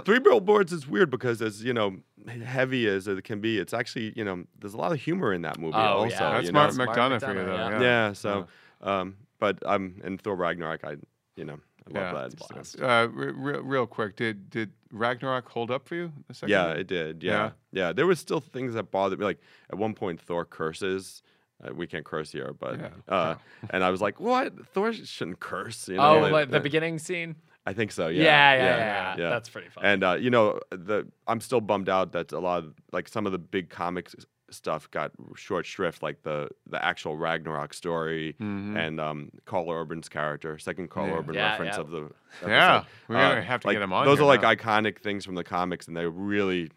Three 0.05 0.19
Billboards 0.19 0.73
is 0.73 0.87
weird 0.87 1.11
because 1.11 1.43
as 1.43 1.63
you 1.63 1.73
know, 1.75 1.97
heavy 2.45 2.89
as 2.89 3.07
it 3.07 3.23
can 3.25 3.41
be, 3.41 3.59
it's 3.59 3.75
actually 3.75 4.13
you 4.17 4.25
know 4.25 4.45
there's 4.59 4.75
a 4.75 4.79
lot 4.79 4.93
of 4.93 5.01
humor 5.01 5.33
in 5.33 5.43
that 5.43 5.59
movie. 5.59 5.77
Oh, 5.77 6.05
also, 6.05 6.09
yeah. 6.15 6.33
That's 6.33 6.47
you 6.47 6.53
Mark 6.53 6.75
know? 6.75 6.85
Mark 6.87 6.97
McDonagh 6.97 7.21
for 7.21 7.35
you, 7.35 7.45
though. 7.45 7.55
yeah. 7.55 7.71
Yeah. 7.71 7.81
Yeah. 7.81 8.13
So, 8.15 8.47
um, 8.81 9.17
but 9.39 9.59
um, 9.67 10.01
in 10.05 10.19
Thor 10.19 10.37
Ragnarok, 10.37 10.85
I 10.85 10.97
you 11.37 11.45
know 11.45 11.61
I 11.87 11.99
love 11.99 12.13
Yeah. 12.13 12.29
that. 12.29 12.37
Blast. 12.49 12.81
Uh, 12.81 13.09
re- 13.13 13.33
re- 13.33 13.61
real 13.63 13.87
quick, 13.87 14.17
did 14.17 14.51
did 14.51 14.71
Ragnarok 14.93 15.49
hold 15.49 15.71
up 15.71 15.87
for 15.89 15.95
you? 15.95 16.13
Yeah, 16.47 16.69
one? 16.69 16.77
it 16.79 16.87
did. 16.87 17.23
Yeah. 17.23 17.51
yeah, 17.73 17.93
There 17.93 18.07
was 18.07 18.19
still 18.19 18.41
things 18.41 18.75
that 18.75 18.91
bothered 18.91 19.19
me. 19.19 19.25
Like 19.25 19.41
at 19.71 19.79
one 19.79 19.95
point, 19.95 20.21
Thor 20.21 20.45
curses. 20.45 21.23
Uh, 21.63 21.75
we 21.75 21.87
can't 21.87 22.05
curse 22.07 22.33
here, 22.33 22.55
but 22.59 22.79
Yeah. 22.79 22.89
uh, 23.09 23.35
and 23.69 23.85
I 23.85 23.91
was 23.91 24.01
like, 24.01 24.19
"What? 24.19 24.67
Thor 24.69 24.93
shouldn't 24.95 25.41
curse." 25.41 25.89
You 25.89 25.97
know? 25.97 26.03
oh, 26.03 26.25
and- 26.25 26.33
like 26.33 26.51
the 26.51 26.57
uh, 26.57 26.61
beginning 26.61 26.99
scene. 26.99 27.37
I 27.67 27.75
think 27.75 27.93
so. 27.93 28.09
Yeah 28.09 28.23
Yeah, 28.25 28.55
yeah, 28.55 28.65
yeah, 28.65 29.17
yeah. 29.19 29.29
That's 29.31 29.51
pretty 29.51 29.69
fun. 29.69 29.85
And 29.85 30.03
uh, 30.03 30.13
you 30.19 30.31
know, 30.31 30.59
the 30.71 31.07
I'm 31.27 31.41
still 31.43 31.61
bummed 31.61 31.91
out 31.91 32.13
that 32.13 32.33
a 32.33 32.39
lot 32.41 32.65
of 32.65 32.75
like 32.93 33.07
some 33.09 33.27
of 33.27 33.33
the 33.33 33.39
big 33.39 33.69
comics 33.69 34.15
stuff 34.51 34.91
got 34.91 35.13
short 35.37 35.67
shrift, 35.67 36.03
like 36.03 36.23
the 36.23 36.49
the 36.69 36.83
actual 36.85 37.17
Ragnarok 37.17 37.73
story 37.75 38.35
Mhm. 38.41 38.77
and 38.77 39.01
um, 39.01 39.31
Karl 39.45 39.71
Urban's 39.71 40.09
character, 40.09 40.59
second 40.59 40.91
Karl 40.91 41.07
Yeah. 41.09 41.19
Urban 41.19 41.35
Yeah, 41.35 41.51
reference 41.51 41.75
yeah. 41.77 41.81
of 41.81 41.91
the 41.91 42.11
Yeah, 42.47 42.85
we're 43.09 43.17
gonna 43.17 43.41
Uh, 43.41 43.43
have 43.43 43.61
to 43.63 43.67
like, 43.69 43.75
get 43.77 43.83
him 43.83 43.93
on. 43.93 44.05
Those 44.07 44.19
here 44.19 44.25
are 44.25 44.29
like 44.29 44.43
now. 44.43 44.55
iconic 44.55 44.99
things 44.99 45.25
from 45.25 45.35
the 45.35 45.45
comics, 45.45 45.89
and 45.89 45.97
they 45.97 46.07
really 46.07 46.71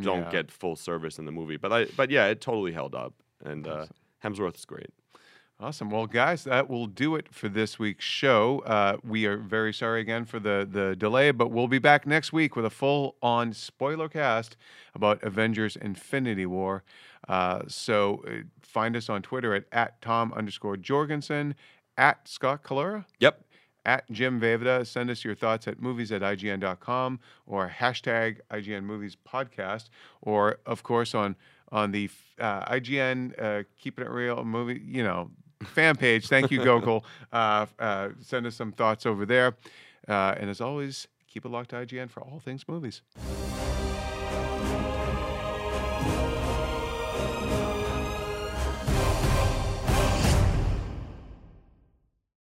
don't 0.00 0.24
Yeah. 0.24 0.30
get 0.30 0.50
full 0.50 0.76
service 0.76 1.18
in 1.18 1.24
the 1.24 1.32
movie. 1.32 1.56
But 1.56 1.72
I, 1.72 1.84
but 1.96 2.10
yeah, 2.10 2.26
it 2.26 2.40
totally 2.40 2.72
held 2.72 2.94
up, 2.94 3.14
and 3.44 3.66
uh, 3.66 3.86
is 4.24 4.64
great. 4.66 4.90
Awesome. 5.60 5.90
Well, 5.90 6.06
guys, 6.06 6.44
that 6.44 6.70
will 6.70 6.86
do 6.86 7.16
it 7.16 7.34
for 7.34 7.48
this 7.48 7.80
week's 7.80 8.04
show. 8.04 8.60
Uh, 8.60 8.98
we 9.02 9.26
are 9.26 9.36
very 9.36 9.72
sorry 9.74 10.00
again 10.00 10.24
for 10.24 10.38
the, 10.38 10.64
the 10.70 10.94
delay, 10.94 11.32
but 11.32 11.50
we'll 11.50 11.66
be 11.66 11.80
back 11.80 12.06
next 12.06 12.32
week 12.32 12.54
with 12.54 12.64
a 12.64 12.70
full 12.70 13.16
on 13.22 13.52
spoiler 13.52 14.08
cast 14.08 14.56
about 14.94 15.20
Avengers 15.24 15.74
Infinity 15.74 16.46
War. 16.46 16.84
Uh, 17.28 17.62
so 17.68 18.24
uh, 18.26 18.30
find 18.62 18.96
us 18.96 19.08
on 19.08 19.22
Twitter 19.22 19.54
at, 19.54 19.64
at 19.72 20.00
Tom 20.00 20.32
underscore 20.34 20.76
Jorgensen, 20.76 21.54
at 21.96 22.26
Scott 22.26 22.62
Collura, 22.62 23.04
Yep. 23.20 23.44
at 23.84 24.10
Jim 24.10 24.40
Vejvoda. 24.40 24.86
Send 24.86 25.10
us 25.10 25.24
your 25.24 25.34
thoughts 25.34 25.68
at 25.68 25.80
movies 25.82 26.10
at 26.12 26.22
IGN.com 26.22 27.20
or 27.46 27.68
hashtag 27.78 28.38
IGN 28.50 28.84
Movies 28.84 29.16
Podcast, 29.28 29.88
or 30.22 30.58
of 30.66 30.82
course 30.82 31.14
on 31.14 31.36
on 31.70 31.92
the 31.92 32.08
uh, 32.40 32.64
IGN 32.72 33.34
uh, 33.42 33.62
Keeping 33.78 34.06
It 34.06 34.10
Real 34.10 34.42
movie, 34.42 34.80
you 34.86 35.02
know, 35.04 35.30
fan 35.64 35.96
page. 35.96 36.26
Thank 36.28 36.50
you, 36.50 36.60
Gokul. 36.68 37.02
Uh, 37.30 37.66
uh, 37.78 38.08
send 38.22 38.46
us 38.46 38.54
some 38.56 38.72
thoughts 38.72 39.04
over 39.04 39.26
there. 39.26 39.54
Uh, 40.08 40.34
and 40.38 40.48
as 40.48 40.62
always, 40.62 41.08
keep 41.26 41.44
it 41.44 41.50
locked 41.50 41.68
to 41.70 41.76
IGN 41.76 42.08
for 42.08 42.22
all 42.22 42.38
things 42.40 42.66
movies. 42.66 43.02